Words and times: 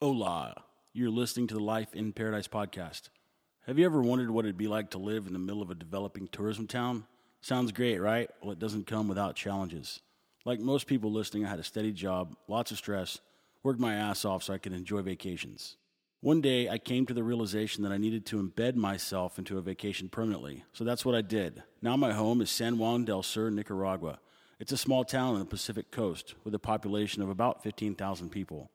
Hola, 0.00 0.54
you're 0.92 1.10
listening 1.10 1.48
to 1.48 1.54
the 1.54 1.60
Life 1.60 1.92
in 1.92 2.12
Paradise 2.12 2.46
podcast. 2.46 3.08
Have 3.66 3.80
you 3.80 3.84
ever 3.84 4.00
wondered 4.00 4.30
what 4.30 4.44
it'd 4.44 4.56
be 4.56 4.68
like 4.68 4.90
to 4.90 4.98
live 4.98 5.26
in 5.26 5.32
the 5.32 5.40
middle 5.40 5.60
of 5.60 5.72
a 5.72 5.74
developing 5.74 6.28
tourism 6.28 6.68
town? 6.68 7.04
Sounds 7.40 7.72
great, 7.72 7.98
right? 7.98 8.30
Well, 8.40 8.52
it 8.52 8.60
doesn't 8.60 8.86
come 8.86 9.08
without 9.08 9.34
challenges. 9.34 9.98
Like 10.44 10.60
most 10.60 10.86
people 10.86 11.10
listening, 11.10 11.44
I 11.44 11.50
had 11.50 11.58
a 11.58 11.64
steady 11.64 11.90
job, 11.90 12.36
lots 12.46 12.70
of 12.70 12.76
stress, 12.76 13.18
worked 13.64 13.80
my 13.80 13.96
ass 13.96 14.24
off 14.24 14.44
so 14.44 14.54
I 14.54 14.58
could 14.58 14.72
enjoy 14.72 15.02
vacations. 15.02 15.78
One 16.20 16.40
day, 16.40 16.68
I 16.68 16.78
came 16.78 17.04
to 17.06 17.14
the 17.14 17.24
realization 17.24 17.82
that 17.82 17.90
I 17.90 17.98
needed 17.98 18.24
to 18.26 18.40
embed 18.40 18.76
myself 18.76 19.36
into 19.36 19.58
a 19.58 19.62
vacation 19.62 20.08
permanently. 20.08 20.62
So 20.72 20.84
that's 20.84 21.04
what 21.04 21.16
I 21.16 21.22
did. 21.22 21.64
Now, 21.82 21.96
my 21.96 22.12
home 22.12 22.40
is 22.40 22.52
San 22.52 22.78
Juan 22.78 23.04
del 23.04 23.24
Sur, 23.24 23.50
Nicaragua. 23.50 24.20
It's 24.60 24.70
a 24.70 24.76
small 24.76 25.04
town 25.04 25.34
on 25.34 25.40
the 25.40 25.44
Pacific 25.44 25.90
coast 25.90 26.36
with 26.44 26.54
a 26.54 26.60
population 26.60 27.20
of 27.20 27.28
about 27.28 27.64
15,000 27.64 28.30
people. 28.30 28.70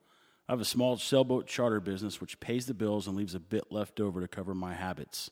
I 0.48 0.52
have 0.52 0.60
a 0.60 0.66
small 0.66 0.96
sailboat 0.98 1.46
charter 1.46 1.80
business 1.80 2.20
which 2.20 2.38
pays 2.38 2.66
the 2.66 2.74
bills 2.74 3.06
and 3.06 3.16
leaves 3.16 3.34
a 3.34 3.40
bit 3.40 3.72
left 3.72 3.98
over 3.98 4.20
to 4.20 4.28
cover 4.28 4.54
my 4.54 4.74
habits. 4.74 5.30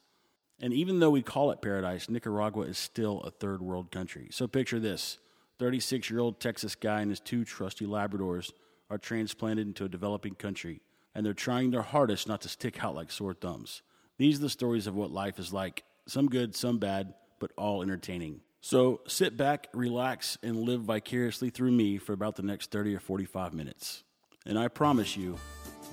And 0.59 0.73
even 0.73 1.01
though 1.01 1.11
we 1.11 1.23
call 1.23 1.51
it 1.51 1.61
paradise, 1.61 2.09
Nicaragua 2.09 2.65
is 2.65 2.79
still 2.79 3.21
a 3.21 3.31
third 3.31 3.61
world 3.61 3.91
country. 3.91 4.29
So 4.31 4.47
picture 4.47 4.81
this 4.81 5.19
36 5.59 6.09
year 6.09 6.21
old 6.21 6.41
Texas 6.41 6.75
guy 6.75 7.03
and 7.03 7.11
his 7.11 7.21
two 7.21 7.45
trusty 7.45 7.85
Labradors 7.85 8.53
are 8.89 8.99
transplanted 8.99 9.67
into 9.67 9.85
a 9.85 9.89
developing 9.89 10.35
country, 10.35 10.81
and 11.15 11.27
they're 11.27 11.35
trying 11.35 11.71
their 11.71 11.83
hardest 11.83 12.27
not 12.27 12.41
to 12.43 12.49
stick 12.49 12.83
out 12.83 12.95
like 12.95 13.11
sore 13.11 13.35
thumbs. 13.35 13.83
These 14.19 14.39
are 14.39 14.43
the 14.43 14.51
stories 14.51 14.87
of 14.87 14.95
what 14.95 15.11
life 15.11 15.39
is 15.39 15.53
like 15.53 15.83
some 16.07 16.29
good, 16.29 16.55
some 16.55 16.79
bad, 16.79 17.15
but 17.39 17.53
all 17.57 17.83
entertaining. 17.83 18.41
So 18.61 19.01
sit 19.07 19.37
back, 19.37 19.69
relax, 19.75 20.39
and 20.43 20.57
live 20.57 20.83
vicariously 20.83 21.51
through 21.51 21.73
me 21.73 21.99
for 21.99 22.13
about 22.13 22.37
the 22.37 22.43
next 22.43 22.71
30 22.71 22.95
or 22.95 23.01
45 23.01 23.53
minutes. 23.53 24.05
And 24.45 24.59
I 24.59 24.67
promise 24.67 25.17
you, 25.17 25.37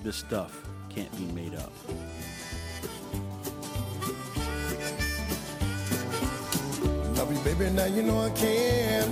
this 0.04 0.16
stuff 0.16 0.68
can't 0.90 1.12
be 1.18 1.26
made 1.34 1.54
up. 1.54 1.72
Love 7.16 7.32
you, 7.32 7.40
baby, 7.44 7.70
now 7.70 7.86
you 7.86 8.02
know 8.02 8.20
I 8.20 8.32
can 8.32 9.10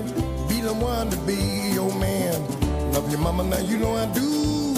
be 0.48 0.61
the 0.61 0.73
one 0.73 1.11
to 1.11 1.17
be 1.17 1.36
your 1.73 1.94
man. 2.00 2.92
Love 2.94 3.11
you, 3.11 3.20
mama, 3.20 3.44
now 3.44 3.59
you 3.59 3.78
know 3.78 3.95
I 3.95 4.11
do 4.14 4.73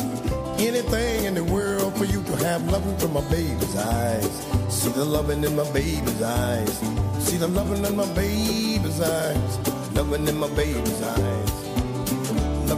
anything 0.57 1.23
in 1.23 1.35
the 1.35 1.43
world 1.45 1.97
for 1.97 2.03
you 2.03 2.21
to 2.21 2.35
have 2.43 2.69
loving 2.69 2.97
from 2.97 3.13
my 3.13 3.21
baby's 3.29 3.77
eyes. 3.77 4.45
See 4.67 4.89
the 4.89 5.05
loving 5.05 5.41
in 5.41 5.55
my 5.55 5.71
baby's 5.71 6.21
eyes. 6.21 6.79
See 7.25 7.37
the 7.37 7.47
loving 7.47 7.85
in 7.85 7.95
my 7.95 8.13
baby's 8.13 8.99
eyes. 8.99 9.93
Loving 9.95 10.27
in 10.27 10.37
my 10.37 10.49
baby's 10.49 11.01
eyes. 11.01 11.48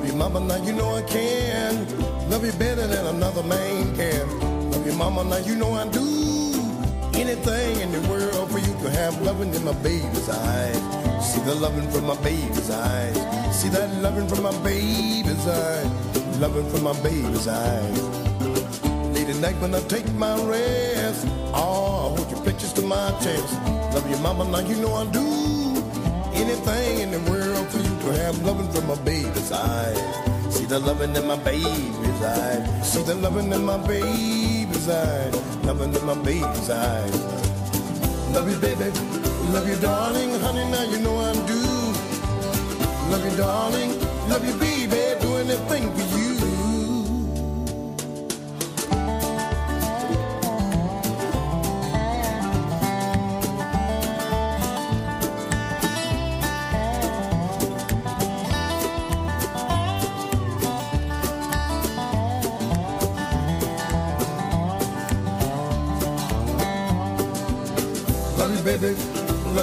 Love 0.01 0.09
you, 0.09 0.17
mama, 0.17 0.39
now 0.39 0.55
you 0.55 0.73
know 0.73 0.95
I 0.95 1.03
can. 1.03 1.85
Love 2.27 2.43
you 2.43 2.51
better 2.53 2.87
than 2.87 3.05
another 3.05 3.43
man 3.43 3.95
can. 3.95 4.71
Love 4.71 4.83
you, 4.83 4.93
mama, 4.93 5.23
now 5.23 5.37
you 5.37 5.55
know 5.55 5.73
I 5.73 5.87
do 5.89 6.01
anything 7.13 7.81
in 7.81 7.91
the 7.91 8.01
world 8.09 8.49
for 8.49 8.57
you 8.57 8.73
to 8.81 8.89
have 8.89 9.21
loving 9.21 9.53
in 9.53 9.63
my 9.63 9.73
baby's 9.73 10.27
eyes. 10.27 10.75
See 11.23 11.39
the 11.41 11.53
loving 11.53 11.87
from 11.91 12.07
my 12.07 12.15
baby's 12.23 12.71
eyes. 12.71 13.15
See 13.55 13.69
that 13.69 13.93
loving 14.01 14.27
from 14.27 14.41
my 14.41 14.57
baby's 14.63 15.47
eyes. 15.47 16.39
Loving 16.39 16.67
from 16.71 16.81
my 16.81 16.99
baby's 17.03 17.47
eyes. 17.47 18.01
Late 19.13 19.29
at 19.29 19.35
night 19.35 19.55
when 19.61 19.75
I 19.75 19.81
take 19.81 20.11
my 20.13 20.33
rest. 20.45 21.27
Oh, 21.53 22.09
I 22.09 22.17
hold 22.17 22.31
your 22.31 22.43
pictures 22.43 22.73
to 22.73 22.81
my 22.81 23.11
chest. 23.21 23.53
Love 23.93 24.09
you, 24.09 24.17
mama, 24.17 24.45
now 24.45 24.67
you 24.67 24.77
know 24.77 24.95
I 24.95 25.05
do 25.11 25.27
anything 26.33 27.01
in 27.01 27.11
the 27.11 27.19
world 27.29 27.50
have 28.09 28.43
loving 28.43 28.71
from 28.71 28.87
my 28.87 28.95
baby's 29.03 29.51
eyes. 29.51 30.55
See 30.55 30.65
the 30.65 30.79
loving 30.79 31.15
in 31.15 31.27
my 31.27 31.37
baby's 31.37 32.21
eyes. 32.21 32.91
See 32.91 33.03
the 33.03 33.15
loving 33.15 33.51
in 33.51 33.63
my 33.63 33.77
baby's 33.77 34.89
eyes. 34.89 35.35
Loving 35.65 35.93
in 35.93 36.05
my 36.05 36.15
baby's 36.15 36.69
eyes. 36.69 37.15
Love 38.33 38.49
you, 38.49 38.57
baby. 38.57 38.91
Love 39.53 39.67
you, 39.67 39.75
darling. 39.77 40.31
Honey, 40.39 40.65
now 40.71 40.83
you 40.83 40.99
know 40.99 41.17
I 41.19 41.33
do. 41.45 41.61
Love 43.11 43.25
you, 43.25 43.37
darling. 43.37 43.99
Love 44.29 44.45
you, 44.45 44.55
baby. 44.55 45.19
Do 45.21 45.35
anything 45.37 45.91
for 45.93 46.17
you. 46.17 46.20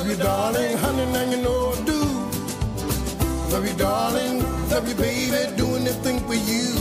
Love 0.09 0.19
you, 0.19 0.25
darling. 0.25 0.77
Honey, 0.79 1.13
now 1.13 1.31
you 1.31 1.37
know 1.43 1.75
I 1.75 1.85
do. 1.85 2.01
Love 3.53 3.69
you, 3.69 3.75
darling. 3.77 4.39
Love 4.71 4.89
you, 4.89 4.95
baby. 4.95 5.55
Do 5.55 5.67
anything 5.77 6.21
for 6.21 6.33
you. 6.33 6.73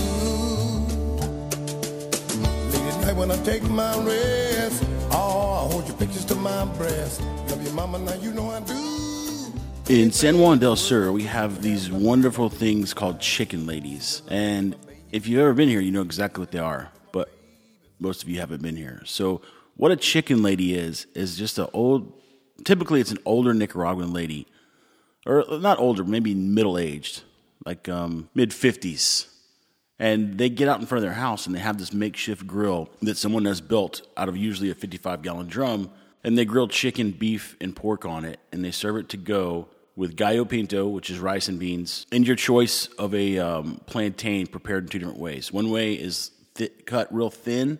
Late 2.71 2.93
at 2.93 3.01
night 3.01 3.15
when 3.17 3.29
I 3.29 3.35
take 3.43 3.63
my 3.63 3.97
rest. 4.05 4.81
Oh, 5.11 5.65
I 5.65 5.71
hold 5.73 5.87
your 5.89 5.97
pictures 5.97 6.23
to 6.23 6.35
my 6.35 6.63
breast. 6.77 7.19
Love 7.49 7.61
you, 7.67 7.73
mama. 7.73 7.99
Now 7.99 8.13
you 8.13 8.31
know 8.31 8.49
I 8.49 8.61
do. 8.61 9.51
In 9.89 10.09
San 10.13 10.39
Juan 10.39 10.59
del 10.59 10.77
Sur, 10.77 11.11
we 11.11 11.23
have 11.23 11.61
these 11.61 11.91
wonderful 11.91 12.47
things 12.47 12.93
called 12.93 13.19
chicken 13.19 13.67
ladies. 13.67 14.21
And 14.29 14.73
if 15.11 15.27
you've 15.27 15.41
ever 15.41 15.53
been 15.53 15.67
here, 15.67 15.81
you 15.81 15.91
know 15.91 16.01
exactly 16.01 16.39
what 16.39 16.51
they 16.51 16.59
are. 16.59 16.93
But 17.11 17.29
most 17.99 18.23
of 18.23 18.29
you 18.29 18.39
haven't 18.39 18.61
been 18.61 18.77
here. 18.77 19.01
So, 19.03 19.41
what 19.75 19.91
a 19.91 19.97
chicken 19.97 20.41
lady 20.41 20.75
is, 20.75 21.07
is 21.13 21.37
just 21.37 21.59
an 21.59 21.67
old, 21.73 22.16
typically, 22.63 23.01
it's 23.01 23.11
an 23.11 23.19
older 23.25 23.53
Nicaraguan 23.53 24.13
lady. 24.13 24.47
Or 25.25 25.43
not 25.59 25.79
older, 25.79 26.03
maybe 26.03 26.33
middle 26.33 26.77
aged, 26.77 27.23
like 27.65 27.89
um, 27.89 28.29
mid 28.33 28.51
50s. 28.51 29.27
And 29.99 30.37
they 30.37 30.49
get 30.49 30.69
out 30.69 30.79
in 30.79 30.85
front 30.85 31.03
of 31.03 31.09
their 31.09 31.19
house 31.19 31.47
and 31.47 31.55
they 31.55 31.59
have 31.59 31.79
this 31.79 31.91
makeshift 31.91 32.45
grill 32.45 32.89
that 33.01 33.17
someone 33.17 33.45
has 33.45 33.61
built 33.61 34.07
out 34.15 34.29
of 34.29 34.37
usually 34.37 34.69
a 34.69 34.75
55 34.75 35.21
gallon 35.21 35.47
drum. 35.47 35.89
And 36.23 36.37
they 36.37 36.45
grill 36.45 36.67
chicken, 36.67 37.11
beef, 37.11 37.57
and 37.59 37.75
pork 37.75 38.05
on 38.05 38.25
it. 38.25 38.39
And 38.51 38.63
they 38.63 38.71
serve 38.71 38.97
it 38.97 39.09
to 39.09 39.17
go 39.17 39.67
with 39.97 40.15
gallo 40.15 40.45
pinto, 40.45 40.87
which 40.87 41.09
is 41.09 41.19
rice 41.19 41.47
and 41.47 41.59
beans, 41.59 42.05
and 42.11 42.25
your 42.25 42.35
choice 42.35 42.85
of 42.99 43.15
a 43.15 43.39
um, 43.39 43.81
plantain 43.87 44.45
prepared 44.45 44.83
in 44.83 44.89
two 44.89 44.99
different 44.99 45.19
ways. 45.19 45.51
One 45.51 45.71
way 45.71 45.93
is 45.93 46.29
thi- 46.53 46.69
cut 46.85 47.13
real 47.13 47.31
thin 47.31 47.79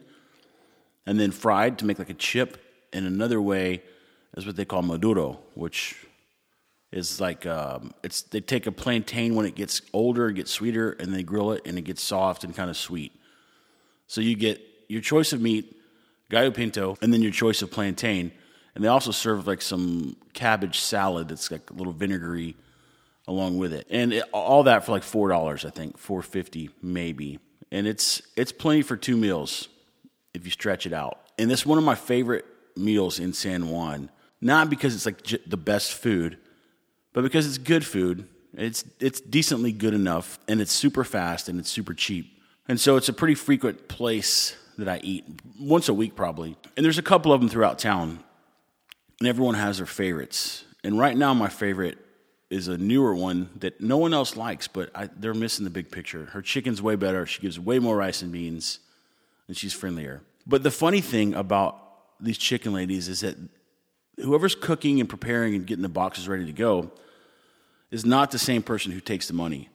and 1.06 1.20
then 1.20 1.32
fried 1.32 1.78
to 1.80 1.86
make 1.86 2.00
like 2.00 2.10
a 2.10 2.16
chip. 2.16 2.58
And 2.92 3.06
another 3.06 3.40
way 3.40 3.84
is 4.38 4.46
what 4.46 4.56
they 4.56 4.66
call 4.66 4.84
maduro, 4.84 5.40
which 5.56 6.06
is 6.92 7.20
like 7.20 7.46
um, 7.46 7.94
it's 8.04 8.22
they 8.22 8.40
take 8.40 8.68
a 8.68 8.72
plantain 8.72 9.36
when 9.36 9.46
it 9.46 9.56
gets 9.56 9.82
older, 9.92 10.30
it 10.30 10.36
gets 10.36 10.52
sweeter, 10.52 10.92
and 10.92 11.14
they 11.14 11.24
grill 11.24 11.52
it 11.52 11.66
and 11.66 11.78
it 11.78 11.82
gets 11.82 12.02
soft 12.02 12.44
and 12.44 12.56
kind 12.56 12.70
of 12.70 12.78
sweet. 12.78 13.12
So 14.06 14.22
you 14.22 14.36
get 14.36 14.62
your 14.88 15.02
choice 15.02 15.34
of 15.34 15.42
meat, 15.42 15.76
gallo 16.30 16.52
pinto, 16.52 16.98
and 17.02 17.12
then 17.12 17.22
your 17.22 17.32
choice 17.32 17.62
of 17.62 17.72
plantain. 17.72 18.32
And 18.76 18.84
they 18.84 18.88
also 18.88 19.12
serve 19.12 19.48
like 19.48 19.62
some 19.62 20.16
cabbage 20.34 20.80
salad 20.80 21.30
that's 21.30 21.52
like 21.52 21.70
a 21.72 21.74
little 21.74 21.94
vinegary 21.94 22.56
along 23.28 23.58
with 23.58 23.74
it, 23.74 23.88
and 23.90 24.14
it, 24.14 24.24
all 24.32 24.64
that 24.64 24.86
for 24.86 24.94
like 24.94 25.04
four 25.04 25.28
dollars, 25.30 25.66
I 25.66 25.72
think, 25.72 25.98
four 25.98 26.22
fifty 26.22 26.70
maybe. 26.82 27.40
And 27.72 27.88
it's 27.88 28.22
it's 28.38 28.52
plenty 28.52 28.84
for 28.84 28.96
two 28.96 29.18
meals 29.18 29.68
if 30.34 30.46
you 30.46 30.52
stretch 30.52 30.86
it 30.86 30.94
out. 30.94 31.20
And 31.40 31.50
this 31.50 31.66
one 31.66 31.78
of 31.78 31.84
my 31.84 31.96
favorite 31.96 32.46
meals 32.78 33.20
in 33.20 33.34
San 33.34 33.70
Juan, 33.70 34.10
not 34.42 34.70
because 34.70 34.96
it's 34.96 35.06
like 35.06 35.24
j- 35.24 35.40
the 35.46 35.58
best 35.58 35.94
food, 35.94 36.38
but 37.14 37.22
because 37.24 37.48
it's 37.48 37.58
good 37.58 37.86
food. 37.86 38.28
It's 38.54 38.84
it's 39.00 39.22
decently 39.22 39.72
good 39.72 39.94
enough, 39.94 40.40
and 40.48 40.62
it's 40.62 40.72
super 40.72 41.04
fast 41.04 41.50
and 41.50 41.60
it's 41.60 41.70
super 41.70 41.94
cheap. 41.94 42.40
And 42.68 42.80
so 42.80 42.98
it's 42.98 43.10
a 43.10 43.14
pretty 43.14 43.36
frequent 43.36 43.88
place 43.88 44.56
that 44.78 44.88
I 44.88 45.00
eat 45.04 45.26
once 45.60 45.90
a 45.90 45.94
week 45.94 46.16
probably. 46.16 46.56
And 46.76 46.86
there's 46.86 46.98
a 46.98 47.04
couple 47.04 47.32
of 47.32 47.40
them 47.40 47.50
throughout 47.50 47.80
town, 47.80 48.24
and 49.20 49.28
everyone 49.28 49.56
has 49.56 49.78
their 49.78 49.86
favorites. 49.86 50.64
And 50.84 50.98
right 50.98 51.18
now, 51.18 51.34
my 51.34 51.50
favorite 51.50 51.98
is 52.50 52.68
a 52.68 52.78
newer 52.78 53.14
one 53.14 53.50
that 53.60 53.82
no 53.82 53.98
one 53.98 54.14
else 54.14 54.38
likes, 54.38 54.68
but 54.68 54.90
I, 54.96 55.10
they're 55.18 55.34
missing 55.34 55.66
the 55.66 55.70
big 55.70 55.92
picture. 55.92 56.26
Her 56.26 56.42
chicken's 56.42 56.82
way 56.82 56.96
better. 56.96 57.26
She 57.26 57.42
gives 57.42 57.60
way 57.60 57.80
more 57.80 57.98
rice 57.98 58.22
and 58.22 58.32
beans, 58.32 58.80
and 59.48 59.58
she's 59.58 59.74
friendlier. 59.74 60.22
But 60.46 60.64
the 60.64 60.72
funny 60.72 61.02
thing 61.02 61.34
about 61.34 61.78
these 62.22 62.38
chicken 62.38 62.74
ladies 62.74 63.10
is 63.10 63.20
that 63.22 63.36
whoever's 64.18 64.56
cooking 64.56 65.00
and 65.00 65.10
preparing 65.10 65.56
and 65.56 65.66
getting 65.66 65.84
the 65.84 65.90
boxes 65.90 66.28
ready 66.28 66.46
to 66.46 66.54
go 66.54 66.92
is 67.92 68.06
not 68.06 68.32
the 68.32 68.40
same 68.40 68.64
person 68.64 68.92
who 68.92 69.00
takes 69.00 69.28
the 69.28 69.34
money. 69.34 69.70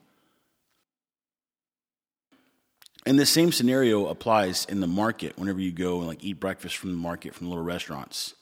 And 3.04 3.18
the 3.18 3.26
same 3.26 3.50
scenario 3.50 4.06
applies 4.06 4.64
in 4.66 4.80
the 4.80 4.86
market 4.86 5.36
whenever 5.36 5.60
you 5.60 5.72
go 5.72 5.98
and 5.98 6.06
like 6.06 6.22
eat 6.22 6.38
breakfast 6.38 6.76
from 6.76 6.90
the 6.90 6.98
market 6.98 7.34
from 7.34 7.48
little 7.48 7.64
restaurants. 7.64 8.34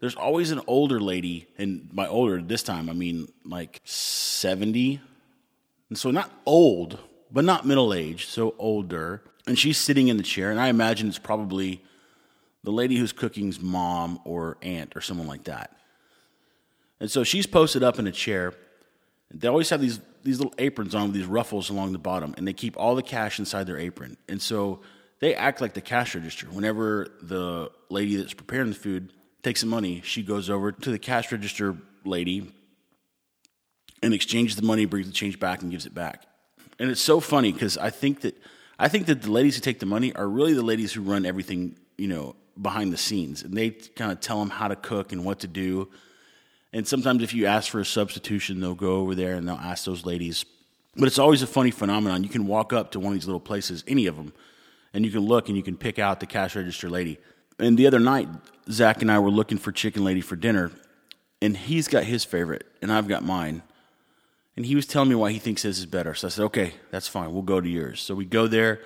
There's 0.00 0.16
always 0.16 0.50
an 0.50 0.60
older 0.66 1.00
lady, 1.00 1.46
and 1.56 1.88
by 1.94 2.06
older 2.06 2.42
this 2.42 2.62
time 2.62 2.90
I 2.90 2.92
mean 2.92 3.28
like 3.44 3.80
70. 3.84 5.00
And 5.88 5.96
so 5.96 6.10
not 6.10 6.30
old, 6.44 6.98
but 7.30 7.44
not 7.44 7.66
middle 7.66 7.94
aged, 7.94 8.28
so 8.28 8.54
older. 8.58 9.22
And 9.46 9.58
she's 9.58 9.78
sitting 9.78 10.08
in 10.08 10.18
the 10.18 10.22
chair, 10.22 10.50
and 10.50 10.60
I 10.60 10.68
imagine 10.68 11.08
it's 11.08 11.18
probably 11.18 11.82
the 12.66 12.72
lady 12.72 12.96
who's 12.96 13.12
cooking's 13.12 13.60
mom 13.60 14.18
or 14.24 14.56
aunt 14.60 14.96
or 14.96 15.00
someone 15.00 15.28
like 15.28 15.44
that. 15.44 15.78
And 16.98 17.08
so 17.08 17.22
she's 17.22 17.46
posted 17.46 17.84
up 17.84 18.00
in 18.00 18.08
a 18.08 18.12
chair. 18.12 18.54
They 19.32 19.46
always 19.46 19.70
have 19.70 19.80
these 19.80 20.00
these 20.24 20.38
little 20.38 20.54
aprons 20.58 20.92
on 20.92 21.04
with 21.04 21.14
these 21.14 21.26
ruffles 21.26 21.70
along 21.70 21.92
the 21.92 22.00
bottom, 22.00 22.34
and 22.36 22.48
they 22.48 22.52
keep 22.52 22.76
all 22.76 22.96
the 22.96 23.04
cash 23.04 23.38
inside 23.38 23.68
their 23.68 23.78
apron. 23.78 24.16
And 24.28 24.42
so 24.42 24.80
they 25.20 25.32
act 25.36 25.60
like 25.60 25.74
the 25.74 25.80
cash 25.80 26.16
register. 26.16 26.48
Whenever 26.48 27.06
the 27.22 27.70
lady 27.88 28.16
that's 28.16 28.34
preparing 28.34 28.70
the 28.70 28.74
food 28.74 29.12
takes 29.44 29.60
the 29.60 29.68
money, 29.68 30.02
she 30.04 30.24
goes 30.24 30.50
over 30.50 30.72
to 30.72 30.90
the 30.90 30.98
cash 30.98 31.30
register 31.30 31.76
lady 32.04 32.52
and 34.02 34.12
exchanges 34.12 34.56
the 34.56 34.66
money, 34.66 34.86
brings 34.86 35.06
the 35.06 35.12
change 35.12 35.38
back, 35.38 35.62
and 35.62 35.70
gives 35.70 35.86
it 35.86 35.94
back. 35.94 36.24
And 36.80 36.90
it's 36.90 37.00
so 37.00 37.20
funny 37.20 37.52
because 37.52 37.78
I 37.78 37.90
think 37.90 38.22
that 38.22 38.36
I 38.76 38.88
think 38.88 39.06
that 39.06 39.22
the 39.22 39.30
ladies 39.30 39.54
who 39.54 39.60
take 39.60 39.78
the 39.78 39.86
money 39.86 40.12
are 40.16 40.28
really 40.28 40.52
the 40.52 40.64
ladies 40.64 40.92
who 40.92 41.02
run 41.02 41.24
everything, 41.24 41.78
you 41.96 42.08
know, 42.08 42.34
behind 42.60 42.92
the 42.92 42.96
scenes, 42.96 43.42
and 43.42 43.56
they 43.56 43.70
kind 43.70 44.12
of 44.12 44.20
tell 44.20 44.38
them 44.38 44.50
how 44.50 44.68
to 44.68 44.76
cook 44.76 45.12
and 45.12 45.24
what 45.24 45.40
to 45.40 45.46
do. 45.46 45.88
And 46.72 46.86
sometimes 46.86 47.22
if 47.22 47.34
you 47.34 47.46
ask 47.46 47.70
for 47.70 47.80
a 47.80 47.84
substitution, 47.84 48.60
they'll 48.60 48.74
go 48.74 48.96
over 48.96 49.14
there 49.14 49.34
and 49.34 49.46
they'll 49.46 49.56
ask 49.56 49.84
those 49.84 50.04
ladies. 50.04 50.44
But 50.96 51.06
it's 51.06 51.18
always 51.18 51.42
a 51.42 51.46
funny 51.46 51.70
phenomenon. 51.70 52.22
You 52.22 52.30
can 52.30 52.46
walk 52.46 52.72
up 52.72 52.92
to 52.92 53.00
one 53.00 53.12
of 53.12 53.14
these 53.14 53.26
little 53.26 53.40
places, 53.40 53.84
any 53.86 54.06
of 54.06 54.16
them, 54.16 54.32
and 54.94 55.04
you 55.04 55.10
can 55.10 55.20
look 55.20 55.48
and 55.48 55.56
you 55.56 55.62
can 55.62 55.76
pick 55.76 55.98
out 55.98 56.20
the 56.20 56.26
cash 56.26 56.56
register 56.56 56.88
lady. 56.88 57.18
And 57.58 57.78
the 57.78 57.86
other 57.86 58.00
night, 58.00 58.28
Zach 58.70 59.02
and 59.02 59.10
I 59.10 59.18
were 59.18 59.30
looking 59.30 59.58
for 59.58 59.72
Chicken 59.72 60.04
Lady 60.04 60.20
for 60.20 60.36
dinner, 60.36 60.70
and 61.40 61.56
he's 61.56 61.88
got 61.88 62.04
his 62.04 62.24
favorite, 62.24 62.66
and 62.82 62.92
I've 62.92 63.08
got 63.08 63.22
mine. 63.22 63.62
And 64.56 64.64
he 64.64 64.74
was 64.74 64.86
telling 64.86 65.10
me 65.10 65.14
why 65.14 65.32
he 65.32 65.38
thinks 65.38 65.62
his 65.62 65.78
is 65.78 65.86
better. 65.86 66.14
So 66.14 66.28
I 66.28 66.30
said, 66.30 66.44
okay, 66.46 66.74
that's 66.90 67.08
fine. 67.08 67.32
We'll 67.32 67.42
go 67.42 67.60
to 67.60 67.68
yours. 67.68 68.00
So 68.00 68.14
we 68.14 68.24
go 68.24 68.46
there. 68.46 68.80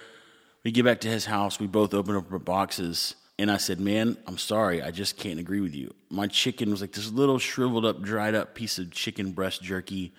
We 0.65 0.73
get 0.73 0.85
back 0.85 1.01
to 1.03 1.09
his 1.09 1.27
house. 1.27 1.61
We 1.61 1.69
both 1.69 1.95
open 1.95 2.17
up 2.17 2.31
our 2.33 2.39
boxes. 2.39 3.15
And 3.41 3.51
I 3.51 3.57
said, 3.57 3.81
man, 3.81 4.19
I'm 4.27 4.37
sorry. 4.37 4.83
I 4.83 4.91
just 4.91 5.17
can't 5.17 5.41
agree 5.41 5.63
with 5.63 5.75
you. 5.75 5.95
My 6.11 6.27
chicken 6.27 6.71
was 6.71 6.83
like 6.83 6.93
this 6.93 7.11
little 7.11 7.39
shriveled 7.39 7.87
up, 7.87 8.03
dried 8.03 8.35
up 8.35 8.55
piece 8.55 8.79
of 8.79 8.91
chicken 8.91 9.33
breast 9.33 9.63
jerky. 9.63 10.13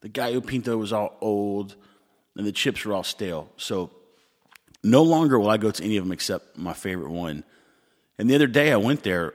The 0.00 0.08
gallo 0.08 0.40
pinto 0.40 0.78
was 0.78 0.90
all 0.90 1.18
old, 1.20 1.76
and 2.34 2.46
the 2.46 2.50
chips 2.50 2.86
were 2.86 2.94
all 2.94 3.02
stale. 3.02 3.50
So 3.58 3.90
no 4.82 5.02
longer 5.02 5.38
will 5.38 5.50
I 5.50 5.58
go 5.58 5.70
to 5.70 5.84
any 5.84 5.98
of 5.98 6.04
them 6.04 6.12
except 6.12 6.56
my 6.56 6.72
favorite 6.72 7.10
one. 7.10 7.44
And 8.18 8.30
the 8.30 8.34
other 8.36 8.46
day 8.46 8.72
I 8.72 8.76
went 8.76 9.02
there, 9.02 9.34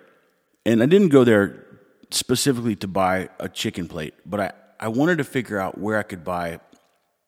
and 0.65 0.81
I 0.81 0.87
didn't 0.87 1.09
go 1.09 1.23
there 1.23 1.63
specifically 2.09 2.75
to 2.77 2.87
buy 2.87 3.29
a 3.39 3.47
chicken 3.47 3.87
plate, 3.87 4.15
but 4.25 4.39
I, 4.39 4.51
I 4.79 4.87
wanted 4.87 5.19
to 5.19 5.23
figure 5.23 5.59
out 5.59 5.77
where 5.77 5.99
I 5.99 6.03
could 6.03 6.23
buy 6.23 6.59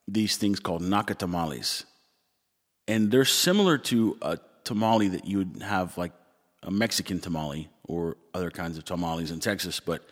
these 0.08 0.38
things 0.38 0.60
called 0.60 0.82
nacatamales. 0.82 1.86
And 2.88 3.12
they're 3.12 3.26
similar 3.26 3.78
to 3.78 4.18
a 4.24 4.40
tamale 4.70 5.08
that 5.08 5.26
you 5.26 5.40
would 5.40 5.64
have 5.64 5.98
like 5.98 6.12
a 6.62 6.70
Mexican 6.70 7.20
tamale 7.20 7.70
or 7.86 8.18
other 8.36 8.52
kinds 8.52 8.78
of 8.78 8.86
tamales 8.86 9.32
in 9.32 9.40
Texas, 9.40 9.80
but 9.80 10.04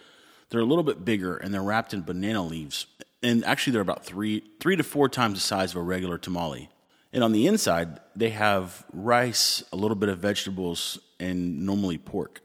they're 0.49 0.61
a 0.61 0.65
little 0.65 0.83
bit 0.83 1.05
bigger 1.05 1.37
and 1.37 1.53
they're 1.53 1.61
wrapped 1.61 1.93
in 1.93 2.01
banana 2.01 2.43
leaves. 2.43 2.87
And 3.21 3.45
actually, 3.45 3.73
they're 3.73 3.83
about 3.83 4.03
three, 4.03 4.43
three 4.59 4.75
to 4.75 4.83
four 4.83 5.09
times 5.09 5.35
the 5.35 5.41
size 5.41 5.71
of 5.71 5.77
a 5.77 5.81
regular 5.81 6.17
tamale. 6.17 6.69
And 7.13 7.23
on 7.23 7.33
the 7.33 7.45
inside, 7.45 7.99
they 8.15 8.31
have 8.31 8.83
rice, 8.91 9.63
a 9.71 9.75
little 9.75 9.95
bit 9.95 10.09
of 10.09 10.17
vegetables, 10.17 10.97
and 11.19 11.63
normally 11.63 11.99
pork. 11.99 12.41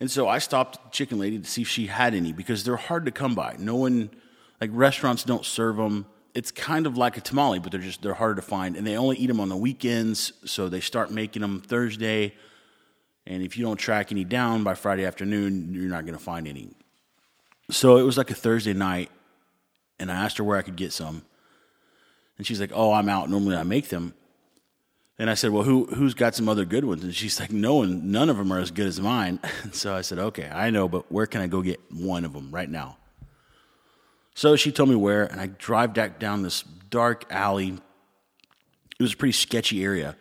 And 0.00 0.10
so 0.10 0.28
I 0.28 0.38
stopped 0.38 0.92
chicken 0.92 1.18
lady 1.18 1.38
to 1.38 1.48
see 1.48 1.62
if 1.62 1.68
she 1.68 1.86
had 1.86 2.14
any 2.14 2.32
because 2.32 2.62
they're 2.62 2.76
hard 2.76 3.06
to 3.06 3.10
come 3.10 3.34
by. 3.34 3.56
No 3.58 3.76
one, 3.76 4.10
like 4.60 4.70
restaurants 4.72 5.24
don't 5.24 5.46
serve 5.46 5.76
them. 5.76 6.04
It's 6.34 6.50
kind 6.50 6.86
of 6.86 6.96
like 6.96 7.16
a 7.16 7.20
tamale, 7.20 7.60
but 7.60 7.70
they're 7.70 7.80
just 7.80 8.02
they're 8.02 8.14
harder 8.14 8.34
to 8.36 8.42
find, 8.42 8.76
and 8.76 8.86
they 8.86 8.96
only 8.96 9.16
eat 9.16 9.28
them 9.28 9.40
on 9.40 9.48
the 9.48 9.56
weekends. 9.56 10.32
So 10.44 10.68
they 10.68 10.80
start 10.80 11.10
making 11.12 11.42
them 11.42 11.60
Thursday, 11.60 12.34
and 13.26 13.42
if 13.42 13.56
you 13.56 13.64
don't 13.64 13.76
track 13.76 14.10
any 14.10 14.24
down 14.24 14.64
by 14.64 14.74
Friday 14.74 15.04
afternoon, 15.04 15.72
you're 15.72 15.88
not 15.88 16.04
going 16.04 16.18
to 16.18 16.22
find 16.24 16.48
any. 16.48 16.70
So 17.70 17.98
it 17.98 18.02
was 18.02 18.18
like 18.18 18.30
a 18.30 18.34
Thursday 18.34 18.74
night, 18.74 19.10
and 19.98 20.10
I 20.10 20.16
asked 20.16 20.38
her 20.38 20.44
where 20.44 20.58
I 20.58 20.62
could 20.62 20.76
get 20.76 20.92
some, 20.92 21.22
and 22.36 22.46
she's 22.46 22.60
like, 22.60 22.72
"Oh, 22.74 22.92
I'm 22.92 23.08
out. 23.08 23.30
Normally 23.30 23.56
I 23.56 23.62
make 23.62 23.88
them." 23.88 24.14
And 25.18 25.30
I 25.30 25.34
said, 25.34 25.52
"Well, 25.52 25.62
who 25.62 25.86
who's 25.86 26.14
got 26.14 26.34
some 26.34 26.48
other 26.48 26.64
good 26.64 26.84
ones?" 26.84 27.04
And 27.04 27.14
she's 27.14 27.38
like, 27.38 27.52
"No 27.52 27.76
one, 27.76 28.10
none 28.10 28.28
of 28.28 28.36
them 28.36 28.52
are 28.52 28.58
as 28.58 28.72
good 28.72 28.88
as 28.88 29.00
mine." 29.00 29.38
And 29.62 29.72
so 29.82 29.94
I 29.94 30.00
said, 30.00 30.18
"Okay, 30.18 30.50
I 30.52 30.70
know, 30.70 30.88
but 30.88 31.12
where 31.12 31.26
can 31.26 31.40
I 31.40 31.46
go 31.46 31.62
get 31.62 31.80
one 31.92 32.24
of 32.24 32.32
them 32.32 32.50
right 32.50 32.68
now?" 32.68 32.96
So 34.34 34.56
she 34.56 34.72
told 34.72 34.88
me 34.88 34.96
where, 34.96 35.24
and 35.24 35.40
I 35.40 35.46
drive 35.46 35.94
back 35.94 36.18
down 36.18 36.42
this 36.42 36.62
dark 36.90 37.24
alley. 37.30 37.78
It 38.98 39.02
was 39.02 39.14
a 39.14 39.16
pretty 39.16 39.32
sketchy 39.32 39.82
area 39.84 40.16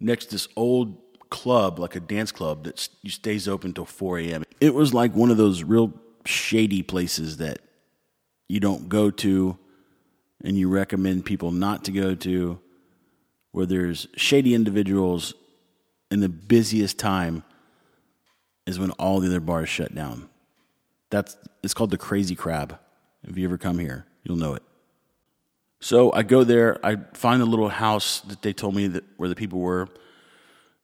next 0.00 0.26
to 0.26 0.32
this 0.32 0.48
old 0.56 0.96
club, 1.30 1.78
like 1.78 1.96
a 1.96 2.00
dance 2.00 2.30
club 2.30 2.64
that 2.64 2.88
stays 3.06 3.48
open 3.48 3.72
till 3.72 3.84
4 3.84 4.20
a.m. 4.20 4.44
It 4.60 4.74
was 4.74 4.94
like 4.94 5.14
one 5.14 5.30
of 5.30 5.36
those 5.36 5.64
real 5.64 5.92
shady 6.24 6.82
places 6.82 7.38
that 7.38 7.58
you 8.48 8.60
don't 8.60 8.88
go 8.88 9.10
to 9.10 9.58
and 10.44 10.58
you 10.58 10.68
recommend 10.68 11.24
people 11.24 11.50
not 11.50 11.84
to 11.84 11.92
go 11.92 12.14
to, 12.14 12.60
where 13.52 13.66
there's 13.66 14.06
shady 14.16 14.54
individuals, 14.54 15.32
and 16.10 16.22
the 16.22 16.28
busiest 16.28 16.98
time 16.98 17.42
is 18.66 18.78
when 18.78 18.90
all 18.92 19.20
the 19.20 19.28
other 19.28 19.40
bars 19.40 19.68
shut 19.68 19.94
down. 19.94 20.28
That's 21.10 21.36
it's 21.62 21.72
called 21.72 21.90
the 21.90 21.98
Crazy 21.98 22.34
Crab. 22.34 22.78
If 23.26 23.38
you 23.38 23.44
ever 23.46 23.58
come 23.58 23.78
here, 23.78 24.06
you'll 24.22 24.36
know 24.36 24.54
it. 24.54 24.62
So 25.80 26.12
I 26.12 26.22
go 26.22 26.44
there. 26.44 26.78
I 26.84 26.96
find 27.14 27.40
the 27.40 27.46
little 27.46 27.68
house 27.68 28.20
that 28.20 28.42
they 28.42 28.52
told 28.52 28.74
me 28.74 28.86
that 28.88 29.04
where 29.16 29.28
the 29.28 29.34
people 29.34 29.58
were, 29.58 29.88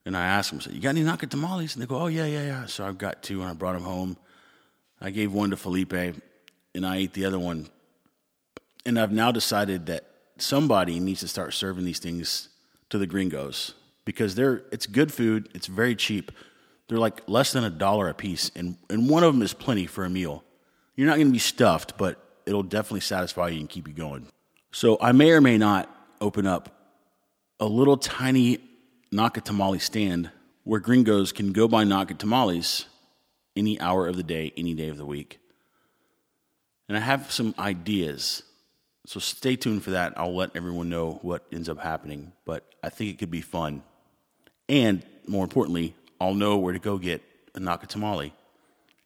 and 0.04 0.16
I 0.16 0.26
asked 0.26 0.50
them, 0.50 0.58
I 0.60 0.64
said, 0.64 0.74
"You 0.74 0.80
got 0.80 0.90
any 0.90 1.02
nacatamales?" 1.02 1.74
And 1.74 1.82
they 1.82 1.86
go, 1.86 1.98
"Oh 1.98 2.06
yeah, 2.06 2.26
yeah, 2.26 2.44
yeah." 2.44 2.66
So 2.66 2.86
I've 2.86 2.98
got 2.98 3.22
two, 3.22 3.40
and 3.40 3.50
I 3.50 3.54
brought 3.54 3.74
them 3.74 3.84
home. 3.84 4.16
I 5.00 5.10
gave 5.10 5.32
one 5.32 5.50
to 5.50 5.56
Felipe, 5.56 5.92
and 5.92 6.86
I 6.86 6.96
ate 6.96 7.14
the 7.14 7.24
other 7.24 7.38
one. 7.38 7.68
And 8.84 8.98
I've 8.98 9.12
now 9.12 9.32
decided 9.32 9.86
that 9.86 10.04
somebody 10.36 11.00
needs 11.00 11.20
to 11.20 11.28
start 11.28 11.54
serving 11.54 11.84
these 11.84 11.98
things 11.98 12.48
to 12.90 12.98
the 12.98 13.06
gringos 13.06 13.74
because 14.04 14.34
they're 14.34 14.64
it's 14.70 14.86
good 14.86 15.12
food. 15.12 15.48
It's 15.54 15.66
very 15.66 15.94
cheap. 15.94 16.32
They're 16.88 16.98
like 16.98 17.22
less 17.28 17.52
than 17.52 17.64
a 17.64 17.70
dollar 17.70 18.08
a 18.08 18.14
piece, 18.14 18.50
and 18.54 18.76
and 18.88 19.08
one 19.08 19.24
of 19.24 19.32
them 19.32 19.42
is 19.42 19.54
plenty 19.54 19.86
for 19.86 20.04
a 20.04 20.10
meal. 20.10 20.44
You're 20.96 21.06
not 21.06 21.16
going 21.16 21.28
to 21.28 21.32
be 21.32 21.38
stuffed, 21.38 21.96
but 21.96 22.18
it'll 22.50 22.62
definitely 22.64 23.00
satisfy 23.00 23.48
you 23.48 23.60
and 23.60 23.68
keep 23.68 23.86
you 23.86 23.94
going. 23.94 24.26
So 24.72 24.98
I 25.00 25.12
may 25.12 25.30
or 25.30 25.40
may 25.40 25.56
not 25.56 25.88
open 26.20 26.46
up 26.46 26.98
a 27.60 27.66
little 27.66 27.96
tiny 27.96 28.58
Nacatamale 29.12 29.80
stand 29.80 30.30
where 30.64 30.80
gringos 30.80 31.32
can 31.32 31.52
go 31.52 31.68
buy 31.68 31.84
Nacatamales 31.84 32.86
any 33.56 33.80
hour 33.80 34.08
of 34.08 34.16
the 34.16 34.22
day, 34.22 34.52
any 34.56 34.74
day 34.74 34.88
of 34.88 34.96
the 34.96 35.06
week. 35.06 35.38
And 36.88 36.96
I 36.96 37.00
have 37.00 37.30
some 37.30 37.54
ideas. 37.58 38.42
So 39.06 39.20
stay 39.20 39.54
tuned 39.54 39.84
for 39.84 39.90
that. 39.90 40.12
I'll 40.16 40.34
let 40.34 40.50
everyone 40.56 40.88
know 40.88 41.20
what 41.22 41.44
ends 41.52 41.68
up 41.68 41.78
happening, 41.78 42.32
but 42.44 42.64
I 42.82 42.88
think 42.90 43.10
it 43.10 43.18
could 43.18 43.30
be 43.30 43.40
fun. 43.40 43.82
And 44.68 45.04
more 45.26 45.44
importantly, 45.44 45.94
I'll 46.20 46.34
know 46.34 46.58
where 46.58 46.72
to 46.72 46.78
go 46.78 46.98
get 46.98 47.22
a 47.54 47.60
Nacatamale 47.60 48.32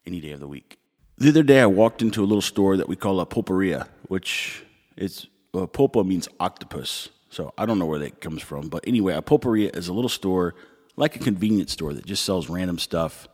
any 0.07 0.21
day 0.21 0.33
of 0.33 0.41
the 0.41 0.49
week. 0.49 0.79
The 1.17 1.29
other 1.29 1.45
day, 1.45 1.61
I 1.61 1.67
walked 1.67 2.03
into 2.03 2.23
a 2.23 2.27
little 2.27 2.43
store 2.43 2.77
that 2.77 2.89
we 2.89 2.97
call 2.97 3.21
a 3.21 3.27
pulperia, 3.27 3.87
which 4.09 4.65
is 4.97 5.27
uh, 5.55 5.67
pulpa 5.67 6.03
means 6.05 6.29
octopus. 6.41 7.09
So 7.31 7.53
I 7.57 7.67
don't 7.67 7.79
know 7.79 7.87
where 7.87 8.01
that 8.01 8.21
comes 8.21 8.43
from. 8.43 8.69
But 8.69 8.87
anyway, 8.87 9.15
a 9.15 9.23
pulperia 9.23 9.77
is 9.77 9.89
a 9.89 9.93
little 9.93 10.09
store, 10.09 10.55
like 10.97 11.15
a 11.15 11.21
convenience 11.21 11.73
store 11.73 11.95
that 11.95 12.05
just 12.05 12.25
sells 12.25 12.49
random 12.49 12.79
stuff. 12.79 13.29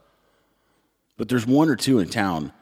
But 1.17 1.29
there's 1.29 1.47
one 1.47 1.69
or 1.71 1.77
two 1.77 1.99
in 1.99 2.09
town 2.09 2.53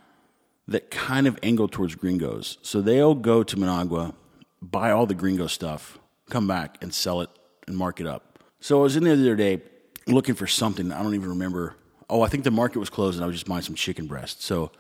that 0.69 0.91
kind 0.91 1.27
of 1.27 1.39
angle 1.43 1.67
towards 1.67 1.95
gringos. 1.95 2.59
So 2.63 2.81
they'll 2.81 3.15
go 3.15 3.43
to 3.43 3.59
Managua, 3.59 4.15
buy 4.63 4.91
all 4.93 5.07
the 5.07 5.15
gringo 5.15 5.47
stuff, 5.47 5.99
come 6.31 6.47
back 6.47 6.79
and 6.83 6.93
sell 6.95 7.23
it 7.23 7.31
and 7.67 7.77
mark 7.77 8.01
it 8.01 8.07
up. 8.07 8.39
So 8.61 8.81
I 8.81 8.83
was 8.83 8.97
in 8.97 9.05
there 9.05 9.17
the 9.17 9.23
other 9.23 9.37
day 9.37 9.63
looking 10.07 10.35
for 10.35 10.47
something. 10.47 10.93
I 10.93 11.03
don't 11.03 11.15
even 11.15 11.31
remember. 11.31 11.75
Oh, 12.11 12.23
I 12.23 12.29
think 12.29 12.45
the 12.45 12.51
market 12.51 12.79
was 12.79 12.91
closed 12.91 13.17
and 13.17 13.25
I 13.25 13.27
was 13.27 13.37
just 13.37 13.47
buying 13.47 13.63
some 13.63 13.75
chicken 13.75 14.07
breast. 14.07 14.43
So 14.43 14.71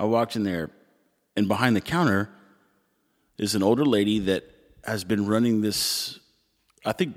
I 0.00 0.04
walked 0.04 0.34
in 0.34 0.44
there, 0.44 0.70
and 1.36 1.46
behind 1.46 1.76
the 1.76 1.82
counter 1.82 2.30
is 3.36 3.54
an 3.54 3.62
older 3.62 3.84
lady 3.84 4.18
that 4.20 4.44
has 4.82 5.04
been 5.04 5.26
running 5.26 5.60
this. 5.60 6.18
I 6.86 6.92
think 6.92 7.16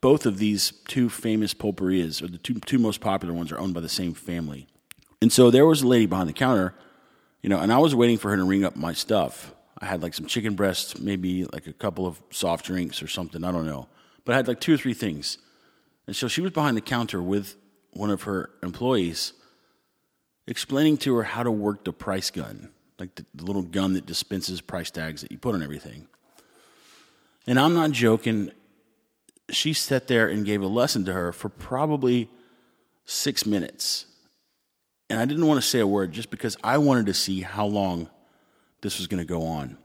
both 0.00 0.24
of 0.24 0.38
these 0.38 0.72
two 0.88 1.10
famous 1.10 1.52
pulperias, 1.52 2.22
or 2.22 2.28
the 2.28 2.38
two, 2.38 2.54
two 2.54 2.78
most 2.78 3.02
popular 3.02 3.34
ones, 3.34 3.52
are 3.52 3.58
owned 3.58 3.74
by 3.74 3.80
the 3.80 3.88
same 3.88 4.14
family. 4.14 4.66
And 5.20 5.30
so 5.30 5.50
there 5.50 5.66
was 5.66 5.82
a 5.82 5.86
lady 5.86 6.06
behind 6.06 6.26
the 6.26 6.32
counter, 6.32 6.74
you 7.42 7.50
know, 7.50 7.58
and 7.58 7.70
I 7.70 7.76
was 7.76 7.94
waiting 7.94 8.16
for 8.16 8.30
her 8.30 8.36
to 8.38 8.44
ring 8.44 8.64
up 8.64 8.76
my 8.76 8.94
stuff. 8.94 9.52
I 9.78 9.84
had 9.84 10.02
like 10.02 10.14
some 10.14 10.24
chicken 10.24 10.54
breasts, 10.54 10.98
maybe 10.98 11.44
like 11.44 11.66
a 11.66 11.72
couple 11.74 12.06
of 12.06 12.22
soft 12.30 12.64
drinks 12.64 13.02
or 13.02 13.08
something. 13.08 13.44
I 13.44 13.52
don't 13.52 13.66
know. 13.66 13.88
But 14.24 14.32
I 14.32 14.36
had 14.36 14.48
like 14.48 14.58
two 14.58 14.72
or 14.72 14.78
three 14.78 14.94
things. 14.94 15.36
And 16.06 16.16
so 16.16 16.28
she 16.28 16.40
was 16.40 16.52
behind 16.52 16.78
the 16.78 16.80
counter 16.80 17.22
with 17.22 17.56
one 17.90 18.08
of 18.08 18.22
her 18.22 18.48
employees 18.62 19.34
explaining 20.46 20.96
to 20.98 21.16
her 21.16 21.22
how 21.22 21.42
to 21.42 21.50
work 21.50 21.84
the 21.84 21.92
price 21.92 22.30
gun, 22.30 22.70
like 22.98 23.14
the, 23.14 23.24
the 23.34 23.44
little 23.44 23.62
gun 23.62 23.94
that 23.94 24.06
dispenses 24.06 24.60
price 24.60 24.90
tags 24.90 25.22
that 25.22 25.32
you 25.32 25.38
put 25.38 25.54
on 25.54 25.62
everything. 25.62 26.08
And 27.46 27.58
I'm 27.58 27.74
not 27.74 27.90
joking. 27.90 28.52
she 29.50 29.72
sat 29.72 30.08
there 30.08 30.28
and 30.28 30.44
gave 30.44 30.62
a 30.62 30.66
lesson 30.66 31.04
to 31.06 31.12
her 31.12 31.32
for 31.32 31.48
probably 31.48 32.28
six 33.04 33.44
minutes. 33.46 34.06
And 35.10 35.20
I 35.20 35.24
didn't 35.24 35.46
want 35.46 35.60
to 35.60 35.66
say 35.66 35.80
a 35.80 35.86
word 35.86 36.12
just 36.12 36.30
because 36.30 36.56
I 36.64 36.78
wanted 36.78 37.06
to 37.06 37.14
see 37.14 37.40
how 37.40 37.66
long 37.66 38.08
this 38.80 38.98
was 38.98 39.06
going 39.06 39.18
to 39.18 39.26
go 39.26 39.46
on. 39.46 39.76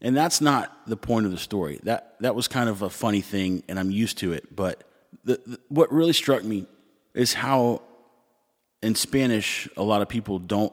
And 0.00 0.16
that's 0.16 0.40
not 0.40 0.86
the 0.86 0.96
point 0.96 1.26
of 1.26 1.32
the 1.32 1.38
story. 1.38 1.78
That, 1.84 2.16
that 2.20 2.34
was 2.34 2.48
kind 2.48 2.68
of 2.68 2.82
a 2.82 2.90
funny 2.90 3.20
thing, 3.20 3.62
and 3.68 3.78
I'm 3.78 3.90
used 3.90 4.18
to 4.18 4.32
it. 4.32 4.54
But 4.54 4.82
the, 5.24 5.40
the, 5.46 5.60
what 5.68 5.92
really 5.92 6.12
struck 6.12 6.42
me 6.42 6.66
is 7.14 7.34
how 7.34 7.82
in 8.82 8.94
Spanish, 8.94 9.68
a 9.76 9.82
lot 9.82 10.02
of 10.02 10.08
people 10.08 10.38
don't 10.38 10.72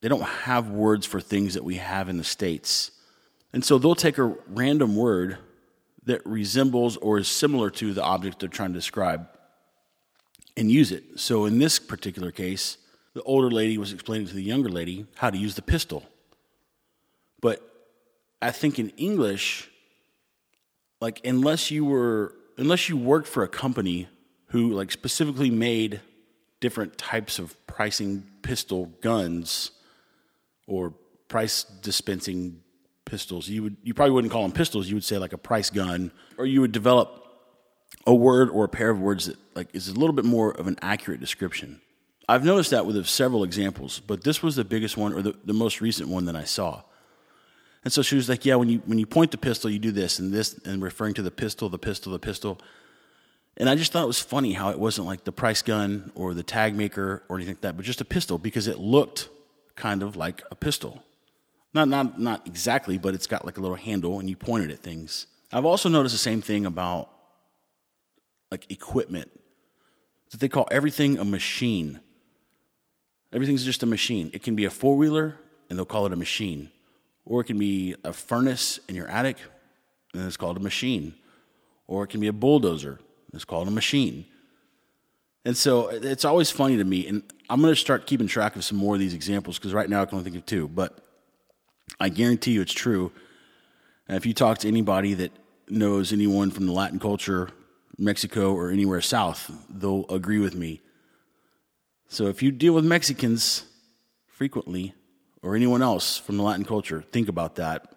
they 0.00 0.08
don't 0.08 0.22
have 0.22 0.70
words 0.70 1.04
for 1.04 1.20
things 1.20 1.54
that 1.54 1.64
we 1.64 1.76
have 1.76 2.08
in 2.08 2.16
the 2.16 2.24
States. 2.24 2.90
And 3.52 3.62
so 3.62 3.76
they'll 3.76 3.94
take 3.94 4.16
a 4.16 4.34
random 4.48 4.96
word 4.96 5.36
that 6.04 6.24
resembles 6.24 6.96
or 6.96 7.18
is 7.18 7.28
similar 7.28 7.68
to 7.70 7.92
the 7.92 8.02
object 8.02 8.40
they're 8.40 8.48
trying 8.48 8.72
to 8.72 8.78
describe 8.78 9.28
and 10.56 10.70
use 10.70 10.90
it. 10.90 11.04
So 11.16 11.44
in 11.44 11.58
this 11.58 11.78
particular 11.78 12.30
case, 12.30 12.78
the 13.12 13.22
older 13.22 13.50
lady 13.50 13.76
was 13.76 13.92
explaining 13.92 14.28
to 14.28 14.34
the 14.34 14.42
younger 14.42 14.70
lady 14.70 15.06
how 15.16 15.28
to 15.28 15.36
use 15.36 15.54
the 15.54 15.62
pistol. 15.62 16.04
But 17.42 17.60
I 18.40 18.50
think 18.50 18.78
in 18.78 18.90
English, 18.90 19.70
like 21.00 21.20
unless 21.24 21.70
you 21.70 21.84
were 21.84 22.34
unless 22.56 22.88
you 22.88 22.96
worked 22.96 23.26
for 23.26 23.42
a 23.42 23.48
company 23.48 24.08
who 24.48 24.72
like 24.72 24.92
specifically 24.92 25.50
made 25.50 26.00
different 26.60 26.96
types 26.98 27.38
of 27.38 27.54
pricing 27.66 28.24
pistol 28.42 28.86
guns 29.00 29.72
or 30.66 30.94
price 31.28 31.64
dispensing 31.64 32.60
pistols, 33.04 33.48
you 33.48 33.62
would 33.62 33.76
you 33.82 33.94
probably 33.94 34.12
wouldn't 34.12 34.32
call 34.32 34.42
them 34.42 34.52
pistols. 34.52 34.88
You 34.88 34.96
would 34.96 35.04
say 35.04 35.18
like 35.18 35.32
a 35.32 35.38
price 35.38 35.70
gun, 35.70 36.12
or 36.38 36.46
you 36.46 36.60
would 36.60 36.72
develop 36.72 37.16
a 38.06 38.14
word 38.14 38.50
or 38.50 38.64
a 38.64 38.68
pair 38.68 38.90
of 38.90 39.00
words 39.00 39.26
that 39.26 39.36
like 39.54 39.68
is 39.74 39.88
a 39.88 39.94
little 39.94 40.14
bit 40.14 40.24
more 40.24 40.52
of 40.52 40.66
an 40.66 40.76
accurate 40.82 41.20
description. 41.20 41.80
I've 42.28 42.44
noticed 42.44 42.70
that 42.70 42.86
with 42.86 43.04
several 43.08 43.42
examples, 43.42 43.98
but 43.98 44.22
this 44.22 44.42
was 44.42 44.54
the 44.54 44.64
biggest 44.64 44.96
one 44.96 45.12
or 45.12 45.20
the, 45.20 45.34
the 45.44 45.52
most 45.52 45.80
recent 45.80 46.08
one 46.08 46.26
that 46.26 46.36
I 46.36 46.44
saw. 46.44 46.82
And 47.82 47.92
so 47.92 48.02
she 48.02 48.14
was 48.14 48.28
like, 48.28 48.44
"Yeah, 48.44 48.56
when 48.56 48.68
you 48.68 48.82
when 48.84 48.98
you 48.98 49.06
point 49.06 49.30
the 49.30 49.38
pistol, 49.38 49.70
you 49.70 49.78
do 49.78 49.90
this 49.90 50.18
and 50.18 50.32
this, 50.32 50.58
and 50.64 50.82
referring 50.82 51.14
to 51.14 51.22
the 51.22 51.30
pistol, 51.30 51.68
the 51.68 51.78
pistol, 51.78 52.12
the 52.12 52.18
pistol." 52.18 52.60
And 53.60 53.68
I 53.68 53.74
just 53.74 53.92
thought 53.92 54.04
it 54.04 54.06
was 54.06 54.18
funny 54.18 54.54
how 54.54 54.70
it 54.70 54.78
wasn't 54.78 55.06
like 55.06 55.24
the 55.24 55.32
price 55.32 55.60
gun 55.60 56.12
or 56.14 56.32
the 56.32 56.42
tag 56.42 56.74
maker 56.74 57.22
or 57.28 57.36
anything 57.36 57.56
like 57.56 57.60
that, 57.60 57.76
but 57.76 57.84
just 57.84 58.00
a 58.00 58.06
pistol 58.06 58.38
because 58.38 58.66
it 58.66 58.78
looked 58.78 59.28
kind 59.76 60.02
of 60.02 60.16
like 60.16 60.42
a 60.50 60.54
pistol. 60.54 61.04
Not 61.74 61.86
not 61.86 62.18
not 62.18 62.46
exactly, 62.46 62.96
but 62.96 63.12
it's 63.12 63.26
got 63.26 63.44
like 63.44 63.58
a 63.58 63.60
little 63.60 63.76
handle 63.76 64.18
and 64.18 64.30
you 64.30 64.34
pointed 64.34 64.70
at 64.70 64.78
things. 64.78 65.26
I've 65.52 65.66
also 65.66 65.90
noticed 65.90 66.14
the 66.14 66.18
same 66.18 66.40
thing 66.40 66.64
about 66.64 67.10
like 68.50 68.64
equipment. 68.72 69.30
That 70.30 70.40
they 70.40 70.48
call 70.48 70.66
everything 70.70 71.18
a 71.18 71.24
machine. 71.26 72.00
Everything's 73.30 73.66
just 73.66 73.82
a 73.82 73.86
machine. 73.86 74.30
It 74.32 74.42
can 74.42 74.56
be 74.56 74.64
a 74.64 74.70
four 74.70 74.96
wheeler 74.96 75.36
and 75.68 75.78
they'll 75.78 75.84
call 75.84 76.06
it 76.06 76.14
a 76.14 76.16
machine. 76.16 76.70
Or 77.26 77.42
it 77.42 77.44
can 77.44 77.58
be 77.58 77.94
a 78.04 78.14
furnace 78.14 78.80
in 78.88 78.94
your 78.94 79.06
attic, 79.08 79.36
and 80.14 80.26
it's 80.26 80.38
called 80.38 80.56
a 80.56 80.60
machine. 80.60 81.14
Or 81.86 82.04
it 82.04 82.06
can 82.06 82.20
be 82.20 82.26
a 82.26 82.32
bulldozer, 82.32 83.00
it's 83.32 83.44
called 83.44 83.68
a 83.68 83.70
machine. 83.70 84.26
And 85.44 85.56
so 85.56 85.88
it's 85.88 86.24
always 86.24 86.50
funny 86.50 86.76
to 86.76 86.84
me, 86.84 87.06
and 87.06 87.22
I'm 87.48 87.60
going 87.62 87.72
to 87.72 87.80
start 87.80 88.06
keeping 88.06 88.26
track 88.26 88.56
of 88.56 88.64
some 88.64 88.76
more 88.76 88.94
of 88.94 89.00
these 89.00 89.14
examples 89.14 89.58
because 89.58 89.72
right 89.72 89.88
now 89.88 90.02
I 90.02 90.04
can 90.04 90.18
only 90.18 90.30
think 90.30 90.36
of 90.36 90.46
two, 90.46 90.68
but 90.68 90.98
I 91.98 92.10
guarantee 92.10 92.52
you 92.52 92.60
it's 92.60 92.72
true. 92.72 93.10
And 94.06 94.16
if 94.16 94.26
you 94.26 94.34
talk 94.34 94.58
to 94.58 94.68
anybody 94.68 95.14
that 95.14 95.32
knows 95.68 96.12
anyone 96.12 96.50
from 96.50 96.66
the 96.66 96.72
Latin 96.72 96.98
culture, 96.98 97.48
Mexico, 97.96 98.52
or 98.54 98.70
anywhere 98.70 99.00
south, 99.00 99.50
they'll 99.70 100.04
agree 100.10 100.38
with 100.38 100.54
me. 100.54 100.82
So 102.08 102.26
if 102.26 102.42
you 102.42 102.50
deal 102.50 102.74
with 102.74 102.84
Mexicans 102.84 103.64
frequently, 104.26 104.94
or 105.42 105.56
anyone 105.56 105.82
else 105.82 106.18
from 106.18 106.36
the 106.36 106.42
Latin 106.42 106.64
culture, 106.64 107.02
think 107.12 107.28
about 107.28 107.56
that 107.56 107.94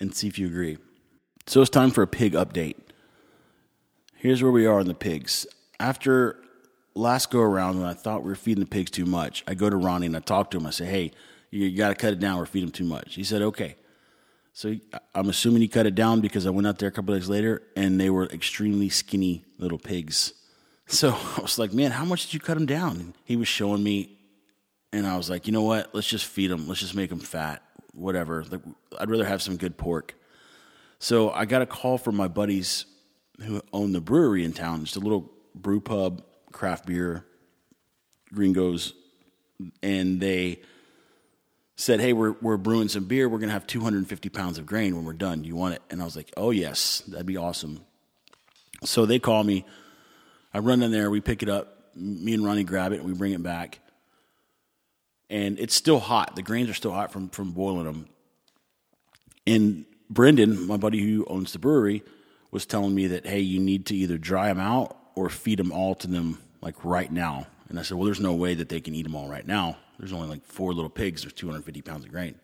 and 0.00 0.14
see 0.14 0.28
if 0.28 0.38
you 0.38 0.46
agree. 0.46 0.78
So 1.46 1.60
it's 1.60 1.70
time 1.70 1.90
for 1.90 2.02
a 2.02 2.06
pig 2.06 2.34
update. 2.34 2.76
Here's 4.20 4.42
where 4.42 4.52
we 4.52 4.66
are 4.66 4.78
on 4.78 4.86
the 4.86 4.92
pigs. 4.92 5.46
After 5.78 6.36
last 6.94 7.30
go 7.30 7.40
around, 7.40 7.80
when 7.80 7.88
I 7.88 7.94
thought 7.94 8.22
we 8.22 8.28
were 8.28 8.36
feeding 8.36 8.62
the 8.62 8.68
pigs 8.68 8.90
too 8.90 9.06
much, 9.06 9.42
I 9.48 9.54
go 9.54 9.70
to 9.70 9.76
Ronnie 9.76 10.04
and 10.08 10.14
I 10.14 10.20
talk 10.20 10.50
to 10.50 10.58
him. 10.58 10.66
I 10.66 10.70
say, 10.72 10.84
hey, 10.84 11.12
you, 11.50 11.74
got 11.74 11.88
to 11.88 11.94
cut 11.94 12.12
it 12.12 12.20
down. 12.20 12.36
We're 12.36 12.44
feeding 12.44 12.66
them 12.66 12.74
too 12.74 12.84
much. 12.84 13.14
He 13.14 13.24
said, 13.24 13.40
okay. 13.40 13.76
So 14.52 14.76
I'm 15.14 15.30
assuming 15.30 15.62
he 15.62 15.68
cut 15.68 15.86
it 15.86 15.94
down 15.94 16.20
because 16.20 16.46
I 16.46 16.50
went 16.50 16.66
out 16.66 16.78
there 16.78 16.90
a 16.90 16.92
couple 16.92 17.14
days 17.14 17.30
later 17.30 17.62
and 17.74 17.98
they 17.98 18.10
were 18.10 18.26
extremely 18.26 18.90
skinny 18.90 19.42
little 19.58 19.78
pigs. 19.78 20.34
So 20.86 21.16
I 21.36 21.40
was 21.40 21.56
like, 21.56 21.72
man, 21.72 21.92
how 21.92 22.04
much 22.04 22.24
did 22.26 22.34
you 22.34 22.40
cut 22.40 22.54
them 22.54 22.66
down? 22.66 23.14
He 23.24 23.36
was 23.36 23.46
showing 23.46 23.80
me 23.80 24.18
and 24.92 25.06
I 25.06 25.16
was 25.16 25.30
like, 25.30 25.46
you 25.46 25.52
know 25.52 25.62
what? 25.62 25.94
Let's 25.94 26.08
just 26.08 26.26
feed 26.26 26.50
them. 26.50 26.66
Let's 26.66 26.80
just 26.80 26.96
make 26.96 27.10
them 27.10 27.20
fat. 27.20 27.62
Whatever. 27.94 28.44
I'd 28.98 29.08
rather 29.08 29.24
have 29.24 29.40
some 29.40 29.56
good 29.56 29.78
pork. 29.78 30.14
So 30.98 31.30
I 31.30 31.44
got 31.44 31.62
a 31.62 31.66
call 31.66 31.96
from 31.96 32.16
my 32.16 32.26
buddies 32.26 32.86
who 33.42 33.60
own 33.72 33.92
the 33.92 34.00
brewery 34.00 34.44
in 34.44 34.52
town. 34.52 34.82
It's 34.82 34.96
a 34.96 35.00
little 35.00 35.30
brew 35.54 35.80
pub, 35.80 36.22
craft 36.52 36.86
beer, 36.86 37.24
gringos, 38.32 38.92
and 39.82 40.20
they 40.20 40.60
said, 41.76 42.00
"Hey, 42.00 42.12
we're 42.12 42.32
we're 42.40 42.56
brewing 42.56 42.88
some 42.88 43.04
beer. 43.04 43.28
We're 43.28 43.38
gonna 43.38 43.52
have 43.52 43.66
250 43.66 44.28
pounds 44.28 44.58
of 44.58 44.66
grain 44.66 44.96
when 44.96 45.04
we're 45.04 45.12
done. 45.12 45.42
Do 45.42 45.48
you 45.48 45.56
want 45.56 45.74
it?" 45.74 45.82
And 45.90 46.00
I 46.00 46.04
was 46.04 46.16
like, 46.16 46.32
"Oh 46.36 46.50
yes, 46.50 47.02
that'd 47.08 47.26
be 47.26 47.36
awesome." 47.36 47.80
So 48.84 49.06
they 49.06 49.18
call 49.18 49.44
me. 49.44 49.64
I 50.52 50.58
run 50.58 50.82
in 50.82 50.90
there. 50.90 51.10
We 51.10 51.20
pick 51.20 51.42
it 51.42 51.48
up. 51.48 51.94
Me 51.94 52.34
and 52.34 52.44
Ronnie 52.44 52.64
grab 52.64 52.92
it. 52.92 53.00
and 53.00 53.04
We 53.04 53.14
bring 53.14 53.32
it 53.32 53.42
back 53.42 53.80
and 55.30 55.58
it's 55.60 55.74
still 55.74 56.00
hot. 56.00 56.34
The 56.36 56.42
grains 56.42 56.68
are 56.68 56.74
still 56.74 56.92
hot 56.92 57.12
from 57.12 57.30
from 57.30 57.52
boiling 57.52 57.84
them. 57.84 58.08
And 59.46 59.86
Brendan, 60.10 60.66
my 60.66 60.76
buddy 60.76 61.00
who 61.00 61.24
owns 61.26 61.52
the 61.52 61.58
brewery, 61.58 62.02
was 62.50 62.66
telling 62.66 62.94
me 62.94 63.08
that 63.08 63.26
hey, 63.26 63.40
you 63.40 63.60
need 63.60 63.86
to 63.86 63.96
either 63.96 64.18
dry 64.18 64.48
them 64.48 64.60
out 64.60 64.96
or 65.14 65.28
feed 65.28 65.58
them 65.58 65.72
all 65.72 65.94
to 65.96 66.06
them 66.06 66.38
like 66.60 66.84
right 66.84 67.10
now. 67.10 67.46
And 67.68 67.78
I 67.78 67.82
said, 67.82 67.96
well, 67.96 68.04
there's 68.04 68.20
no 68.20 68.34
way 68.34 68.54
that 68.54 68.68
they 68.68 68.80
can 68.80 68.94
eat 68.94 69.04
them 69.04 69.14
all 69.14 69.28
right 69.28 69.46
now. 69.46 69.76
There's 69.98 70.12
only 70.12 70.28
like 70.28 70.44
four 70.44 70.72
little 70.72 70.90
pigs. 70.90 71.22
There's 71.22 71.32
250 71.32 71.82
pounds 71.82 72.04
of 72.04 72.10
grain. 72.10 72.34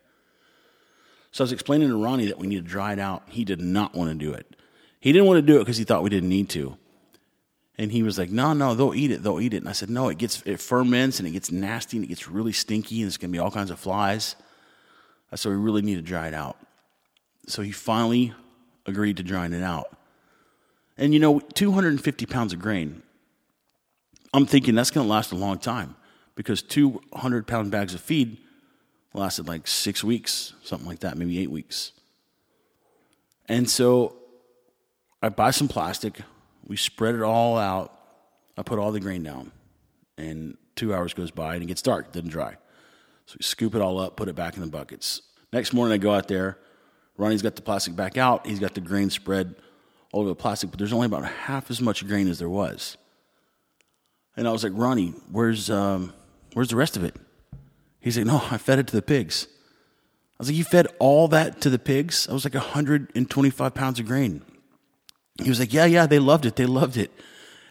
So 1.31 1.43
I 1.43 1.45
was 1.45 1.51
explaining 1.51 1.89
to 1.89 2.01
Ronnie 2.01 2.27
that 2.27 2.39
we 2.39 2.47
need 2.47 2.63
to 2.63 2.69
dry 2.69 2.93
it 2.93 2.99
out. 2.99 3.23
He 3.27 3.43
did 3.43 3.59
not 3.59 3.93
want 3.93 4.09
to 4.09 4.15
do 4.15 4.33
it. 4.33 4.55
He 4.99 5.11
didn't 5.11 5.27
want 5.27 5.37
to 5.37 5.41
do 5.41 5.57
it 5.57 5.59
because 5.59 5.77
he 5.77 5.83
thought 5.83 6.03
we 6.03 6.09
didn't 6.09 6.29
need 6.29 6.49
to. 6.49 6.77
And 7.77 7.91
he 7.91 8.01
was 8.01 8.17
like, 8.17 8.31
no, 8.31 8.53
no, 8.53 8.73
they'll 8.73 8.95
eat 8.95 9.11
it. 9.11 9.21
They'll 9.21 9.39
eat 9.39 9.53
it. 9.53 9.57
And 9.57 9.69
I 9.69 9.73
said, 9.73 9.89
no, 9.89 10.09
it 10.09 10.17
gets, 10.17 10.41
it 10.43 10.59
ferments 10.59 11.19
and 11.19 11.27
it 11.27 11.31
gets 11.31 11.51
nasty 11.51 11.97
and 11.97 12.03
it 12.03 12.07
gets 12.07 12.27
really 12.27 12.53
stinky 12.53 13.01
and 13.01 13.05
there's 13.05 13.17
going 13.17 13.31
to 13.31 13.35
be 13.35 13.39
all 13.39 13.51
kinds 13.51 13.69
of 13.69 13.79
flies. 13.79 14.35
I 15.31 15.35
said, 15.35 15.49
we 15.49 15.57
really 15.57 15.81
need 15.81 15.95
to 15.95 16.01
dry 16.01 16.27
it 16.27 16.33
out. 16.33 16.57
So 17.47 17.61
he 17.61 17.71
finally 17.71 18.33
agreed 18.87 19.17
to 19.17 19.23
drying 19.23 19.53
it 19.53 19.63
out. 19.63 19.95
And 20.97 21.13
you 21.13 21.19
know, 21.19 21.39
250 21.39 22.25
pounds 22.25 22.53
of 22.53 22.59
grain, 22.59 23.03
I'm 24.33 24.45
thinking 24.45 24.73
that's 24.73 24.89
going 24.89 25.05
to 25.05 25.11
last 25.11 25.31
a 25.31 25.35
long 25.35 25.59
time 25.59 25.95
because 26.35 26.61
200 26.61 27.45
pound 27.45 27.69
bags 27.71 27.93
of 27.93 28.01
feed 28.01 28.37
lasted 29.13 29.47
like 29.47 29.67
six 29.67 30.03
weeks, 30.03 30.53
something 30.63 30.87
like 30.87 30.99
that, 30.99 31.17
maybe 31.17 31.39
eight 31.39 31.51
weeks. 31.51 31.91
And 33.47 33.69
so 33.69 34.15
I 35.21 35.29
buy 35.29 35.51
some 35.51 35.67
plastic, 35.67 36.19
we 36.65 36.77
spread 36.77 37.15
it 37.15 37.21
all 37.21 37.57
out. 37.57 37.93
I 38.57 38.63
put 38.63 38.79
all 38.79 38.91
the 38.91 38.99
grain 38.99 39.23
down, 39.23 39.51
and 40.17 40.57
two 40.75 40.93
hours 40.93 41.13
goes 41.13 41.31
by 41.31 41.53
and 41.53 41.63
it 41.63 41.67
gets 41.67 41.81
dark. 41.81 42.07
It 42.07 42.13
doesn't 42.13 42.29
dry. 42.29 42.55
So 43.27 43.35
we 43.39 43.43
scoop 43.43 43.75
it 43.75 43.81
all 43.81 43.99
up, 43.99 44.15
put 44.15 44.29
it 44.29 44.35
back 44.35 44.55
in 44.55 44.61
the 44.61 44.67
buckets. 44.67 45.21
Next 45.53 45.73
morning, 45.73 45.93
I 45.93 45.97
go 45.97 46.13
out 46.13 46.27
there. 46.27 46.57
Ronnie's 47.17 47.41
got 47.41 47.55
the 47.55 47.61
plastic 47.61 47.95
back 47.95 48.17
out. 48.17 48.45
He's 48.45 48.59
got 48.59 48.75
the 48.75 48.81
grain 48.81 49.09
spread 49.09 49.55
all 50.11 50.21
over 50.21 50.29
the 50.29 50.35
plastic, 50.35 50.69
but 50.69 50.77
there's 50.77 50.93
only 50.93 51.07
about 51.07 51.25
half 51.25 51.69
as 51.69 51.81
much 51.81 52.05
grain 52.07 52.27
as 52.27 52.39
there 52.39 52.49
was. 52.49 52.97
And 54.35 54.47
I 54.47 54.51
was 54.51 54.63
like, 54.63 54.73
Ronnie, 54.75 55.13
where's 55.31 55.69
um, 55.69 56.13
where's 56.53 56.69
the 56.69 56.75
rest 56.75 56.95
of 56.95 57.03
it? 57.03 57.15
He's 57.99 58.17
like, 58.17 58.27
No, 58.27 58.37
I 58.51 58.57
fed 58.57 58.79
it 58.79 58.87
to 58.87 58.95
the 58.95 59.01
pigs. 59.01 59.47
I 60.33 60.35
was 60.39 60.49
like, 60.49 60.57
You 60.57 60.63
fed 60.63 60.87
all 60.99 61.27
that 61.29 61.59
to 61.61 61.69
the 61.69 61.79
pigs? 61.79 62.27
I 62.29 62.33
was 62.33 62.45
like 62.45 62.53
125 62.53 63.73
pounds 63.73 63.99
of 63.99 64.05
grain. 64.05 64.43
He 65.41 65.49
was 65.49 65.59
like, 65.59 65.73
Yeah, 65.73 65.85
yeah, 65.85 66.05
they 66.05 66.19
loved 66.19 66.45
it. 66.45 66.55
They 66.55 66.65
loved 66.65 66.97
it. 66.97 67.11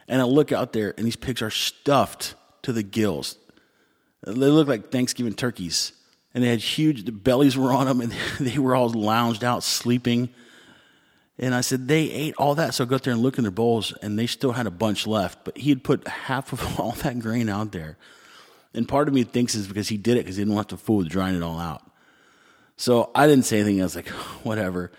And 0.09 0.21
I 0.21 0.25
look 0.25 0.53
out 0.53 0.73
there, 0.73 0.95
and 0.97 1.07
these 1.07 1.17
pigs 1.17 1.43
are 1.43 1.51
stuffed 1.51 2.35
to 2.63 2.73
the 2.73 2.83
gills. 2.83 3.39
They 4.23 4.33
look 4.33 4.69
like 4.69 4.91
Thanksgiving 4.91 5.35
turkeys. 5.35 5.93
And 6.37 6.45
they 6.45 6.49
had 6.51 6.61
huge, 6.61 7.05
the 7.05 7.13
bellies 7.13 7.57
were 7.57 7.73
on 7.73 7.87
them, 7.87 8.03
and 8.03 8.13
they 8.41 8.59
were 8.59 8.77
all 8.77 8.91
lounged 8.91 9.43
out 9.43 9.65
sleeping. 9.65 10.29
And 11.39 11.55
I 11.55 11.63
said, 11.63 11.89
They 11.89 12.11
ate 12.11 12.35
all 12.37 12.55
that. 12.57 12.75
So 12.75 12.85
I 12.85 12.87
got 12.87 13.05
there 13.05 13.15
and 13.15 13.23
looked 13.23 13.39
in 13.39 13.45
their 13.45 13.51
bowls, 13.51 13.95
and 14.03 14.19
they 14.19 14.27
still 14.27 14.53
had 14.53 14.67
a 14.67 14.71
bunch 14.71 15.07
left. 15.07 15.47
But 15.47 15.57
he 15.57 15.71
had 15.71 15.83
put 15.83 16.07
half 16.07 16.53
of 16.53 16.79
all 16.79 16.93
that 16.93 17.19
grain 17.21 17.49
out 17.49 17.73
there. 17.73 17.97
And 18.75 18.87
part 18.87 19.09
of 19.09 19.15
me 19.15 19.25
thinks 19.25 19.55
it's 19.55 19.67
because 19.67 19.89
he 19.89 19.97
did 19.97 20.19
it 20.19 20.25
because 20.25 20.37
he 20.37 20.43
didn't 20.43 20.55
want 20.55 20.69
the 20.69 20.77
fool 20.77 20.99
with 20.99 21.09
drying 21.09 21.35
it 21.35 21.43
all 21.43 21.59
out. 21.59 21.83
So 22.77 23.11
I 23.15 23.27
didn't 23.27 23.47
say 23.47 23.61
anything. 23.61 23.81
I 23.81 23.85
was 23.85 23.97
like, 23.97 24.09
Whatever. 24.43 24.93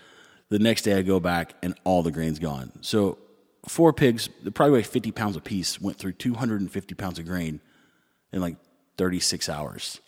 The 0.48 0.58
next 0.58 0.82
day 0.82 0.94
I 0.94 1.02
go 1.02 1.20
back 1.20 1.54
and 1.62 1.78
all 1.84 2.02
the 2.02 2.10
grain's 2.10 2.40
gone. 2.40 2.72
So 2.80 3.16
four 3.68 3.92
pigs, 3.92 4.28
probably 4.54 4.72
weigh 4.72 4.82
50 4.82 5.12
pounds 5.12 5.36
a 5.36 5.40
piece, 5.40 5.80
went 5.80 5.98
through 5.98 6.14
250 6.14 6.94
pounds 6.96 7.20
of 7.20 7.26
grain 7.26 7.60
in 8.32 8.40
like 8.40 8.56
36 8.96 9.48
hours. 9.48 10.00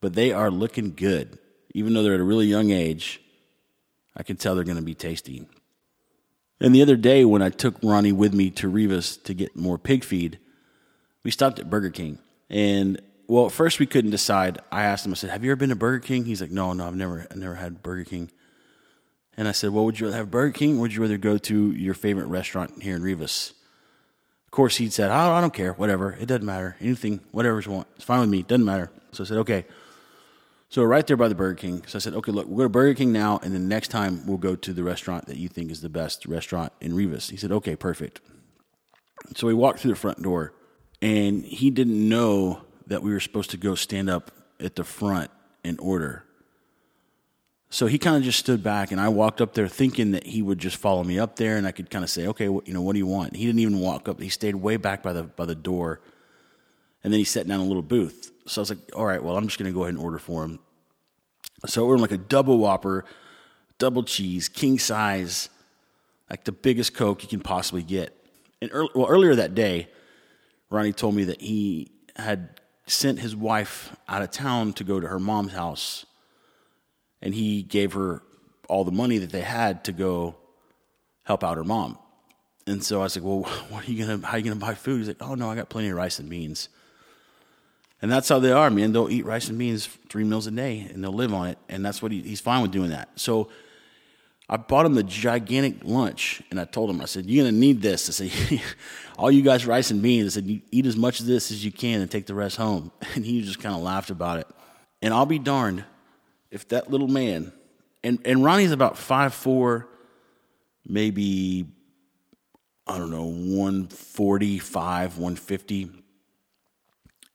But 0.00 0.14
they 0.14 0.32
are 0.32 0.50
looking 0.50 0.94
good. 0.94 1.38
Even 1.74 1.94
though 1.94 2.02
they're 2.02 2.14
at 2.14 2.20
a 2.20 2.24
really 2.24 2.46
young 2.46 2.70
age, 2.70 3.20
I 4.16 4.22
can 4.22 4.36
tell 4.36 4.54
they're 4.54 4.64
going 4.64 4.76
to 4.76 4.82
be 4.82 4.94
tasty. 4.94 5.46
And 6.60 6.74
the 6.74 6.82
other 6.82 6.96
day 6.96 7.24
when 7.24 7.42
I 7.42 7.48
took 7.48 7.76
Ronnie 7.82 8.12
with 8.12 8.34
me 8.34 8.50
to 8.50 8.68
Rivas 8.68 9.16
to 9.18 9.34
get 9.34 9.56
more 9.56 9.78
pig 9.78 10.04
feed, 10.04 10.38
we 11.22 11.30
stopped 11.30 11.58
at 11.58 11.70
Burger 11.70 11.90
King. 11.90 12.18
And 12.48 13.00
well, 13.28 13.46
at 13.46 13.52
first 13.52 13.78
we 13.78 13.86
couldn't 13.86 14.10
decide. 14.10 14.58
I 14.72 14.82
asked 14.82 15.06
him, 15.06 15.12
I 15.12 15.14
said, 15.14 15.30
Have 15.30 15.44
you 15.44 15.52
ever 15.52 15.56
been 15.56 15.68
to 15.70 15.76
Burger 15.76 16.04
King? 16.04 16.24
He's 16.24 16.40
like, 16.40 16.50
No, 16.50 16.72
no, 16.72 16.86
I've 16.86 16.96
never 16.96 17.26
I've 17.30 17.36
never 17.36 17.54
had 17.54 17.82
Burger 17.82 18.04
King. 18.04 18.30
And 19.36 19.46
I 19.46 19.52
said, 19.52 19.70
Well, 19.70 19.84
would 19.84 20.00
you 20.00 20.06
rather 20.06 20.18
have 20.18 20.30
Burger 20.30 20.52
King 20.52 20.76
or 20.76 20.80
would 20.82 20.92
you 20.92 21.00
rather 21.00 21.16
go 21.16 21.38
to 21.38 21.70
your 21.72 21.94
favorite 21.94 22.26
restaurant 22.26 22.82
here 22.82 22.96
in 22.96 23.02
Rivas? 23.02 23.54
Of 24.46 24.50
course, 24.50 24.78
he 24.78 24.90
said, 24.90 25.12
oh, 25.12 25.32
I 25.32 25.40
don't 25.40 25.54
care, 25.54 25.74
whatever. 25.74 26.16
It 26.20 26.26
doesn't 26.26 26.44
matter. 26.44 26.74
Anything, 26.80 27.20
whatever 27.30 27.60
you 27.60 27.70
want. 27.70 27.86
It's 27.94 28.04
fine 28.04 28.18
with 28.18 28.30
me. 28.30 28.42
Doesn't 28.42 28.64
matter. 28.64 28.90
So 29.12 29.22
I 29.22 29.26
said, 29.28 29.36
Okay. 29.38 29.64
So 30.70 30.84
right 30.84 31.04
there 31.04 31.16
by 31.16 31.26
the 31.26 31.34
Burger 31.34 31.56
King. 31.56 31.82
So 31.88 31.98
I 31.98 32.00
said, 32.00 32.14
okay, 32.14 32.30
look, 32.30 32.46
we'll 32.46 32.58
go 32.58 32.62
to 32.62 32.68
Burger 32.68 32.94
King 32.94 33.12
now, 33.12 33.40
and 33.42 33.52
then 33.52 33.66
next 33.66 33.88
time 33.88 34.24
we'll 34.24 34.38
go 34.38 34.54
to 34.54 34.72
the 34.72 34.84
restaurant 34.84 35.26
that 35.26 35.36
you 35.36 35.48
think 35.48 35.72
is 35.72 35.80
the 35.80 35.88
best 35.88 36.26
restaurant 36.26 36.72
in 36.80 36.94
Rivas. 36.94 37.28
He 37.28 37.36
said, 37.36 37.50
okay, 37.50 37.74
perfect. 37.74 38.20
So 39.34 39.48
we 39.48 39.54
walked 39.54 39.80
through 39.80 39.90
the 39.90 39.98
front 39.98 40.22
door, 40.22 40.54
and 41.02 41.44
he 41.44 41.70
didn't 41.70 42.08
know 42.08 42.62
that 42.86 43.02
we 43.02 43.10
were 43.10 43.18
supposed 43.18 43.50
to 43.50 43.56
go 43.56 43.74
stand 43.74 44.08
up 44.08 44.30
at 44.60 44.76
the 44.76 44.84
front 44.84 45.32
and 45.64 45.78
order. 45.80 46.24
So 47.68 47.86
he 47.86 47.98
kind 47.98 48.16
of 48.16 48.22
just 48.22 48.38
stood 48.38 48.62
back, 48.62 48.92
and 48.92 49.00
I 49.00 49.08
walked 49.08 49.40
up 49.40 49.54
there 49.54 49.66
thinking 49.66 50.12
that 50.12 50.24
he 50.24 50.40
would 50.40 50.60
just 50.60 50.76
follow 50.76 51.02
me 51.02 51.18
up 51.18 51.34
there, 51.34 51.56
and 51.56 51.66
I 51.66 51.72
could 51.72 51.90
kind 51.90 52.04
of 52.04 52.10
say, 52.10 52.28
okay, 52.28 52.44
you 52.44 52.62
know, 52.68 52.82
what 52.82 52.92
do 52.92 52.98
you 53.00 53.06
want? 53.08 53.34
He 53.34 53.44
didn't 53.44 53.58
even 53.58 53.80
walk 53.80 54.08
up. 54.08 54.20
He 54.20 54.28
stayed 54.28 54.54
way 54.54 54.76
back 54.76 55.02
by 55.02 55.12
the 55.12 55.24
by 55.24 55.46
the 55.46 55.56
door, 55.56 56.00
and 57.02 57.12
then 57.12 57.18
he 57.18 57.24
sat 57.24 57.48
down 57.48 57.58
in 57.58 57.66
a 57.66 57.68
little 57.68 57.82
booth. 57.82 58.29
So 58.46 58.60
I 58.60 58.62
was 58.62 58.70
like, 58.70 58.78
all 58.96 59.06
right, 59.06 59.22
well, 59.22 59.36
I'm 59.36 59.46
just 59.46 59.58
going 59.58 59.70
to 59.70 59.74
go 59.74 59.82
ahead 59.84 59.94
and 59.94 60.02
order 60.02 60.18
for 60.18 60.44
him. 60.44 60.58
So 61.66 61.86
we're 61.86 61.98
like 61.98 62.12
a 62.12 62.18
double 62.18 62.58
whopper, 62.58 63.04
double 63.78 64.02
cheese, 64.02 64.48
king 64.48 64.78
size, 64.78 65.50
like 66.28 66.44
the 66.44 66.52
biggest 66.52 66.94
Coke 66.94 67.22
you 67.22 67.28
can 67.28 67.40
possibly 67.40 67.82
get. 67.82 68.16
And 68.62 68.70
early, 68.72 68.90
well, 68.94 69.08
earlier 69.08 69.34
that 69.34 69.54
day, 69.54 69.88
Ronnie 70.70 70.92
told 70.92 71.14
me 71.14 71.24
that 71.24 71.40
he 71.40 71.90
had 72.16 72.60
sent 72.86 73.18
his 73.18 73.34
wife 73.36 73.94
out 74.08 74.22
of 74.22 74.30
town 74.30 74.72
to 74.74 74.84
go 74.84 75.00
to 75.00 75.08
her 75.08 75.18
mom's 75.18 75.52
house, 75.52 76.06
and 77.22 77.34
he 77.34 77.62
gave 77.62 77.92
her 77.92 78.22
all 78.68 78.84
the 78.84 78.92
money 78.92 79.18
that 79.18 79.30
they 79.30 79.42
had 79.42 79.84
to 79.84 79.92
go 79.92 80.36
help 81.24 81.42
out 81.42 81.56
her 81.56 81.64
mom. 81.64 81.98
And 82.66 82.84
so 82.84 83.00
I 83.00 83.04
was 83.04 83.16
like, 83.16 83.24
"Well, 83.24 83.42
what 83.68 83.88
are 83.88 83.90
you 83.90 84.06
gonna? 84.06 84.26
How 84.26 84.34
are 84.34 84.38
you 84.38 84.44
gonna 84.44 84.56
buy 84.56 84.74
food?" 84.74 84.98
He's 84.98 85.08
like, 85.08 85.22
"Oh 85.22 85.34
no, 85.34 85.50
I 85.50 85.56
got 85.56 85.68
plenty 85.68 85.88
of 85.88 85.96
rice 85.96 86.18
and 86.18 86.28
beans." 86.28 86.68
And 88.02 88.10
that's 88.10 88.28
how 88.28 88.38
they 88.38 88.52
are, 88.52 88.70
man. 88.70 88.92
They'll 88.92 89.10
eat 89.10 89.26
rice 89.26 89.48
and 89.48 89.58
beans 89.58 89.86
three 90.08 90.24
meals 90.24 90.46
a 90.46 90.50
day 90.50 90.88
and 90.92 91.04
they'll 91.04 91.12
live 91.12 91.34
on 91.34 91.48
it. 91.48 91.58
And 91.68 91.84
that's 91.84 92.00
what 92.00 92.12
he, 92.12 92.22
he's 92.22 92.40
fine 92.40 92.62
with 92.62 92.70
doing 92.70 92.90
that. 92.90 93.10
So 93.16 93.48
I 94.48 94.56
bought 94.56 94.86
him 94.86 94.94
the 94.94 95.02
gigantic 95.02 95.84
lunch 95.84 96.42
and 96.50 96.58
I 96.58 96.64
told 96.64 96.88
him, 96.88 97.00
I 97.00 97.04
said, 97.04 97.26
You're 97.26 97.44
going 97.44 97.54
to 97.54 97.60
need 97.60 97.82
this. 97.82 98.08
I 98.08 98.26
said, 98.26 98.62
All 99.18 99.30
you 99.30 99.42
guys, 99.42 99.66
rice 99.66 99.90
and 99.90 100.00
beans. 100.00 100.34
I 100.36 100.40
said, 100.40 100.62
eat 100.70 100.86
as 100.86 100.96
much 100.96 101.20
of 101.20 101.26
this 101.26 101.50
as 101.50 101.62
you 101.62 101.70
can 101.70 102.00
and 102.00 102.10
take 102.10 102.26
the 102.26 102.34
rest 102.34 102.56
home. 102.56 102.90
And 103.14 103.24
he 103.24 103.42
just 103.42 103.60
kind 103.60 103.74
of 103.74 103.82
laughed 103.82 104.10
about 104.10 104.38
it. 104.38 104.46
And 105.02 105.12
I'll 105.12 105.26
be 105.26 105.38
darned 105.38 105.84
if 106.50 106.66
that 106.68 106.90
little 106.90 107.08
man, 107.08 107.52
and, 108.02 108.18
and 108.24 108.42
Ronnie's 108.42 108.72
about 108.72 108.96
five 108.96 109.34
four, 109.34 109.88
maybe, 110.86 111.66
I 112.86 112.96
don't 112.98 113.10
know, 113.10 113.26
145, 113.26 115.18
150 115.18 115.99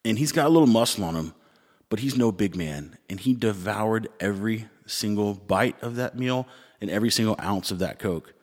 and 0.05 0.17
he's 0.19 0.31
got 0.31 0.45
a 0.45 0.49
little 0.49 0.67
muscle 0.67 1.03
on 1.03 1.15
him, 1.15 1.33
but 1.89 1.99
he's 1.99 2.15
no 2.15 2.31
big 2.31 2.55
man. 2.55 2.97
And 3.09 3.19
he 3.19 3.33
devoured 3.33 4.07
every 4.19 4.67
single 4.85 5.33
bite 5.33 5.81
of 5.81 5.95
that 5.95 6.17
meal 6.17 6.47
and 6.79 6.89
every 6.89 7.09
single 7.09 7.35
ounce 7.41 7.71
of 7.71 7.79
that 7.79 7.99
Coke. 7.99 8.33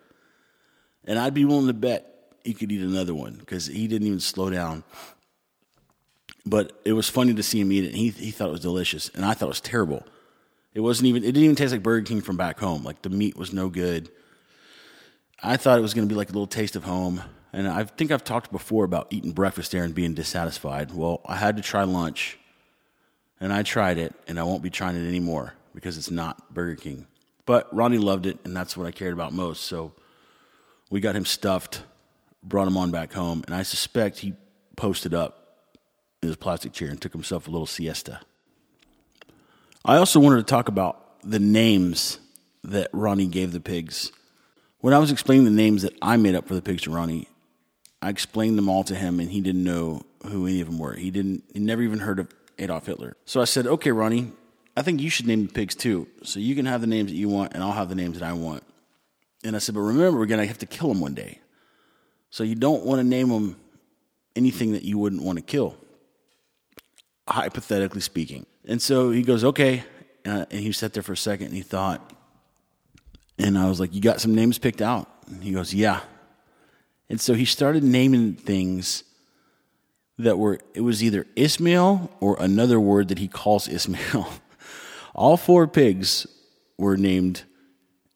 And 1.05 1.18
I'd 1.18 1.35
be 1.35 1.44
willing 1.44 1.68
to 1.68 1.72
bet 1.72 2.09
he 2.44 2.53
could 2.53 2.72
eat 2.72 2.83
another 2.83 3.14
one 3.14 3.35
because 3.35 3.66
he 3.66 3.87
didn't 3.87 4.07
even 4.07 4.20
slow 4.20 4.51
down. 4.51 4.83
But 6.44 6.72
it 6.85 6.92
was 6.92 7.09
funny 7.09 7.33
to 7.35 7.42
see 7.42 7.61
him 7.61 7.70
eat 7.70 7.85
it. 7.85 7.88
And 7.88 7.96
he, 7.96 8.11
he 8.11 8.31
thought 8.33 8.48
it 8.48 8.53
was 8.53 8.61
delicious. 8.61 9.09
And 9.14 9.25
I 9.25 9.33
thought 9.33 9.46
it 9.46 9.48
was 9.48 9.61
terrible. 9.61 10.05
It 10.75 10.81
wasn't 10.81 11.07
even, 11.07 11.22
it 11.22 11.27
didn't 11.27 11.44
even 11.44 11.57
taste 11.57 11.72
like 11.72 11.83
Burger 11.83 12.05
King 12.05 12.20
from 12.20 12.37
back 12.37 12.59
home. 12.59 12.83
Like 12.83 13.03
the 13.03 13.11
meat 13.11 13.37
was 13.37 13.53
no 13.53 13.68
good. 13.68 14.11
I 15.40 15.57
thought 15.57 15.79
it 15.79 15.83
was 15.83 15.94
going 15.94 16.09
to 16.09 16.12
be 16.12 16.16
like 16.16 16.31
a 16.31 16.33
little 16.33 16.46
taste 16.46 16.75
of 16.75 16.85
home. 16.85 17.22
And 17.53 17.69
I 17.69 17.85
think 17.85 18.11
I've 18.11 18.25
talked 18.25 18.51
before 18.51 18.85
about 18.85 19.09
eating 19.11 19.33
breakfast 19.33 19.73
there 19.73 19.85
and 19.85 19.95
being 19.95 20.15
dissatisfied. 20.15 20.93
Well, 20.93 21.21
I 21.27 21.37
had 21.37 21.57
to 21.57 21.62
try 21.62 21.83
lunch, 21.85 22.38
and 23.41 23.53
I 23.53 23.62
tried 23.62 23.99
it, 23.99 24.15
and 24.27 24.41
I 24.41 24.43
won't 24.45 24.62
be 24.62 24.71
trying 24.71 24.97
it 24.97 25.07
anymore 25.07 25.55
because 25.75 25.99
it's 25.99 26.11
not 26.11 26.55
Burger 26.55 26.77
King. 26.77 27.07
But 27.45 27.75
Ronnie 27.75 27.99
loved 27.99 28.27
it, 28.27 28.38
and 28.45 28.57
that's 28.57 28.77
what 28.77 28.87
I 28.87 28.91
cared 28.91 29.12
about 29.12 29.33
most. 29.33 29.65
So 29.65 29.93
we 30.91 31.01
got 31.01 31.17
him 31.17 31.27
stuffed, 31.27 31.83
brought 32.43 32.69
him 32.69 32.77
on 32.77 32.91
back 32.91 33.12
home, 33.12 33.43
and 33.47 33.55
I 33.55 33.62
suspect 33.62 34.21
he 34.21 34.35
posted 34.77 35.12
up 35.12 35.67
in 36.23 36.29
his 36.29 36.37
plastic 36.37 36.73
chair 36.73 36.88
and 36.88 37.01
took 37.01 37.12
himself 37.12 37.49
a 37.49 37.51
little 37.51 37.67
siesta. 37.67 38.21
I 39.85 39.97
also 39.97 40.21
wanted 40.21 40.37
to 40.37 40.45
talk 40.45 40.69
about 40.69 41.21
the 41.23 41.41
names 41.41 42.19
that 42.65 42.88
Ronnie 42.93 43.27
gave 43.27 43.53
the 43.53 43.61
pigs. 43.61 44.12
When 44.79 44.95
I 44.95 44.99
was 44.99 45.11
explaining 45.11 45.45
the 45.45 45.51
names 45.51 45.83
that 45.83 45.95
I 46.01 46.17
made 46.17 46.35
up 46.35 46.47
for 46.47 46.55
the 46.55 46.62
pigs 46.62 46.83
to 46.83 46.91
Ronnie, 46.91 47.29
I 48.03 48.09
explained 48.09 48.59
them 48.59 48.69
all 48.69 48.83
to 48.85 48.97
him, 48.97 49.21
and 49.21 49.31
he 49.31 49.41
didn't 49.41 49.62
know 49.62 50.03
who 50.27 50.47
any 50.47 50.61
of 50.61 50.67
them 50.67 50.79
were. 50.79 50.95
He 50.95 51.12
didn't. 51.12 51.45
He 51.53 51.61
never 51.61 51.83
even 51.83 52.01
heard 52.01 52.19
of 52.19 52.29
Adolf 52.59 52.87
Hitler. 52.87 53.17
So 53.25 53.41
I 53.41 53.45
said, 53.45 53.67
"Okay, 53.67 53.93
Ronnie, 53.93 54.33
I 54.77 54.83
think 54.83 55.01
you 55.01 55.09
should 55.09 55.29
name 55.29 55.47
the 55.47 55.53
pigs 55.53 55.77
too. 55.77 56.09
So 56.25 56.41
you 56.41 56.57
can 56.57 56.67
have 56.67 56.81
the 56.81 56.88
names 56.88 57.11
that 57.11 57.17
you 57.17 57.29
want, 57.29 57.55
and 57.55 57.62
I'll 57.62 57.73
have 57.73 57.88
the 57.88 57.95
names 57.95 58.19
that 58.19 58.29
I 58.29 58.33
want." 58.33 58.65
And 59.45 59.55
I 59.55 59.61
said, 59.61 59.77
"But 59.77 59.83
remember, 59.83 60.19
we're 60.19 60.27
gonna 60.27 60.47
have 60.47 60.59
to 60.59 60.67
kill 60.67 60.88
them 60.88 61.01
one 61.01 61.15
day. 61.15 61.38
So 62.31 62.43
you 62.43 62.57
don't 62.57 62.85
want 62.85 62.99
to 62.99 63.05
name 63.05 63.29
them 63.29 63.57
anything 64.35 64.73
that 64.73 64.83
you 64.83 64.99
wouldn't 64.99 65.23
want 65.23 65.38
to 65.38 65.43
kill, 65.43 65.77
hypothetically 67.29 68.01
speaking." 68.01 68.47
And 68.65 68.83
so 68.83 69.12
he 69.12 69.23
goes, 69.23 69.45
"Okay," 69.45 69.85
uh, 70.27 70.47
and 70.51 70.61
he 70.61 70.73
sat 70.73 70.93
there 70.93 71.05
for 71.05 71.12
a 71.12 71.17
second 71.17 71.47
and 71.47 71.57
he 71.57 71.62
thought. 71.62 72.12
And 73.38 73.57
I 73.57 73.69
was 73.69 73.79
like, 73.79 73.95
"You 73.95 74.01
got 74.01 74.21
some 74.21 74.35
names 74.35 74.59
picked 74.59 74.83
out?" 74.83 75.09
And 75.29 75.43
he 75.43 75.53
goes, 75.53 75.73
"Yeah." 75.73 76.01
And 77.12 77.20
so 77.20 77.35
he 77.35 77.44
started 77.44 77.85
naming 77.85 78.33
things 78.33 79.05
that 80.16 80.38
were, 80.38 80.59
it 80.72 80.81
was 80.81 81.05
either 81.05 81.27
Ismail 81.37 82.11
or 82.20 82.38
another 82.40 82.81
word 82.81 83.09
that 83.09 83.18
he 83.18 83.29
calls 83.29 83.68
Ismail. 83.68 84.31
All 85.14 85.37
four 85.37 85.66
pigs 85.66 86.27
were 86.79 86.96
named 86.96 87.42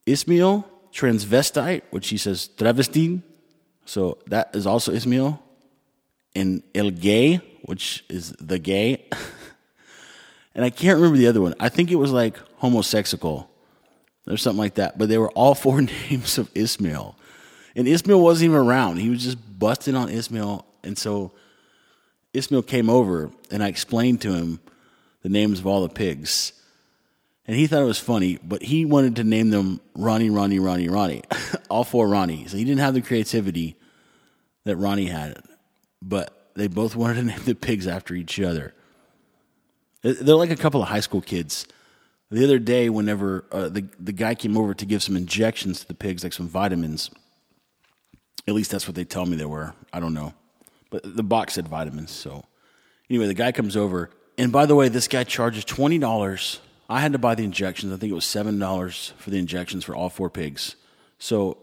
Ismail, 0.06 0.66
transvestite, 0.94 1.82
which 1.90 2.08
he 2.08 2.16
says 2.16 2.48
travestin. 2.56 3.22
So 3.84 4.16
that 4.28 4.56
is 4.56 4.66
also 4.66 4.92
Ismail. 4.92 5.42
And 6.34 6.62
El 6.74 6.88
Gay, 6.88 7.42
which 7.64 8.02
is 8.08 8.32
the 8.40 8.58
gay. 8.58 9.04
and 10.54 10.64
I 10.64 10.70
can't 10.70 10.96
remember 10.96 11.18
the 11.18 11.26
other 11.26 11.42
one. 11.42 11.54
I 11.60 11.68
think 11.68 11.90
it 11.90 11.96
was 11.96 12.12
like 12.12 12.38
homosexual 12.56 13.50
or 14.26 14.38
something 14.38 14.58
like 14.58 14.76
that. 14.76 14.96
But 14.96 15.10
they 15.10 15.18
were 15.18 15.30
all 15.32 15.54
four 15.54 15.82
names 16.08 16.38
of 16.38 16.50
Ismail. 16.54 17.14
And 17.76 17.86
Ismail 17.86 18.20
wasn't 18.20 18.46
even 18.46 18.56
around. 18.56 18.96
He 18.96 19.10
was 19.10 19.22
just 19.22 19.58
busting 19.58 19.94
on 19.94 20.08
Ismail. 20.08 20.64
And 20.82 20.96
so 20.96 21.32
Ismail 22.32 22.62
came 22.62 22.88
over 22.88 23.30
and 23.50 23.62
I 23.62 23.68
explained 23.68 24.22
to 24.22 24.32
him 24.32 24.60
the 25.22 25.28
names 25.28 25.60
of 25.60 25.66
all 25.66 25.82
the 25.82 25.90
pigs. 25.90 26.54
And 27.46 27.54
he 27.54 27.66
thought 27.66 27.82
it 27.82 27.86
was 27.86 28.00
funny, 28.00 28.38
but 28.42 28.62
he 28.62 28.86
wanted 28.86 29.16
to 29.16 29.24
name 29.24 29.50
them 29.50 29.80
Ronnie, 29.94 30.30
Ronnie, 30.30 30.58
Ronnie, 30.58 30.88
Ronnie. 30.88 31.22
all 31.70 31.84
four 31.84 32.08
Ronnie. 32.08 32.46
So 32.48 32.56
he 32.56 32.64
didn't 32.64 32.80
have 32.80 32.94
the 32.94 33.02
creativity 33.02 33.76
that 34.64 34.76
Ronnie 34.76 35.06
had. 35.06 35.38
But 36.02 36.50
they 36.54 36.68
both 36.68 36.96
wanted 36.96 37.16
to 37.16 37.22
name 37.24 37.40
the 37.44 37.54
pigs 37.54 37.86
after 37.86 38.14
each 38.14 38.40
other. 38.40 38.74
They're 40.02 40.34
like 40.34 40.50
a 40.50 40.56
couple 40.56 40.80
of 40.80 40.88
high 40.88 41.00
school 41.00 41.20
kids. 41.20 41.66
The 42.30 42.42
other 42.42 42.58
day, 42.58 42.88
whenever 42.88 43.44
uh, 43.52 43.68
the, 43.68 43.86
the 44.00 44.12
guy 44.12 44.34
came 44.34 44.56
over 44.56 44.74
to 44.74 44.86
give 44.86 45.02
some 45.02 45.16
injections 45.16 45.80
to 45.80 45.88
the 45.88 45.94
pigs, 45.94 46.24
like 46.24 46.32
some 46.32 46.48
vitamins, 46.48 47.10
at 48.48 48.54
least 48.54 48.70
that's 48.70 48.86
what 48.86 48.94
they 48.94 49.04
tell 49.04 49.26
me 49.26 49.36
they 49.36 49.44
were. 49.44 49.74
I 49.92 50.00
don't 50.00 50.14
know. 50.14 50.34
But 50.90 51.16
the 51.16 51.22
box 51.22 51.54
said 51.54 51.68
vitamins. 51.68 52.10
So 52.10 52.44
anyway, 53.10 53.26
the 53.26 53.34
guy 53.34 53.52
comes 53.52 53.76
over. 53.76 54.10
And 54.38 54.52
by 54.52 54.66
the 54.66 54.74
way, 54.74 54.88
this 54.88 55.08
guy 55.08 55.24
charges 55.24 55.64
$20. 55.64 56.58
I 56.88 57.00
had 57.00 57.12
to 57.12 57.18
buy 57.18 57.34
the 57.34 57.44
injections. 57.44 57.92
I 57.92 57.96
think 57.96 58.12
it 58.12 58.14
was 58.14 58.24
$7 58.24 59.12
for 59.14 59.30
the 59.30 59.38
injections 59.38 59.84
for 59.84 59.96
all 59.96 60.08
four 60.08 60.30
pigs. 60.30 60.76
So 61.18 61.58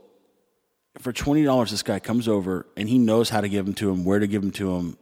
for 0.98 1.14
$20, 1.14 1.70
this 1.70 1.84
guy 1.84 2.00
comes 2.00 2.28
over 2.28 2.68
and 2.76 2.90
he 2.90 3.00
knows 3.00 3.30
how 3.30 3.42
to 3.42 3.48
give 3.48 3.66
them 3.66 3.74
to 3.76 3.90
him, 3.90 4.04
where 4.04 4.20
to 4.20 4.28
give 4.28 4.42
them 4.42 4.52
to 4.52 4.76
him, 4.76 4.98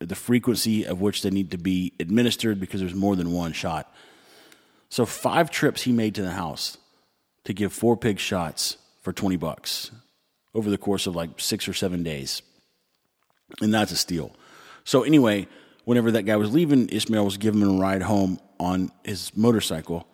the 0.00 0.16
frequency 0.16 0.84
of 0.84 1.00
which 1.00 1.22
they 1.22 1.30
need 1.30 1.52
to 1.52 1.58
be 1.58 1.92
administered 2.00 2.58
because 2.58 2.80
there's 2.80 2.94
more 2.94 3.14
than 3.14 3.32
one 3.32 3.52
shot. 3.52 3.94
So 4.88 5.06
five 5.06 5.50
trips 5.50 5.82
he 5.82 5.92
made 5.92 6.16
to 6.16 6.22
the 6.22 6.32
house 6.32 6.78
to 7.44 7.54
give 7.54 7.72
four 7.72 7.96
pig 7.96 8.18
shots 8.18 8.78
for 9.00 9.12
20 9.12 9.36
bucks 9.36 9.92
over 10.54 10.70
the 10.70 10.78
course 10.78 11.06
of 11.06 11.16
like 11.16 11.30
six 11.38 11.68
or 11.68 11.72
seven 11.72 12.02
days. 12.02 12.42
And 13.60 13.72
that's 13.72 13.92
a 13.92 13.96
steal. 13.96 14.34
So, 14.84 15.02
anyway, 15.02 15.46
whenever 15.84 16.10
that 16.12 16.22
guy 16.22 16.36
was 16.36 16.52
leaving, 16.52 16.88
Ismail 16.88 17.24
was 17.24 17.36
giving 17.36 17.60
him 17.60 17.76
a 17.76 17.80
ride 17.80 18.02
home 18.02 18.40
on 18.58 18.90
his 19.04 19.36
motorcycle. 19.36 20.06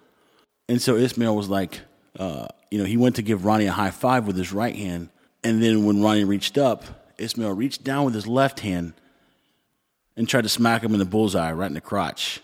And 0.68 0.80
so 0.82 0.96
Ismail 0.96 1.34
was 1.34 1.48
like, 1.48 1.80
uh, 2.18 2.48
you 2.70 2.78
know, 2.78 2.84
he 2.84 2.96
went 2.96 3.16
to 3.16 3.22
give 3.22 3.44
Ronnie 3.44 3.66
a 3.66 3.72
high 3.72 3.90
five 3.90 4.26
with 4.26 4.36
his 4.36 4.52
right 4.52 4.74
hand. 4.74 5.10
And 5.44 5.62
then 5.62 5.84
when 5.84 6.02
Ronnie 6.02 6.24
reached 6.24 6.58
up, 6.58 6.84
Ismail 7.18 7.52
reached 7.52 7.84
down 7.84 8.04
with 8.04 8.14
his 8.14 8.26
left 8.26 8.60
hand 8.60 8.94
and 10.16 10.28
tried 10.28 10.42
to 10.42 10.48
smack 10.48 10.82
him 10.82 10.92
in 10.92 10.98
the 10.98 11.04
bullseye 11.04 11.52
right 11.52 11.66
in 11.66 11.74
the 11.74 11.80
crotch. 11.80 12.40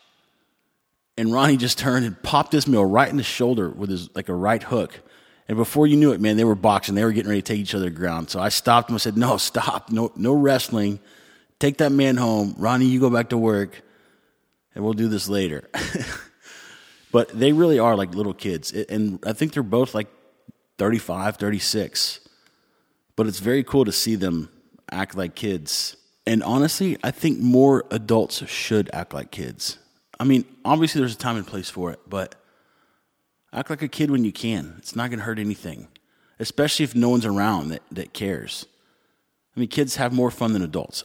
And 1.16 1.32
Ronnie 1.32 1.56
just 1.56 1.78
turned 1.78 2.04
and 2.04 2.20
popped 2.22 2.54
Ismail 2.54 2.84
right 2.84 3.08
in 3.08 3.16
the 3.16 3.22
shoulder 3.22 3.68
with 3.68 3.90
his 3.90 4.14
like 4.16 4.28
a 4.28 4.34
right 4.34 4.62
hook. 4.62 5.00
And 5.48 5.56
before 5.56 5.86
you 5.86 5.96
knew 5.96 6.12
it, 6.12 6.20
man, 6.20 6.36
they 6.36 6.44
were 6.44 6.54
boxing. 6.54 6.94
They 6.94 7.04
were 7.04 7.12
getting 7.12 7.28
ready 7.28 7.42
to 7.42 7.46
take 7.46 7.60
each 7.60 7.74
other 7.74 7.90
ground. 7.90 8.30
So 8.30 8.40
I 8.40 8.48
stopped 8.48 8.88
him. 8.88 8.94
I 8.94 8.98
said, 8.98 9.16
"No, 9.16 9.36
stop. 9.36 9.90
No, 9.90 10.10
no 10.16 10.32
wrestling. 10.32 11.00
Take 11.58 11.78
that 11.78 11.92
man 11.92 12.16
home. 12.16 12.54
Ronnie, 12.58 12.86
you 12.86 13.00
go 13.00 13.10
back 13.10 13.28
to 13.30 13.38
work, 13.38 13.82
and 14.74 14.82
we'll 14.82 14.94
do 14.94 15.08
this 15.08 15.28
later." 15.28 15.68
but 17.12 17.28
they 17.28 17.52
really 17.52 17.78
are 17.78 17.94
like 17.94 18.14
little 18.14 18.34
kids, 18.34 18.72
and 18.72 19.18
I 19.26 19.34
think 19.34 19.52
they're 19.52 19.62
both 19.62 19.94
like 19.94 20.08
35, 20.78 21.36
36. 21.36 22.20
But 23.16 23.26
it's 23.26 23.38
very 23.38 23.62
cool 23.62 23.84
to 23.84 23.92
see 23.92 24.16
them 24.16 24.50
act 24.90 25.14
like 25.14 25.34
kids. 25.34 25.96
And 26.26 26.42
honestly, 26.42 26.96
I 27.04 27.10
think 27.10 27.38
more 27.38 27.84
adults 27.90 28.46
should 28.48 28.90
act 28.92 29.12
like 29.12 29.30
kids. 29.30 29.78
I 30.18 30.24
mean, 30.24 30.44
obviously, 30.64 31.00
there's 31.00 31.14
a 31.14 31.18
time 31.18 31.36
and 31.36 31.46
place 31.46 31.68
for 31.68 31.92
it, 31.92 32.00
but 32.08 32.34
act 33.54 33.70
like 33.70 33.82
a 33.82 33.88
kid 33.88 34.10
when 34.10 34.24
you 34.24 34.32
can. 34.32 34.74
It's 34.78 34.96
not 34.96 35.10
going 35.10 35.20
to 35.20 35.24
hurt 35.24 35.38
anything, 35.38 35.88
especially 36.38 36.84
if 36.84 36.94
no 36.94 37.08
one's 37.08 37.26
around 37.26 37.68
that, 37.68 37.82
that 37.92 38.12
cares. 38.12 38.66
I 39.56 39.60
mean, 39.60 39.68
kids 39.68 39.96
have 39.96 40.12
more 40.12 40.30
fun 40.30 40.52
than 40.52 40.62
adults, 40.62 41.04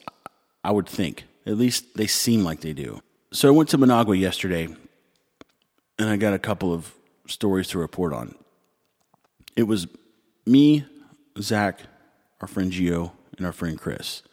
I 0.63 0.71
would 0.71 0.88
think. 0.88 1.25
At 1.45 1.57
least 1.57 1.95
they 1.95 2.07
seem 2.07 2.43
like 2.43 2.62
they 2.62 2.73
do. 2.73 3.01
So 3.31 3.47
I 3.47 3.51
went 3.51 3.69
to 3.69 3.77
Managua 3.77 4.15
yesterday, 4.15 4.67
and 5.99 6.09
I 6.09 6.17
got 6.17 6.33
a 6.33 6.39
couple 6.39 6.73
of 6.73 6.93
stories 7.27 7.67
to 7.69 7.79
report 7.79 8.13
on. 8.13 8.35
It 9.55 9.63
was 9.63 9.88
me, 10.45 10.85
Zach, 11.39 11.81
our 12.41 12.47
friend 12.47 12.71
Gio, 12.71 13.12
and 13.38 13.45
our 13.45 13.51
friend 13.51 13.79
Chris. 13.79 14.23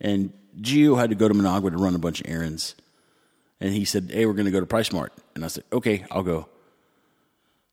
And 0.00 0.32
Gio 0.60 0.98
had 0.98 1.10
to 1.10 1.16
go 1.16 1.28
to 1.28 1.34
Managua 1.34 1.70
to 1.70 1.76
run 1.78 1.94
a 1.94 1.98
bunch 1.98 2.20
of 2.20 2.28
errands. 2.28 2.74
And 3.60 3.72
he 3.72 3.84
said, 3.84 4.10
Hey, 4.12 4.26
we're 4.26 4.34
going 4.34 4.46
to 4.46 4.50
go 4.50 4.60
to 4.60 4.66
PriceSmart. 4.66 5.08
And 5.34 5.44
I 5.44 5.48
said, 5.48 5.64
Okay, 5.72 6.04
I'll 6.10 6.22
go. 6.22 6.48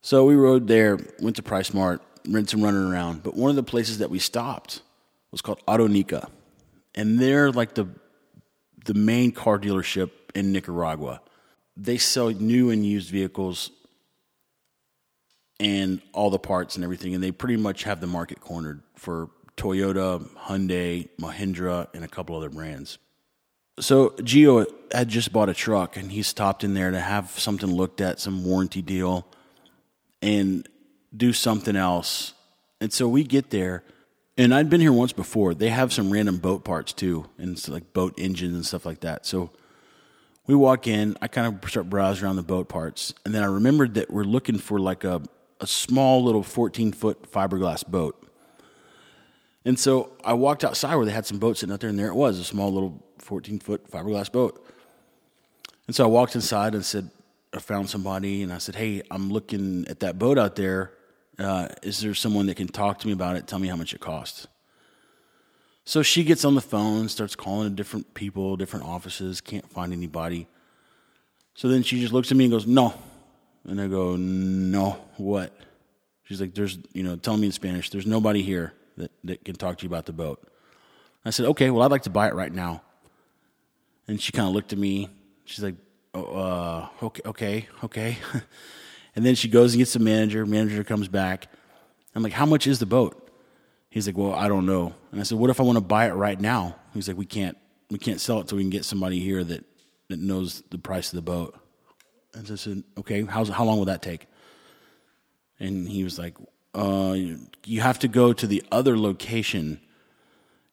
So 0.06 0.24
we 0.24 0.36
rode 0.36 0.68
there, 0.68 1.00
went 1.20 1.36
to 1.38 1.42
PriceSmart, 1.42 2.00
ran 2.30 2.46
some 2.46 2.62
running 2.62 2.92
around. 2.92 3.24
But 3.24 3.34
one 3.34 3.50
of 3.50 3.56
the 3.56 3.64
places 3.64 3.98
that 3.98 4.12
we 4.12 4.20
stopped 4.20 4.84
was 5.32 5.42
called 5.42 5.66
Autonica. 5.66 6.30
And 6.94 7.18
they're 7.18 7.52
like 7.52 7.74
the, 7.74 7.88
the 8.86 8.94
main 8.94 9.32
car 9.32 9.58
dealership 9.58 10.12
in 10.36 10.52
Nicaragua. 10.52 11.22
They 11.76 11.98
sell 11.98 12.30
new 12.30 12.70
and 12.70 12.86
used 12.86 13.10
vehicles 13.10 13.72
and 15.60 16.04
all 16.14 16.30
the 16.30 16.38
parts 16.38 16.76
and 16.76 16.84
everything. 16.84 17.16
And 17.16 17.24
they 17.24 17.32
pretty 17.32 17.58
much 17.58 17.82
have 17.86 18.00
the 18.00 18.06
market 18.06 18.40
cornered 18.42 18.84
for 18.96 19.32
Toyota, 19.58 20.24
Hyundai, 20.36 21.10
Mahindra, 21.20 21.88
and 21.96 22.04
a 22.04 22.08
couple 22.08 22.36
other 22.36 22.52
brands. 22.52 23.00
So 23.80 24.10
Gio 24.10 24.68
had 24.92 25.10
just 25.10 25.34
bought 25.34 25.50
a 25.50 25.56
truck 25.56 25.98
and 25.98 26.12
he 26.12 26.22
stopped 26.22 26.64
in 26.64 26.76
there 26.76 26.92
to 26.92 27.00
have 27.00 27.32
something 27.32 27.74
looked 27.74 28.02
at, 28.02 28.20
some 28.20 28.46
warranty 28.46 28.84
deal, 28.84 29.26
and 30.22 30.68
do 31.16 31.34
something 31.34 31.76
else. 31.76 32.34
And 32.82 32.92
so 32.92 33.08
we 33.08 33.24
get 33.24 33.50
there, 33.50 33.84
and 34.38 34.54
I'd 34.54 34.70
been 34.70 34.82
here 34.82 34.94
once 34.94 35.14
before. 35.14 35.54
They 35.54 35.70
have 35.70 35.94
some 35.94 36.12
random 36.12 36.38
boat 36.38 36.64
parts 36.64 36.94
too, 36.94 37.26
and 37.38 37.68
like 37.68 37.94
boat 37.94 38.14
engines 38.18 38.54
and 38.54 38.66
stuff 38.66 38.86
like 38.86 39.02
that. 39.02 39.26
So 39.26 39.52
we 40.48 40.56
walk 40.56 40.88
in. 40.88 41.18
I 41.22 41.28
kind 41.28 41.48
of 41.48 41.70
start 41.70 41.90
browsing 41.90 42.26
around 42.26 42.36
the 42.36 42.44
boat 42.44 42.70
parts, 42.70 43.14
and 43.26 43.34
then 43.34 43.44
I 43.44 43.48
remembered 43.48 43.96
that 43.96 44.12
we're 44.12 44.24
looking 44.24 44.58
for 44.58 44.80
like 44.80 45.04
a 45.04 45.22
a 45.60 45.68
small 45.68 46.24
little 46.24 46.44
14 46.44 46.92
foot 46.92 47.32
fiberglass 47.32 47.86
boat. 47.86 48.22
And 49.64 49.80
so 49.80 50.12
I 50.24 50.34
walked 50.34 50.64
outside 50.64 50.96
where 50.96 51.06
they 51.06 51.12
had 51.12 51.26
some 51.26 51.40
boats 51.40 51.62
sitting 51.62 51.74
out 51.74 51.80
there, 51.80 51.90
and 51.90 51.98
there 51.98 52.08
it 52.08 52.16
was, 52.16 52.38
a 52.40 52.44
small 52.44 52.72
little 52.72 53.04
14 53.20 53.60
foot 53.60 53.90
fiberglass 53.90 54.32
boat. 54.32 54.64
And 55.88 55.96
so 55.96 56.04
I 56.04 56.08
walked 56.08 56.36
inside 56.36 56.76
and 56.76 56.86
said, 56.86 57.10
I 57.56 57.60
found 57.60 57.90
somebody, 57.90 58.44
and 58.44 58.52
I 58.52 58.58
said, 58.58 58.76
Hey, 58.76 59.02
I'm 59.10 59.30
looking 59.30 59.88
at 59.88 60.02
that 60.02 60.20
boat 60.20 60.38
out 60.38 60.56
there. 60.56 60.92
Uh, 61.38 61.68
is 61.84 62.00
there 62.00 62.14
someone 62.14 62.46
that 62.48 62.56
can 62.56 62.68
talk 62.68 63.00
to 63.00 63.08
me 63.08 63.14
about 63.14 63.36
it? 63.36 63.48
Tell 63.48 63.60
me 63.60 63.68
how 63.68 63.76
much 63.76 63.94
it 63.94 64.00
costs. 64.00 64.48
So 65.84 66.02
she 66.02 66.24
gets 66.24 66.46
on 66.46 66.56
the 66.56 66.62
phone, 66.62 67.10
starts 67.10 67.36
calling 67.36 67.76
different 67.76 68.14
people, 68.14 68.56
different 68.58 68.86
offices, 68.86 69.42
can't 69.42 69.70
find 69.70 69.94
anybody. 69.94 70.48
So 71.54 71.68
then 71.68 71.84
she 71.84 72.00
just 72.00 72.14
looks 72.14 72.32
at 72.32 72.38
me 72.38 72.46
and 72.46 72.52
goes, 72.52 72.66
No. 72.66 72.94
And 73.66 73.82
I 73.82 73.88
go, 73.88 74.16
No, 74.16 74.98
what? 75.18 75.56
She's 76.24 76.42
like, 76.42 76.54
There's, 76.54 76.78
you 76.94 77.04
know, 77.04 77.16
tell 77.16 77.38
me 77.38 77.48
in 77.48 77.52
Spanish, 77.52 77.90
there's 77.90 78.08
nobody 78.08 78.42
here 78.42 78.74
that, 78.98 79.12
that 79.24 79.46
can 79.46 79.56
talk 79.56 79.78
to 79.78 79.84
you 79.84 79.90
about 79.90 80.06
the 80.06 80.14
boat. 80.14 80.42
I 81.26 81.32
said, 81.32 81.48
okay, 81.48 81.72
well, 81.72 81.82
I'd 81.84 81.92
like 81.92 82.04
to 82.04 82.12
buy 82.12 82.28
it 82.28 82.36
right 82.36 82.54
now. 82.54 82.84
And 84.08 84.22
she 84.22 84.32
kind 84.32 84.48
of 84.48 84.54
looked 84.54 84.74
at 84.74 84.80
me. 84.80 85.10
She's 85.46 85.64
like, 85.64 85.76
uh, 86.22 86.90
okay, 87.04 87.22
okay, 87.26 87.68
okay. 87.84 88.18
and 89.16 89.26
then 89.26 89.36
she 89.36 89.48
goes 89.48 89.74
and 89.74 89.80
gets 89.80 89.94
the 89.94 90.00
manager. 90.00 90.46
Manager 90.46 90.84
comes 90.84 91.08
back. 91.08 91.48
I'm 92.16 92.24
like, 92.24 92.34
how 92.34 92.46
much 92.46 92.68
is 92.68 92.80
the 92.80 92.86
boat? 92.86 93.22
He's 93.90 94.08
like, 94.08 94.18
well, 94.18 94.34
I 94.34 94.48
don't 94.48 94.66
know. 94.66 94.94
And 95.12 95.20
I 95.20 95.24
said, 95.24 95.38
what 95.38 95.50
if 95.50 95.60
I 95.60 95.64
want 95.64 95.78
to 95.78 95.84
buy 95.84 96.08
it 96.08 96.14
right 96.14 96.40
now? 96.40 96.76
He's 96.94 97.08
like, 97.08 97.18
we 97.18 97.26
can't, 97.26 97.58
we 97.90 97.98
can't 97.98 98.20
sell 98.20 98.40
it 98.40 98.48
till 98.48 98.58
we 98.58 98.64
can 98.64 98.70
get 98.70 98.86
somebody 98.86 99.20
here 99.20 99.44
that, 99.44 99.64
that 100.10 100.20
knows 100.20 100.64
the 100.70 100.78
price 100.78 101.14
of 101.14 101.18
the 101.18 101.22
boat. 101.22 101.58
And 102.34 102.50
I 102.50 102.56
said, 102.56 102.84
okay, 102.98 103.24
how's, 103.24 103.50
how 103.50 103.64
long 103.64 103.78
will 103.78 103.86
that 103.86 104.02
take? 104.02 104.28
And 105.60 105.88
he 105.88 106.04
was 106.04 106.20
like, 106.20 106.36
uh, 106.74 107.16
you 107.66 107.82
have 107.82 108.00
to 108.00 108.08
go 108.08 108.34
to 108.34 108.46
the 108.46 108.64
other 108.72 108.98
location. 108.98 109.80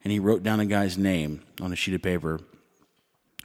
And 0.02 0.10
he 0.12 0.18
wrote 0.18 0.42
down 0.42 0.58
a 0.58 0.66
guy's 0.66 0.98
name 0.98 1.42
on 1.60 1.72
a 1.72 1.76
sheet 1.76 1.94
of 1.94 2.02
paper. 2.02 2.40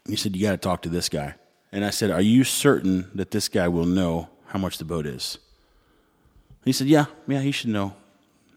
He 0.08 0.16
said, 0.16 0.36
You 0.36 0.42
got 0.48 0.52
to 0.52 0.58
talk 0.58 0.82
to 0.84 0.90
this 0.90 1.10
guy. 1.10 1.36
And 1.72 1.84
I 1.84 1.90
said, 1.90 2.12
Are 2.12 2.22
you 2.22 2.44
certain 2.44 3.10
that 3.16 3.32
this 3.32 3.50
guy 3.50 3.68
will 3.68 3.86
know 3.86 4.30
how 4.48 4.60
much 4.60 4.78
the 4.78 4.86
boat 4.86 5.06
is? 5.06 5.38
He 6.66 6.72
said, 6.72 6.88
Yeah, 6.88 7.06
yeah, 7.28 7.42
he 7.42 7.52
should 7.52 7.70
know. 7.70 7.94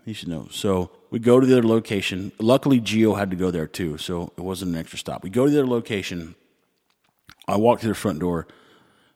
He 0.05 0.13
should 0.13 0.29
know. 0.29 0.49
So 0.51 0.91
we 1.11 1.19
go 1.19 1.41
to 1.41 1.47
the 1.47 1.59
other 1.59 1.67
location. 1.67 2.33
Luckily, 2.39 2.81
Geo 2.81 3.15
had 3.15 3.31
to 3.31 3.37
go 3.37 3.51
there 3.51 3.67
too, 3.67 3.99
so 3.99 4.33
it 4.37 4.41
wasn't 4.43 4.73
an 4.73 4.81
extra 4.81 4.99
stop. 4.99 5.23
We 5.23 5.31
go 5.31 5.45
to 5.45 5.51
the 5.51 5.59
other 5.61 5.69
location. 5.69 6.35
I 7.47 7.57
walk 7.57 7.81
to 7.81 7.89
the 7.89 7.95
front 7.95 8.21
door. 8.21 8.47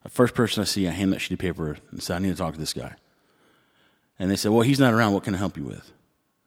The 0.03 0.11
first 0.11 0.35
person 0.35 0.61
I 0.61 0.65
see, 0.65 0.87
I 0.87 0.91
hand 0.91 1.13
that 1.13 1.21
sheet 1.21 1.35
of 1.35 1.39
paper 1.39 1.79
and 1.91 2.03
say, 2.03 2.15
I 2.15 2.19
need 2.19 2.29
to 2.29 2.35
talk 2.35 2.55
to 2.55 2.61
this 2.61 2.73
guy. 2.75 2.95
And 4.19 4.31
they 4.31 4.37
said, 4.37 4.53
Well, 4.53 4.63
he's 4.63 4.81
not 4.81 4.93
around. 4.93 5.13
What 5.13 5.25
can 5.25 5.35
I 5.35 5.39
help 5.39 5.57
you 5.57 5.65
with? 5.65 5.93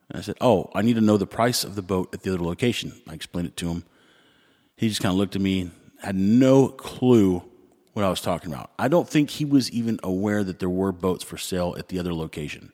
And 0.10 0.20
I 0.20 0.22
said, 0.22 0.36
Oh, 0.40 0.70
I 0.76 0.82
need 0.82 0.96
to 0.96 1.02
know 1.02 1.18
the 1.18 1.28
price 1.28 1.64
of 1.64 1.76
the 1.76 1.82
boat 1.82 2.10
at 2.14 2.22
the 2.22 2.34
other 2.34 2.44
location. 2.44 2.94
I 3.08 3.14
explained 3.14 3.48
it 3.48 3.58
to 3.58 3.70
him. 3.70 3.84
He 4.76 4.90
just 4.90 5.02
kind 5.02 5.12
of 5.12 5.18
looked 5.18 5.36
at 5.36 5.42
me, 5.42 5.72
had 6.08 6.16
no 6.16 6.70
clue 6.70 7.44
what 7.92 8.06
I 8.06 8.10
was 8.10 8.22
talking 8.22 8.52
about. 8.52 8.72
I 8.80 8.88
don't 8.88 9.10
think 9.10 9.30
he 9.30 9.44
was 9.44 9.70
even 9.72 10.00
aware 10.04 10.42
that 10.42 10.60
there 10.60 10.70
were 10.70 10.94
boats 10.94 11.22
for 11.22 11.38
sale 11.38 11.76
at 11.78 11.90
the 11.90 12.00
other 12.00 12.14
location. 12.14 12.72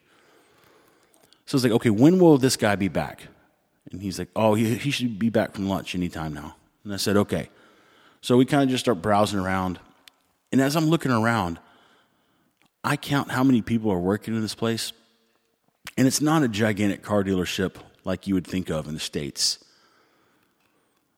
So 1.46 1.56
I 1.56 1.56
was 1.56 1.64
like, 1.64 1.72
Okay, 1.72 1.90
when 1.90 2.20
will 2.20 2.38
this 2.38 2.56
guy 2.56 2.76
be 2.76 2.86
back? 2.86 3.26
And 3.90 4.00
he's 4.00 4.20
like, 4.20 4.28
Oh, 4.36 4.54
he, 4.54 4.76
he 4.76 4.92
should 4.92 5.18
be 5.18 5.30
back 5.30 5.52
from 5.52 5.68
lunch 5.68 5.96
anytime 5.96 6.32
now. 6.32 6.54
And 6.84 6.94
I 6.94 6.96
said, 6.96 7.16
Okay. 7.16 7.50
So 8.20 8.36
we 8.36 8.44
kind 8.44 8.62
of 8.62 8.68
just 8.68 8.84
start 8.84 9.02
browsing 9.02 9.40
around. 9.40 9.80
And 10.52 10.60
as 10.60 10.76
I'm 10.76 10.86
looking 10.86 11.10
around, 11.10 11.58
I 12.84 12.96
count 12.96 13.32
how 13.32 13.42
many 13.42 13.62
people 13.62 13.90
are 13.90 13.98
working 13.98 14.34
in 14.34 14.42
this 14.42 14.54
place, 14.54 14.92
and 15.98 16.06
it's 16.06 16.20
not 16.20 16.42
a 16.42 16.48
gigantic 16.48 17.02
car 17.02 17.24
dealership 17.24 17.76
like 18.04 18.26
you 18.26 18.34
would 18.34 18.46
think 18.46 18.70
of 18.70 18.86
in 18.86 18.94
the 18.94 19.00
States. 19.00 19.58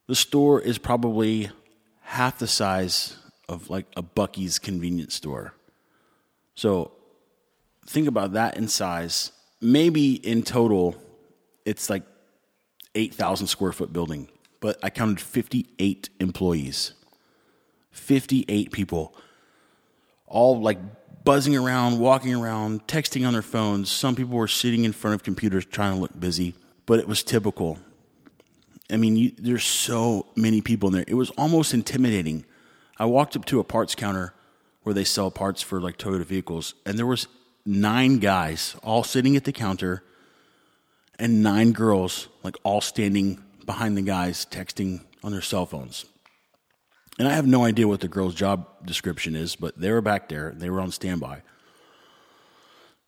The 0.07 0.15
store 0.15 0.61
is 0.61 0.79
probably 0.79 1.51
half 2.07 2.39
the 2.39 2.47
size 2.47 3.17
of 3.49 3.69
like 3.69 3.87
a 3.97 4.03
Buc-ee's 4.03 4.61
convenience 4.61 5.15
store. 5.15 5.55
So 6.55 6.93
think 7.87 8.07
about 8.07 8.33
that 8.33 8.57
in 8.57 8.69
size. 8.69 9.33
Maybe 9.61 10.15
in 10.15 10.43
total, 10.43 10.95
it's 11.65 11.91
like 11.91 12.05
8,000 12.95 13.49
square 13.49 13.73
foot 13.73 13.93
building, 13.93 14.29
but 14.61 14.79
I 14.83 14.91
counted 14.91 15.21
58 15.21 16.09
employees. 16.21 16.93
58 17.91 18.71
people, 18.73 19.15
all 20.27 20.61
like 20.61 20.79
buzzing 21.25 21.57
around, 21.57 21.99
walking 21.99 22.35
around, 22.35 22.87
texting 22.87 23.27
on 23.27 23.33
their 23.33 23.43
phones. 23.43 23.91
Some 23.91 24.15
people 24.15 24.37
were 24.37 24.47
sitting 24.47 24.85
in 24.85 24.93
front 24.93 25.15
of 25.15 25.25
computers 25.25 25.65
trying 25.65 25.95
to 25.95 26.01
look 26.01 26.19
busy, 26.19 26.55
but 26.85 27.01
it 27.01 27.09
was 27.09 27.25
typical. 27.25 27.79
I 28.91 28.97
mean, 28.97 29.17
you, 29.17 29.33
there's 29.37 29.65
so 29.65 30.27
many 30.37 30.61
people 30.61 30.89
in 30.89 30.95
there. 30.95 31.05
It 31.09 31.15
was 31.15 31.31
almost 31.31 31.75
intimidating. 31.75 32.45
I 32.99 33.07
walked 33.07 33.37
up 33.37 33.45
to 33.47 33.61
a 33.61 33.65
parts 33.65 33.95
counter 33.95 34.33
where 34.83 34.95
they 34.95 35.05
sell 35.05 35.31
parts 35.31 35.63
for 35.63 35.81
like 35.81 35.99
Toyota 35.99 36.25
vehicles, 36.25 36.75
and 36.85 36.97
there 36.97 37.07
was 37.07 37.27
nine 37.65 38.19
guys 38.19 38.77
all 38.85 39.03
sitting 39.03 39.37
at 39.37 39.45
the 39.45 39.53
counter 39.53 40.05
and 41.19 41.43
nine 41.43 41.73
girls 41.73 42.29
like 42.45 42.57
all 42.63 42.81
standing 42.81 43.43
behind 43.65 43.97
the 43.97 44.03
guys 44.03 44.47
texting 44.49 45.05
on 45.25 45.33
their 45.33 45.43
cell 45.43 45.67
phones. 45.67 46.07
And 47.19 47.27
I 47.27 47.33
have 47.33 47.47
no 47.47 47.65
idea 47.65 47.89
what 47.89 48.01
the 48.01 48.09
girl's 48.09 48.35
job 48.35 48.67
description 48.87 49.35
is, 49.35 49.57
but 49.57 49.79
they 49.79 49.91
were 49.91 50.03
back 50.03 50.29
there. 50.29 50.53
They 50.55 50.71
were 50.71 50.81
on 50.81 50.93
standby. 50.93 51.43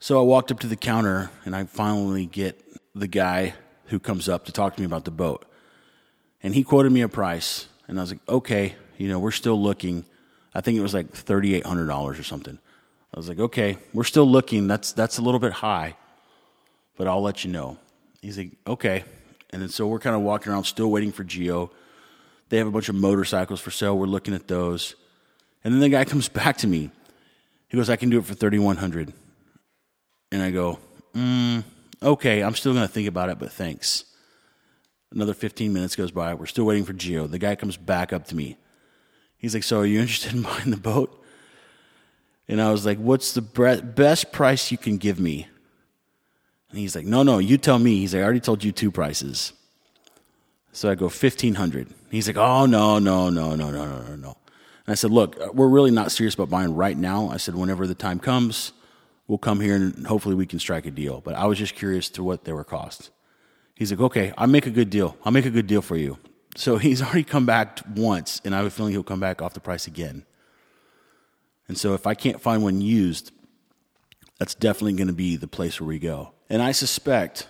So 0.00 0.18
I 0.18 0.22
walked 0.22 0.50
up 0.50 0.60
to 0.60 0.66
the 0.66 0.76
counter 0.76 1.30
and 1.44 1.54
I 1.54 1.64
finally 1.64 2.26
get 2.26 2.60
the 2.94 3.06
guy 3.06 3.54
who 3.86 3.98
comes 3.98 4.28
up 4.28 4.46
to 4.46 4.52
talk 4.52 4.74
to 4.76 4.80
me 4.80 4.86
about 4.86 5.04
the 5.04 5.10
boat. 5.10 5.44
And 6.42 6.54
he 6.54 6.62
quoted 6.62 6.92
me 6.92 7.02
a 7.02 7.08
price. 7.08 7.66
And 7.86 7.98
I 7.98 8.02
was 8.02 8.12
like, 8.12 8.20
okay, 8.28 8.74
you 8.96 9.08
know, 9.08 9.18
we're 9.18 9.30
still 9.30 9.60
looking. 9.60 10.04
I 10.54 10.60
think 10.60 10.78
it 10.78 10.82
was 10.82 10.94
like 10.94 11.12
$3,800 11.12 12.18
or 12.18 12.22
something. 12.22 12.58
I 13.14 13.18
was 13.18 13.28
like, 13.28 13.38
okay, 13.38 13.78
we're 13.94 14.04
still 14.04 14.28
looking. 14.28 14.66
That's, 14.66 14.92
that's 14.92 15.18
a 15.18 15.22
little 15.22 15.40
bit 15.40 15.52
high, 15.52 15.96
but 16.96 17.06
I'll 17.06 17.22
let 17.22 17.44
you 17.44 17.50
know. 17.50 17.78
He's 18.20 18.36
like, 18.36 18.52
okay. 18.66 19.04
And 19.50 19.62
then 19.62 19.68
so 19.68 19.86
we're 19.86 19.98
kind 19.98 20.14
of 20.14 20.22
walking 20.22 20.52
around 20.52 20.64
still 20.64 20.90
waiting 20.90 21.12
for 21.12 21.24
Geo. 21.24 21.70
They 22.50 22.58
have 22.58 22.66
a 22.66 22.70
bunch 22.70 22.88
of 22.88 22.94
motorcycles 22.94 23.60
for 23.60 23.70
sale. 23.70 23.96
We're 23.98 24.06
looking 24.06 24.34
at 24.34 24.46
those. 24.48 24.94
And 25.64 25.72
then 25.72 25.80
the 25.80 25.88
guy 25.88 26.04
comes 26.06 26.28
back 26.28 26.58
to 26.58 26.66
me. 26.66 26.90
He 27.68 27.76
goes, 27.76 27.90
I 27.90 27.96
can 27.96 28.10
do 28.10 28.18
it 28.18 28.24
for 28.24 28.34
3100 28.34 29.12
And 30.32 30.42
I 30.42 30.50
go, 30.50 30.78
mm, 31.14 31.62
okay, 32.02 32.42
I'm 32.42 32.54
still 32.54 32.72
going 32.72 32.86
to 32.86 32.92
think 32.92 33.08
about 33.08 33.28
it, 33.28 33.38
but 33.38 33.52
thanks. 33.52 34.04
Another 35.10 35.34
15 35.34 35.72
minutes 35.72 35.96
goes 35.96 36.10
by. 36.10 36.34
We're 36.34 36.46
still 36.46 36.64
waiting 36.64 36.84
for 36.84 36.92
Geo. 36.92 37.26
The 37.26 37.38
guy 37.38 37.54
comes 37.54 37.76
back 37.76 38.12
up 38.12 38.26
to 38.26 38.36
me. 38.36 38.56
He's 39.38 39.54
like, 39.54 39.62
So 39.62 39.80
are 39.80 39.86
you 39.86 40.00
interested 40.00 40.34
in 40.34 40.42
buying 40.42 40.70
the 40.70 40.76
boat? 40.76 41.24
And 42.48 42.60
I 42.60 42.70
was 42.70 42.84
like, 42.84 42.98
What's 42.98 43.32
the 43.32 43.42
best 43.42 44.32
price 44.32 44.70
you 44.70 44.78
can 44.78 44.98
give 44.98 45.18
me? 45.18 45.46
And 46.70 46.78
he's 46.78 46.94
like, 46.94 47.06
No, 47.06 47.22
no, 47.22 47.38
you 47.38 47.56
tell 47.56 47.78
me. 47.78 47.96
He's 48.00 48.14
like, 48.14 48.20
I 48.20 48.24
already 48.24 48.40
told 48.40 48.62
you 48.64 48.72
two 48.72 48.90
prices. 48.90 49.52
So 50.72 50.90
I 50.90 50.94
go, 50.94 51.06
1500 51.06 51.94
He's 52.10 52.26
like, 52.26 52.36
Oh, 52.36 52.66
no, 52.66 52.98
no, 52.98 53.30
no, 53.30 53.54
no, 53.54 53.70
no, 53.70 53.84
no, 53.86 54.02
no, 54.02 54.16
no. 54.16 54.36
And 54.86 54.92
I 54.92 54.94
said, 54.94 55.10
Look, 55.10 55.36
we're 55.54 55.68
really 55.68 55.90
not 55.90 56.12
serious 56.12 56.34
about 56.34 56.50
buying 56.50 56.74
right 56.74 56.96
now. 56.96 57.30
I 57.30 57.38
said, 57.38 57.54
Whenever 57.54 57.86
the 57.86 57.94
time 57.94 58.18
comes, 58.18 58.72
we'll 59.26 59.38
come 59.38 59.60
here 59.60 59.76
and 59.76 60.06
hopefully 60.06 60.34
we 60.34 60.46
can 60.46 60.58
strike 60.58 60.84
a 60.84 60.90
deal. 60.90 61.22
But 61.22 61.34
I 61.34 61.46
was 61.46 61.58
just 61.58 61.74
curious 61.74 62.10
to 62.10 62.22
what 62.22 62.44
they 62.44 62.52
were 62.52 62.64
cost. 62.64 63.10
He's 63.78 63.92
like, 63.92 64.00
okay, 64.00 64.32
I'll 64.36 64.48
make 64.48 64.66
a 64.66 64.70
good 64.70 64.90
deal. 64.90 65.16
I'll 65.24 65.30
make 65.30 65.46
a 65.46 65.50
good 65.50 65.68
deal 65.68 65.82
for 65.82 65.96
you. 65.96 66.18
So 66.56 66.76
he's 66.84 67.00
already 67.00 67.22
come 67.22 67.46
back 67.46 67.78
once, 67.94 68.42
and 68.44 68.52
I 68.52 68.58
have 68.58 68.66
a 68.66 68.70
feeling 68.70 68.92
he'll 68.92 69.04
come 69.04 69.20
back 69.20 69.40
off 69.40 69.54
the 69.54 69.60
price 69.60 69.86
again. 69.86 70.24
And 71.68 71.78
so 71.78 71.94
if 71.94 72.04
I 72.04 72.14
can't 72.14 72.40
find 72.40 72.64
one 72.64 72.80
used, 72.80 73.30
that's 74.38 74.56
definitely 74.56 74.94
going 74.94 75.06
to 75.06 75.14
be 75.14 75.36
the 75.36 75.46
place 75.46 75.80
where 75.80 75.86
we 75.86 76.00
go. 76.00 76.32
And 76.50 76.60
I 76.60 76.72
suspect 76.72 77.46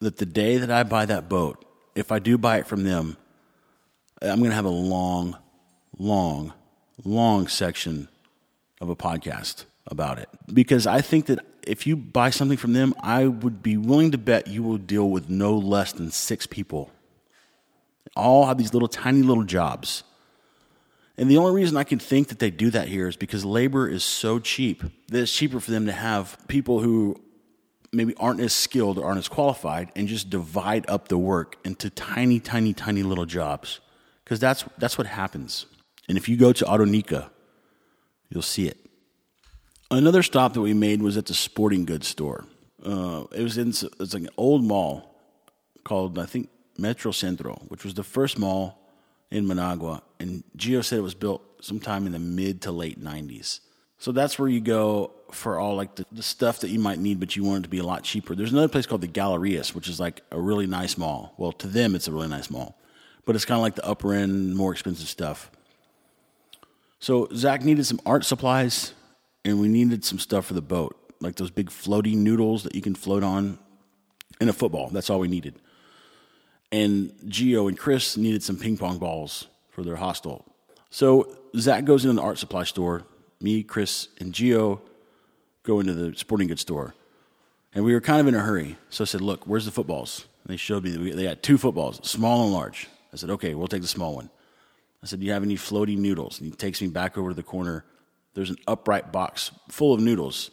that 0.00 0.16
the 0.16 0.26
day 0.26 0.56
that 0.56 0.70
I 0.70 0.84
buy 0.84 1.04
that 1.04 1.28
boat, 1.28 1.62
if 1.94 2.10
I 2.10 2.18
do 2.18 2.38
buy 2.38 2.58
it 2.58 2.66
from 2.66 2.84
them, 2.84 3.18
I'm 4.22 4.38
going 4.38 4.50
to 4.50 4.56
have 4.56 4.64
a 4.64 4.70
long, 4.70 5.36
long, 5.98 6.54
long 7.04 7.46
section 7.48 8.08
of 8.80 8.88
a 8.88 8.96
podcast 8.96 9.66
about 9.86 10.18
it. 10.18 10.30
Because 10.52 10.86
I 10.86 11.02
think 11.02 11.26
that 11.26 11.44
if 11.66 11.86
you 11.86 11.96
buy 11.96 12.30
something 12.30 12.58
from 12.58 12.72
them, 12.72 12.94
I 13.00 13.26
would 13.26 13.62
be 13.62 13.76
willing 13.76 14.10
to 14.12 14.18
bet 14.18 14.46
you 14.46 14.62
will 14.62 14.78
deal 14.78 15.10
with 15.10 15.28
no 15.28 15.56
less 15.56 15.92
than 15.92 16.10
six 16.10 16.46
people. 16.46 16.90
All 18.16 18.46
have 18.46 18.58
these 18.58 18.72
little 18.72 18.88
tiny 18.88 19.22
little 19.22 19.44
jobs. 19.44 20.04
And 21.16 21.30
the 21.30 21.36
only 21.36 21.52
reason 21.52 21.76
I 21.76 21.84
can 21.84 21.98
think 21.98 22.28
that 22.28 22.38
they 22.38 22.50
do 22.50 22.70
that 22.70 22.88
here 22.88 23.08
is 23.08 23.16
because 23.16 23.44
labor 23.44 23.88
is 23.88 24.02
so 24.02 24.38
cheap 24.38 24.82
that 25.08 25.22
it's 25.22 25.32
cheaper 25.32 25.60
for 25.60 25.70
them 25.70 25.86
to 25.86 25.92
have 25.92 26.36
people 26.48 26.80
who 26.80 27.20
maybe 27.92 28.14
aren't 28.16 28.40
as 28.40 28.52
skilled 28.52 28.98
or 28.98 29.04
aren't 29.04 29.18
as 29.18 29.28
qualified 29.28 29.90
and 29.94 30.08
just 30.08 30.28
divide 30.28 30.88
up 30.88 31.08
the 31.08 31.18
work 31.18 31.56
into 31.64 31.88
tiny, 31.90 32.40
tiny, 32.40 32.74
tiny 32.74 33.02
little 33.02 33.26
jobs. 33.26 33.80
Because 34.24 34.40
that's, 34.40 34.64
that's 34.78 34.98
what 34.98 35.06
happens. 35.06 35.66
And 36.08 36.18
if 36.18 36.28
you 36.28 36.36
go 36.36 36.52
to 36.52 36.64
Autonica, 36.64 37.30
you'll 38.28 38.42
see 38.42 38.66
it. 38.66 38.83
Another 39.90 40.22
stop 40.22 40.54
that 40.54 40.60
we 40.60 40.74
made 40.74 41.02
was 41.02 41.16
at 41.16 41.26
the 41.26 41.34
sporting 41.34 41.84
goods 41.84 42.08
store. 42.08 42.46
Uh, 42.84 43.24
it 43.32 43.42
was 43.42 43.58
in 43.58 43.68
it's 43.68 44.14
like 44.14 44.24
an 44.24 44.30
old 44.36 44.64
mall 44.64 45.14
called 45.84 46.18
I 46.18 46.26
think 46.26 46.48
Metro 46.78 47.12
Centro, 47.12 47.54
which 47.68 47.84
was 47.84 47.94
the 47.94 48.02
first 48.02 48.38
mall 48.38 48.78
in 49.30 49.46
Managua, 49.46 50.02
and 50.20 50.44
Geo 50.56 50.80
said 50.80 50.98
it 50.98 51.02
was 51.02 51.14
built 51.14 51.42
sometime 51.60 52.06
in 52.06 52.12
the 52.12 52.18
mid 52.18 52.62
to 52.62 52.72
late 52.72 53.02
'90s. 53.02 53.60
So 53.98 54.12
that's 54.12 54.38
where 54.38 54.48
you 54.48 54.60
go 54.60 55.12
for 55.30 55.58
all 55.58 55.76
like 55.76 55.94
the, 55.94 56.04
the, 56.12 56.22
stuff 56.22 56.60
that 56.60 56.68
you 56.68 56.78
might 56.78 56.98
need, 56.98 57.18
but 57.18 57.36
you 57.36 57.42
want 57.42 57.60
it 57.60 57.62
to 57.62 57.68
be 57.68 57.78
a 57.78 57.84
lot 57.84 58.02
cheaper. 58.04 58.34
There's 58.34 58.52
another 58.52 58.68
place 58.68 58.86
called 58.86 59.00
the 59.00 59.08
Gallerias, 59.08 59.74
which 59.74 59.88
is 59.88 59.98
like 59.98 60.20
a 60.30 60.38
really 60.38 60.66
nice 60.66 60.98
mall. 60.98 61.34
Well, 61.38 61.52
to 61.52 61.66
them, 61.66 61.94
it's 61.94 62.06
a 62.06 62.12
really 62.12 62.28
nice 62.28 62.50
mall, 62.50 62.76
but 63.24 63.34
it's 63.34 63.44
kind 63.44 63.56
of 63.56 63.62
like 63.62 63.76
the 63.76 63.86
upper 63.86 64.12
end, 64.12 64.56
more 64.56 64.72
expensive 64.72 65.08
stuff. 65.08 65.50
So 66.98 67.28
Zach 67.34 67.64
needed 67.64 67.86
some 67.86 68.00
art 68.04 68.24
supplies 68.24 68.92
and 69.44 69.60
we 69.60 69.68
needed 69.68 70.04
some 70.04 70.18
stuff 70.18 70.46
for 70.46 70.54
the 70.54 70.62
boat, 70.62 70.96
like 71.20 71.36
those 71.36 71.50
big 71.50 71.70
floaty 71.70 72.16
noodles 72.16 72.62
that 72.62 72.74
you 72.74 72.80
can 72.80 72.94
float 72.94 73.22
on, 73.22 73.58
and 74.40 74.50
a 74.50 74.52
football. 74.52 74.88
That's 74.88 75.10
all 75.10 75.20
we 75.20 75.28
needed. 75.28 75.54
And 76.72 77.12
Geo 77.28 77.68
and 77.68 77.78
Chris 77.78 78.16
needed 78.16 78.42
some 78.42 78.56
ping 78.56 78.76
pong 78.76 78.98
balls 78.98 79.46
for 79.70 79.82
their 79.82 79.96
hostel. 79.96 80.44
So 80.90 81.36
Zach 81.56 81.84
goes 81.84 82.04
into 82.04 82.16
the 82.16 82.22
art 82.22 82.38
supply 82.38 82.64
store. 82.64 83.04
Me, 83.40 83.62
Chris, 83.62 84.08
and 84.18 84.32
Geo 84.32 84.80
go 85.62 85.80
into 85.80 85.92
the 85.92 86.16
sporting 86.16 86.48
goods 86.48 86.62
store. 86.62 86.94
And 87.74 87.84
we 87.84 87.92
were 87.92 88.00
kind 88.00 88.20
of 88.20 88.26
in 88.26 88.34
a 88.34 88.40
hurry. 88.40 88.76
So 88.90 89.04
I 89.04 89.06
said, 89.06 89.20
Look, 89.20 89.46
where's 89.46 89.66
the 89.66 89.70
footballs? 89.70 90.26
And 90.44 90.52
they 90.52 90.56
showed 90.56 90.84
me, 90.84 91.12
they 91.12 91.24
had 91.24 91.42
two 91.42 91.58
footballs, 91.58 92.00
small 92.08 92.44
and 92.44 92.52
large. 92.52 92.88
I 93.12 93.16
said, 93.16 93.30
Okay, 93.30 93.54
we'll 93.54 93.68
take 93.68 93.82
the 93.82 93.88
small 93.88 94.14
one. 94.14 94.30
I 95.02 95.06
said, 95.06 95.20
Do 95.20 95.26
you 95.26 95.32
have 95.32 95.42
any 95.42 95.56
floating 95.56 96.00
noodles? 96.00 96.40
And 96.40 96.48
he 96.48 96.56
takes 96.56 96.80
me 96.80 96.88
back 96.88 97.18
over 97.18 97.30
to 97.30 97.36
the 97.36 97.42
corner 97.42 97.84
there's 98.34 98.50
an 98.50 98.56
upright 98.66 99.12
box 99.12 99.50
full 99.70 99.94
of 99.94 100.00
noodles. 100.00 100.50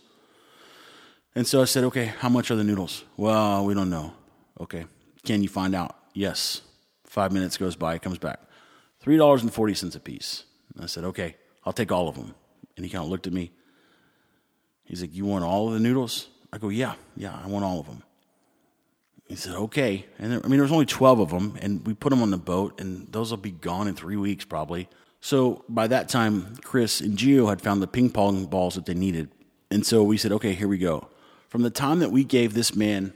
And 1.36 1.48
so 1.48 1.62
I 1.62 1.66
said, 1.66 1.84
okay, 1.86 2.06
how 2.06 2.30
much 2.30 2.52
are 2.52 2.56
the 2.56 2.64
noodles? 2.64 3.04
Well, 3.18 3.66
we 3.66 3.74
don't 3.74 3.90
know. 3.90 4.14
Okay. 4.60 4.86
Can 5.24 5.42
you 5.44 5.50
find 5.50 5.76
out? 5.76 5.96
Yes. 6.14 6.62
Five 7.06 7.32
minutes 7.32 7.58
goes 7.58 7.76
by, 7.76 7.98
comes 7.98 8.18
back. 8.18 8.40
$3.40 9.04 9.96
a 9.96 10.00
piece. 10.00 10.44
And 10.76 10.84
I 10.84 10.88
said, 10.88 11.04
okay, 11.06 11.36
I'll 11.66 11.74
take 11.74 11.92
all 11.92 12.08
of 12.08 12.16
them. 12.16 12.36
And 12.76 12.86
he 12.86 12.92
kind 12.92 13.04
of 13.04 13.10
looked 13.10 13.28
at 13.28 13.34
me. 13.34 13.52
He's 14.84 15.02
like, 15.02 15.14
you 15.14 15.26
want 15.26 15.44
all 15.44 15.68
of 15.68 15.74
the 15.74 15.80
noodles? 15.80 16.30
I 16.54 16.58
go, 16.58 16.70
yeah, 16.70 16.96
yeah, 17.16 17.40
I 17.44 17.48
want 17.48 17.64
all 17.64 17.80
of 17.80 17.88
them. 17.88 18.04
He 19.28 19.36
said, 19.36 19.56
okay. 19.56 20.06
And 20.20 20.34
there, 20.34 20.40
I 20.44 20.48
mean, 20.50 20.58
there 20.58 20.64
was 20.64 20.72
only 20.74 20.86
12 20.86 21.20
of 21.20 21.30
them, 21.30 21.58
and 21.62 21.86
we 21.88 21.94
put 21.94 22.10
them 22.10 22.22
on 22.22 22.32
the 22.32 22.38
boat, 22.38 22.82
and 22.82 23.10
those 23.12 23.32
will 23.32 23.38
be 23.38 23.52
gone 23.52 23.88
in 23.88 23.96
three 23.96 24.18
weeks 24.18 24.44
probably. 24.44 24.90
So 25.22 25.64
by 25.70 25.88
that 25.88 26.10
time, 26.10 26.58
Chris 26.64 27.00
and 27.00 27.16
Geo 27.16 27.48
had 27.48 27.62
found 27.62 27.82
the 27.82 27.88
ping 27.88 28.10
pong 28.10 28.46
balls 28.48 28.76
that 28.76 28.88
they 28.88 28.96
needed. 28.96 29.30
And 29.70 29.86
so 29.86 30.04
we 30.04 30.18
said, 30.18 30.32
okay, 30.34 30.54
here 30.54 30.68
we 30.68 30.80
go. 30.80 31.08
From 31.48 31.62
the 31.62 31.70
time 31.70 32.00
that 32.00 32.12
we 32.12 32.24
gave 32.24 32.54
this 32.54 32.76
man 32.76 33.14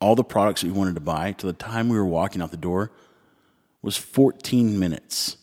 all 0.00 0.14
the 0.14 0.24
products 0.24 0.60
that 0.60 0.68
we 0.68 0.72
wanted 0.72 0.94
to 0.94 1.00
buy 1.00 1.32
to 1.32 1.46
the 1.46 1.52
time 1.52 1.88
we 1.88 1.96
were 1.96 2.06
walking 2.06 2.40
out 2.40 2.52
the 2.52 2.56
door 2.56 2.92
was 3.82 3.96
14 3.96 4.78
minutes. 4.78 5.36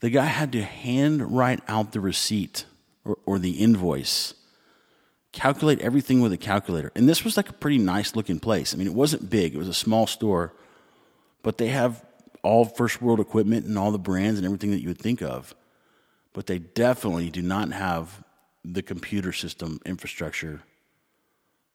The 0.00 0.10
guy 0.10 0.26
had 0.26 0.52
to 0.52 0.62
hand 0.62 1.36
write 1.36 1.60
out 1.66 1.92
the 1.92 2.00
receipt 2.00 2.66
or, 3.04 3.18
or 3.26 3.38
the 3.38 3.52
invoice, 3.52 4.34
calculate 5.32 5.80
everything 5.80 6.20
with 6.20 6.32
a 6.32 6.36
calculator. 6.36 6.92
And 6.94 7.08
this 7.08 7.24
was 7.24 7.36
like 7.36 7.48
a 7.48 7.52
pretty 7.52 7.78
nice 7.78 8.14
looking 8.14 8.38
place. 8.38 8.74
I 8.74 8.76
mean, 8.76 8.86
it 8.86 8.94
wasn't 8.94 9.30
big, 9.30 9.54
it 9.54 9.58
was 9.58 9.68
a 9.68 9.74
small 9.74 10.06
store, 10.06 10.52
but 11.42 11.58
they 11.58 11.68
have 11.68 12.04
all 12.42 12.64
first 12.64 13.00
world 13.00 13.20
equipment 13.20 13.66
and 13.66 13.78
all 13.78 13.90
the 13.90 13.98
brands 13.98 14.38
and 14.38 14.44
everything 14.44 14.70
that 14.72 14.80
you 14.80 14.88
would 14.88 14.98
think 14.98 15.22
of, 15.22 15.54
but 16.32 16.46
they 16.46 16.58
definitely 16.58 17.30
do 17.30 17.42
not 17.42 17.72
have 17.72 18.24
the 18.64 18.82
computer 18.82 19.32
system 19.32 19.80
infrastructure 19.84 20.62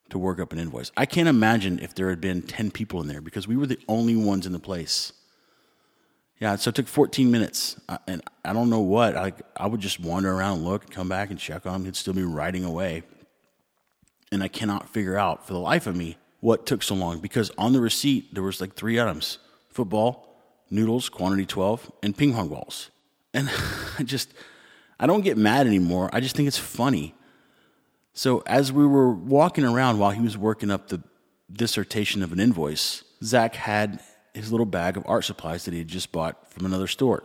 to 0.10 0.18
work 0.18 0.40
up 0.40 0.54
an 0.54 0.60
invoice. 0.60 0.92
I 0.96 1.06
can't 1.06 1.28
imagine 1.28 1.80
if 1.80 1.94
there 1.94 2.10
had 2.10 2.22
been 2.22 2.42
10 2.42 2.72
people 2.72 3.02
in 3.02 3.08
there 3.08 3.22
because 3.22 3.48
we 3.48 3.58
were 3.58 3.68
the 3.68 3.80
only 3.88 4.16
ones 4.16 4.46
in 4.46 4.54
the 4.54 4.60
place. 4.60 5.14
Yeah, 6.40 6.56
so 6.56 6.70
it 6.70 6.76
took 6.76 6.88
14 6.88 7.32
minutes, 7.32 7.80
uh, 7.90 7.98
and 8.08 8.22
I 8.46 8.54
don't 8.54 8.70
know 8.70 8.80
what. 8.80 9.16
I, 9.16 9.34
I 9.56 9.68
would 9.68 9.82
just 9.82 10.00
wander 10.00 10.32
around, 10.32 10.64
look, 10.64 10.90
come 10.92 11.10
back 11.10 11.32
and 11.32 11.40
check 11.40 11.66
on 11.66 11.76
him. 11.76 11.86
He'd 11.86 11.96
still 11.96 12.14
be 12.14 12.24
writing 12.24 12.64
away. 12.64 13.04
And 14.32 14.44
I 14.44 14.48
cannot 14.48 14.90
figure 14.90 15.18
out 15.18 15.48
for 15.48 15.54
the 15.54 15.60
life 15.60 15.88
of 15.88 15.96
me 15.96 16.18
what 16.40 16.66
took 16.66 16.84
so 16.84 16.94
long 16.94 17.20
because 17.20 17.50
on 17.58 17.74
the 17.74 17.82
receipt 17.82 18.34
there 18.36 18.44
was 18.44 18.62
like 18.62 18.76
three 18.76 19.00
items 19.00 19.40
football, 19.70 20.27
noodles, 20.70 21.10
quantity 21.10 21.46
12, 21.46 21.92
and 22.04 22.18
ping 22.18 22.34
pong 22.34 22.50
balls. 22.50 22.90
And 23.34 23.50
I 24.00 24.04
just, 24.04 24.34
I 25.00 25.08
don't 25.08 25.22
get 25.22 25.38
mad 25.38 25.68
anymore. 25.68 26.10
I 26.14 26.20
just 26.20 26.36
think 26.36 26.48
it's 26.48 26.58
funny. 26.58 27.14
So 28.14 28.42
as 28.48 28.72
we 28.72 28.86
were 28.86 29.12
walking 29.12 29.64
around 29.64 30.00
while 30.00 30.12
he 30.12 30.22
was 30.22 30.38
working 30.38 30.72
up 30.72 30.88
the 30.88 31.02
dissertation 31.52 32.24
of 32.24 32.32
an 32.32 32.40
invoice, 32.40 33.04
Zach 33.24 33.56
had 33.56 34.00
his 34.34 34.52
little 34.52 34.66
bag 34.66 34.98
of 34.98 35.04
art 35.06 35.26
supplies 35.26 35.66
that 35.66 35.72
he 35.72 35.80
had 35.80 35.88
just 35.88 36.12
bought 36.12 36.52
from 36.52 36.66
another 36.66 36.88
store. 36.88 37.24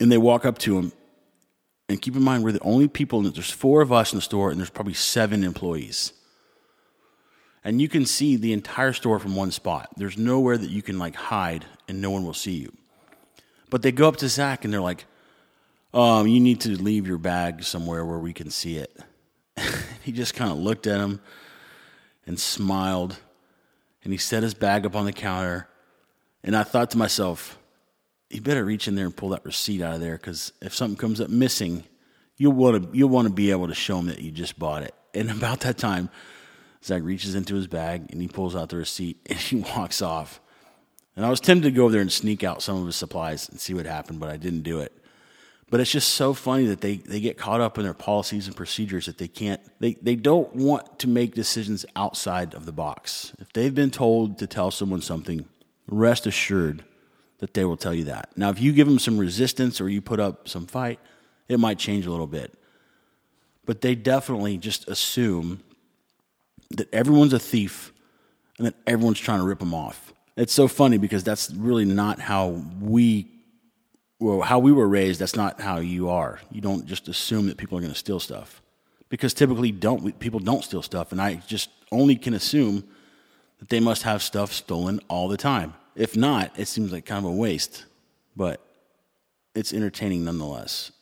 And 0.00 0.10
they 0.10 0.18
walk 0.18 0.44
up 0.44 0.58
to 0.60 0.78
him, 0.78 0.92
And 1.88 2.00
keep 2.00 2.16
in 2.16 2.22
mind, 2.22 2.42
we're 2.42 2.52
the 2.52 2.60
only 2.60 2.88
people, 2.88 3.22
there's 3.22 3.50
four 3.50 3.80
of 3.80 3.92
us 3.92 4.12
in 4.12 4.16
the 4.16 4.22
store, 4.22 4.50
and 4.50 4.58
there's 4.58 4.70
probably 4.70 4.94
seven 4.94 5.44
employees. 5.44 6.12
And 7.66 7.82
you 7.82 7.88
can 7.88 8.06
see 8.06 8.36
the 8.36 8.52
entire 8.52 8.92
store 8.92 9.18
from 9.18 9.34
one 9.34 9.50
spot. 9.50 9.88
There's 9.96 10.16
nowhere 10.16 10.56
that 10.56 10.70
you 10.70 10.82
can 10.82 11.00
like 11.00 11.16
hide 11.16 11.64
and 11.88 12.00
no 12.00 12.12
one 12.12 12.24
will 12.24 12.32
see 12.32 12.52
you. 12.52 12.72
But 13.70 13.82
they 13.82 13.90
go 13.90 14.06
up 14.06 14.18
to 14.18 14.28
Zach 14.28 14.64
and 14.64 14.72
they're 14.72 14.80
like, 14.80 15.04
um, 15.92 16.28
you 16.28 16.38
need 16.38 16.60
to 16.60 16.80
leave 16.80 17.08
your 17.08 17.18
bag 17.18 17.64
somewhere 17.64 18.04
where 18.04 18.20
we 18.20 18.32
can 18.32 18.50
see 18.50 18.76
it. 18.76 18.96
he 20.04 20.12
just 20.12 20.32
kind 20.32 20.52
of 20.52 20.58
looked 20.58 20.86
at 20.86 21.00
him 21.00 21.20
and 22.24 22.38
smiled. 22.38 23.18
And 24.04 24.12
he 24.12 24.16
set 24.16 24.44
his 24.44 24.54
bag 24.54 24.86
up 24.86 24.94
on 24.94 25.04
the 25.04 25.12
counter. 25.12 25.66
And 26.44 26.56
I 26.56 26.62
thought 26.62 26.92
to 26.92 26.98
myself, 26.98 27.58
you 28.30 28.42
better 28.42 28.64
reach 28.64 28.86
in 28.86 28.94
there 28.94 29.06
and 29.06 29.16
pull 29.16 29.30
that 29.30 29.44
receipt 29.44 29.82
out 29.82 29.94
of 29.94 30.00
there 30.00 30.16
because 30.18 30.52
if 30.62 30.72
something 30.72 30.96
comes 30.96 31.20
up 31.20 31.30
missing, 31.30 31.82
you'll 32.36 32.52
want 32.52 32.92
to 32.92 32.96
you'll 32.96 33.08
want 33.08 33.26
to 33.26 33.34
be 33.34 33.50
able 33.50 33.66
to 33.66 33.74
show 33.74 33.98
him 33.98 34.06
that 34.06 34.20
you 34.20 34.30
just 34.30 34.56
bought 34.56 34.84
it. 34.84 34.94
And 35.14 35.30
about 35.32 35.60
that 35.60 35.78
time, 35.78 36.10
Zach 36.86 37.02
reaches 37.02 37.34
into 37.34 37.54
his 37.56 37.66
bag 37.66 38.06
and 38.10 38.22
he 38.22 38.28
pulls 38.28 38.54
out 38.54 38.68
the 38.68 38.76
receipt 38.76 39.18
and 39.26 39.38
he 39.38 39.56
walks 39.76 40.00
off. 40.00 40.40
And 41.16 41.24
I 41.24 41.30
was 41.30 41.40
tempted 41.40 41.70
to 41.70 41.76
go 41.76 41.84
over 41.84 41.92
there 41.92 42.00
and 42.00 42.12
sneak 42.12 42.44
out 42.44 42.62
some 42.62 42.78
of 42.78 42.86
his 42.86 42.96
supplies 42.96 43.48
and 43.48 43.58
see 43.58 43.74
what 43.74 43.86
happened, 43.86 44.20
but 44.20 44.28
I 44.28 44.36
didn't 44.36 44.62
do 44.62 44.80
it. 44.80 44.92
But 45.68 45.80
it's 45.80 45.90
just 45.90 46.12
so 46.12 46.32
funny 46.32 46.66
that 46.66 46.80
they, 46.80 46.96
they 46.98 47.18
get 47.18 47.38
caught 47.38 47.60
up 47.60 47.76
in 47.76 47.84
their 47.84 47.94
policies 47.94 48.46
and 48.46 48.54
procedures 48.54 49.06
that 49.06 49.18
they 49.18 49.26
can't, 49.26 49.60
they, 49.80 49.94
they 49.94 50.14
don't 50.14 50.54
want 50.54 51.00
to 51.00 51.08
make 51.08 51.34
decisions 51.34 51.84
outside 51.96 52.54
of 52.54 52.66
the 52.66 52.72
box. 52.72 53.32
If 53.40 53.52
they've 53.52 53.74
been 53.74 53.90
told 53.90 54.38
to 54.38 54.46
tell 54.46 54.70
someone 54.70 55.00
something, 55.00 55.44
rest 55.88 56.26
assured 56.26 56.84
that 57.38 57.54
they 57.54 57.64
will 57.64 57.76
tell 57.76 57.94
you 57.94 58.04
that. 58.04 58.30
Now, 58.36 58.50
if 58.50 58.60
you 58.60 58.72
give 58.72 58.86
them 58.86 59.00
some 59.00 59.18
resistance 59.18 59.80
or 59.80 59.88
you 59.88 60.00
put 60.00 60.20
up 60.20 60.48
some 60.48 60.66
fight, 60.66 61.00
it 61.48 61.58
might 61.58 61.78
change 61.78 62.06
a 62.06 62.10
little 62.10 62.28
bit. 62.28 62.54
But 63.64 63.80
they 63.80 63.96
definitely 63.96 64.58
just 64.58 64.86
assume 64.88 65.62
that 66.70 66.92
everyone's 66.92 67.32
a 67.32 67.38
thief 67.38 67.92
and 68.58 68.66
that 68.66 68.74
everyone's 68.86 69.20
trying 69.20 69.40
to 69.40 69.44
rip 69.44 69.58
them 69.58 69.74
off. 69.74 70.12
It's 70.36 70.52
so 70.52 70.68
funny 70.68 70.98
because 70.98 71.24
that's 71.24 71.50
really 71.52 71.84
not 71.84 72.20
how 72.20 72.62
we 72.80 73.30
well, 74.18 74.40
how 74.40 74.58
we 74.58 74.72
were 74.72 74.88
raised, 74.88 75.20
that's 75.20 75.36
not 75.36 75.60
how 75.60 75.78
you 75.78 76.08
are. 76.08 76.40
You 76.50 76.60
don't 76.60 76.86
just 76.86 77.08
assume 77.08 77.48
that 77.48 77.58
people 77.58 77.76
are 77.76 77.80
going 77.80 77.92
to 77.92 77.98
steal 77.98 78.20
stuff, 78.20 78.62
because 79.08 79.34
typically 79.34 79.72
don't 79.72 80.18
people 80.18 80.40
don't 80.40 80.64
steal 80.64 80.82
stuff, 80.82 81.12
and 81.12 81.20
I 81.20 81.34
just 81.46 81.70
only 81.92 82.16
can 82.16 82.34
assume 82.34 82.84
that 83.58 83.68
they 83.68 83.80
must 83.80 84.02
have 84.02 84.22
stuff 84.22 84.52
stolen 84.52 85.00
all 85.08 85.28
the 85.28 85.36
time. 85.36 85.74
If 85.94 86.16
not, 86.16 86.58
it 86.58 86.66
seems 86.66 86.92
like 86.92 87.06
kind 87.06 87.24
of 87.24 87.30
a 87.30 87.34
waste, 87.34 87.84
but 88.34 88.60
it's 89.54 89.72
entertaining 89.72 90.24
nonetheless. 90.24 90.92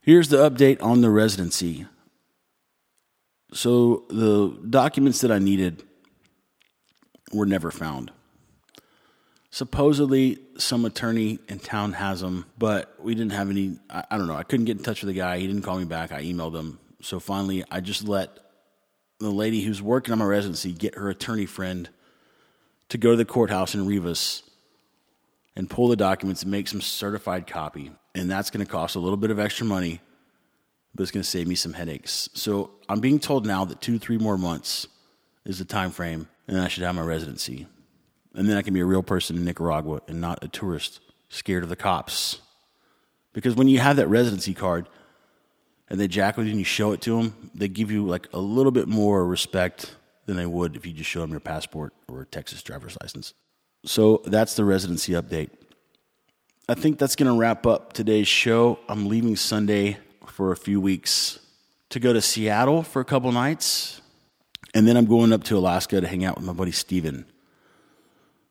Here's 0.00 0.28
the 0.28 0.48
update 0.48 0.82
on 0.82 1.00
the 1.00 1.10
residency. 1.10 1.86
So 3.52 4.04
the 4.08 4.56
documents 4.68 5.20
that 5.22 5.32
I 5.32 5.38
needed 5.38 5.82
were 7.32 7.46
never 7.46 7.70
found. 7.70 8.12
Supposedly, 9.50 10.38
some 10.58 10.84
attorney 10.84 11.38
in 11.48 11.58
town 11.58 11.94
has 11.94 12.20
them, 12.20 12.44
but 12.58 12.94
we 13.02 13.14
didn't 13.14 13.32
have 13.32 13.48
any. 13.48 13.78
I, 13.88 14.04
I, 14.10 14.18
don't 14.18 14.26
know. 14.26 14.36
I 14.36 14.42
couldn't 14.42 14.66
get 14.66 14.76
in 14.76 14.82
touch 14.82 15.02
with 15.02 15.08
the 15.08 15.18
guy. 15.18 15.38
He 15.38 15.46
didn't 15.46 15.62
call 15.62 15.78
me 15.78 15.86
back. 15.86 16.12
I 16.12 16.22
emailed 16.22 16.54
him. 16.54 16.78
So 17.00 17.18
finally, 17.18 17.64
I 17.70 17.80
just 17.80 18.06
let 18.06 18.38
the 19.18 19.30
lady 19.30 19.62
who's 19.62 19.80
working 19.80 20.12
on 20.12 20.18
my 20.18 20.26
residency 20.26 20.72
get 20.72 20.96
her 20.96 21.08
attorney 21.08 21.46
friend 21.46 21.88
to 22.90 22.98
go 22.98 23.12
to 23.12 23.16
the 23.16 23.24
courthouse 23.24 23.74
in 23.74 23.86
Rivas 23.86 24.42
and 25.56 25.68
pull 25.68 25.88
the 25.88 25.96
documents 25.96 26.42
and 26.42 26.50
make 26.50 26.68
some 26.68 26.80
certified 26.80 27.46
copy. 27.46 27.90
And 28.14 28.30
that's 28.30 28.50
going 28.50 28.64
to 28.64 28.70
cost 28.70 28.96
a 28.96 29.00
little 29.00 29.16
bit 29.16 29.30
of 29.30 29.38
extra 29.38 29.66
money, 29.66 30.00
but 30.94 31.02
it's 31.02 31.10
going 31.10 31.22
to 31.22 31.28
save 31.28 31.46
me 31.46 31.54
some 31.54 31.72
headaches. 31.72 32.28
So 32.34 32.70
I'm 32.88 33.00
being 33.00 33.18
told 33.18 33.46
now 33.46 33.64
that 33.64 33.80
two, 33.80 33.98
three 33.98 34.18
more 34.18 34.38
months 34.38 34.86
is 35.44 35.58
the 35.58 35.64
time 35.64 35.90
frame, 35.90 36.28
and 36.46 36.60
I 36.60 36.68
should 36.68 36.82
have 36.82 36.94
my 36.94 37.02
residency. 37.02 37.66
And 38.34 38.48
then 38.48 38.56
I 38.56 38.62
can 38.62 38.74
be 38.74 38.80
a 38.80 38.84
real 38.84 39.02
person 39.02 39.36
in 39.36 39.44
Nicaragua 39.44 40.00
and 40.06 40.20
not 40.20 40.44
a 40.44 40.48
tourist 40.48 41.00
scared 41.28 41.62
of 41.62 41.68
the 41.68 41.76
cops. 41.76 42.40
Because 43.32 43.54
when 43.54 43.68
you 43.68 43.78
have 43.78 43.96
that 43.96 44.08
residency 44.08 44.54
card 44.54 44.88
and 45.88 45.98
they 45.98 46.08
jack 46.08 46.36
with 46.36 46.46
you 46.46 46.52
and 46.52 46.58
you 46.58 46.64
show 46.64 46.92
it 46.92 47.00
to 47.02 47.16
them, 47.16 47.50
they 47.54 47.68
give 47.68 47.90
you 47.90 48.06
like 48.06 48.28
a 48.32 48.38
little 48.38 48.72
bit 48.72 48.88
more 48.88 49.26
respect 49.26 49.94
than 50.26 50.36
they 50.36 50.46
would 50.46 50.76
if 50.76 50.86
you 50.86 50.92
just 50.92 51.08
show 51.08 51.20
them 51.20 51.30
your 51.30 51.40
passport 51.40 51.94
or 52.08 52.22
a 52.22 52.26
Texas 52.26 52.62
driver's 52.62 52.96
license. 53.02 53.34
So 53.84 54.22
that's 54.24 54.54
the 54.54 54.64
residency 54.64 55.12
update. 55.12 55.50
I 56.68 56.74
think 56.74 56.98
that's 56.98 57.16
going 57.16 57.32
to 57.32 57.38
wrap 57.38 57.66
up 57.66 57.94
today's 57.94 58.28
show. 58.28 58.78
I'm 58.88 59.08
leaving 59.08 59.36
Sunday 59.36 59.98
for 60.38 60.52
a 60.52 60.56
few 60.56 60.80
weeks 60.80 61.40
to 61.88 61.98
go 61.98 62.12
to 62.12 62.22
Seattle 62.22 62.84
for 62.84 63.00
a 63.00 63.04
couple 63.04 63.32
nights. 63.32 64.00
And 64.72 64.86
then 64.86 64.96
I'm 64.96 65.06
going 65.06 65.32
up 65.32 65.42
to 65.44 65.58
Alaska 65.58 66.00
to 66.00 66.06
hang 66.06 66.24
out 66.24 66.36
with 66.36 66.44
my 66.46 66.52
buddy 66.52 66.70
Steven. 66.70 67.24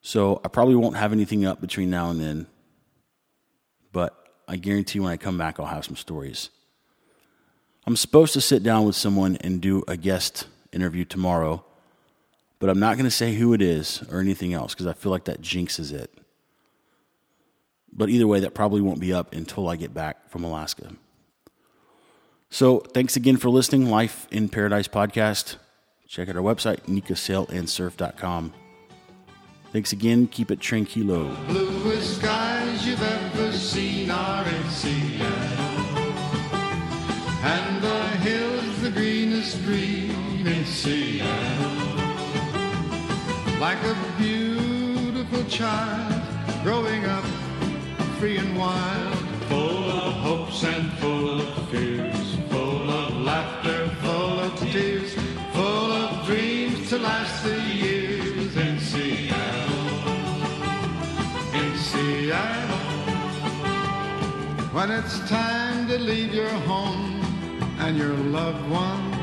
So 0.01 0.41
I 0.43 0.49
probably 0.49 0.75
won't 0.75 0.97
have 0.97 1.13
anything 1.13 1.45
up 1.45 1.61
between 1.61 1.89
now 1.89 2.09
and 2.09 2.19
then, 2.19 2.47
but 3.93 4.13
I 4.49 4.57
guarantee 4.57 4.99
when 4.99 5.13
I 5.13 5.15
come 5.15 5.37
back, 5.37 5.61
I'll 5.61 5.65
have 5.65 5.85
some 5.85 5.95
stories. 5.95 6.49
I'm 7.85 7.95
supposed 7.95 8.33
to 8.33 8.41
sit 8.41 8.63
down 8.63 8.85
with 8.85 8.97
someone 8.97 9.37
and 9.37 9.61
do 9.61 9.85
a 9.87 9.95
guest 9.95 10.45
interview 10.73 11.05
tomorrow, 11.05 11.63
but 12.59 12.69
I'm 12.69 12.81
not 12.81 12.97
going 12.97 13.05
to 13.05 13.11
say 13.11 13.33
who 13.33 13.53
it 13.53 13.61
is 13.61 14.03
or 14.11 14.19
anything 14.19 14.53
else 14.53 14.73
because 14.73 14.87
I 14.87 14.93
feel 14.93 15.13
like 15.13 15.23
that 15.23 15.41
jinxes 15.41 15.93
it. 15.93 16.13
But 17.93 18.09
either 18.09 18.27
way, 18.27 18.41
that 18.41 18.53
probably 18.53 18.81
won't 18.81 18.99
be 18.99 19.13
up 19.13 19.33
until 19.33 19.69
I 19.69 19.77
get 19.77 19.93
back 19.93 20.29
from 20.29 20.43
Alaska. 20.43 20.91
So 22.49 22.79
thanks 22.79 23.15
again 23.15 23.37
for 23.37 23.49
listening. 23.49 23.89
Life 23.89 24.27
in 24.31 24.49
Paradise 24.49 24.87
podcast. 24.87 25.57
Check 26.07 26.29
out 26.29 26.37
our 26.37 26.41
website, 26.41 26.81
nicasailandsurf.com. 26.83 28.53
Thanks 29.73 29.91
again. 29.91 30.27
Keep 30.27 30.51
it 30.51 30.59
tranquilo. 30.59 31.35
Bluest 31.47 32.17
skies 32.17 32.87
you've 32.87 33.03
ever 33.03 33.51
seen 33.51 34.09
are 34.09 34.47
in 34.47 34.69
Seattle. 34.69 35.27
And 37.43 37.83
the 37.83 37.99
hills 38.23 38.81
the 38.81 38.91
greenest 38.91 39.61
green 39.65 40.47
in 40.47 40.65
Seattle. 40.65 41.75
Like 43.59 43.83
a 43.83 43.95
beautiful 44.17 45.43
child 45.45 46.23
growing 46.63 47.03
up 47.05 47.25
free 48.19 48.37
and 48.37 48.57
wild. 48.57 49.15
Full 49.49 49.91
of 49.91 50.13
hopes 50.13 50.63
and 50.63 50.91
full 50.93 51.41
of 51.41 51.69
fears. 51.69 52.16
To 56.89 56.97
last 56.99 57.43
the 57.43 57.59
years 57.59 58.55
in 58.55 58.79
Seattle. 58.79 59.87
In 61.53 61.75
Seattle. 61.75 62.77
When 64.71 64.91
it's 64.91 65.19
time 65.29 65.89
to 65.89 65.97
leave 65.97 66.33
your 66.33 66.55
home 66.71 67.19
and 67.79 67.97
your 67.97 68.13
loved 68.13 68.69
ones, 68.69 69.17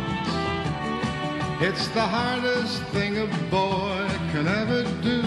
it's 1.62 1.88
the 1.88 2.02
hardest 2.02 2.82
thing 2.92 3.16
a 3.16 3.26
boy 3.50 4.08
can 4.32 4.46
ever 4.46 4.82
do. 5.00 5.22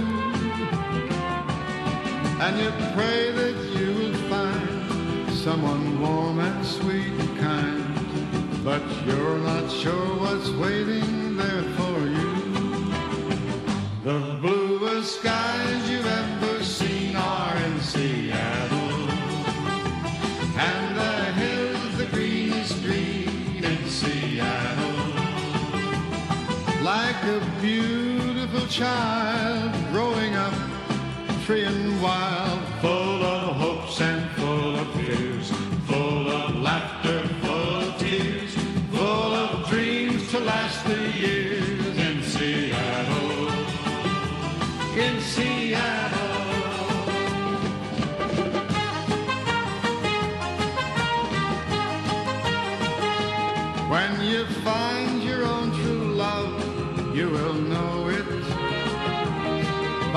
And 2.39 2.59
you 2.59 2.69
pray 2.93 3.31
that 3.31 3.55
you 3.79 3.95
will 3.95 4.17
find 4.29 5.31
someone 5.31 5.99
warm 5.99 6.39
and 6.39 6.63
sweet 6.63 7.07
and 7.07 7.39
kind, 7.39 8.63
but 8.63 8.83
you're 9.07 9.39
not 9.39 9.71
sure 9.71 10.19
what's 10.19 10.51
waiting 10.51 11.26
there 11.37 11.63
for 11.77 11.99
you. 12.17 12.33
The 14.03 14.37
bluest 14.41 15.19
skies 15.19 15.89
you've 15.89 16.05
ever 16.05 16.63
seen 16.63 17.15
are 17.15 17.57
in 17.57 17.79
Seattle. 17.79 19.09
And 20.57 20.97
the 20.97 21.15
hills, 21.41 21.97
the 21.97 22.07
greenest 22.07 22.81
green 22.83 23.63
in 23.63 23.85
Seattle. 23.87 24.97
Like 26.83 27.21
a 27.23 27.39
beautiful 27.61 28.65
child 28.67 29.36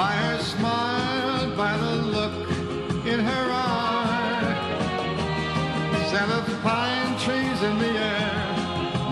by 0.00 0.12
her 0.12 0.38
smile, 0.38 1.54
by 1.56 1.76
the 1.76 1.96
look 2.16 2.36
in 3.12 3.20
her 3.20 3.46
eye. 3.52 4.56
Scent 6.08 6.30
of 6.38 6.46
pine 6.62 7.12
trees 7.24 7.60
in 7.68 7.76
the 7.84 7.94
air, 8.16 8.32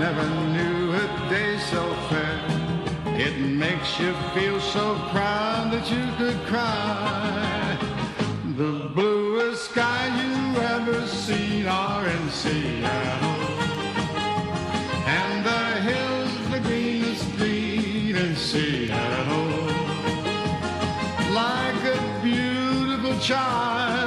never 0.05 0.27
knew 0.55 0.95
a 1.03 1.05
day 1.29 1.59
so 1.73 1.83
fair. 2.09 2.41
It 3.27 3.37
makes 3.65 4.01
you 4.01 4.15
feel 4.35 4.59
so 4.61 4.87
proud 5.13 5.65
that 5.75 5.87
you 5.95 6.07
could 6.21 6.41
cry. 6.47 7.77
The 8.57 8.73
bluest 8.95 9.71
sky 9.71 10.05
you 10.23 10.37
ever 10.77 11.07
seen 11.07 11.67
are 11.67 12.07
in 12.07 12.31
Seattle. 12.31 13.38
sunshine. 23.19 23.98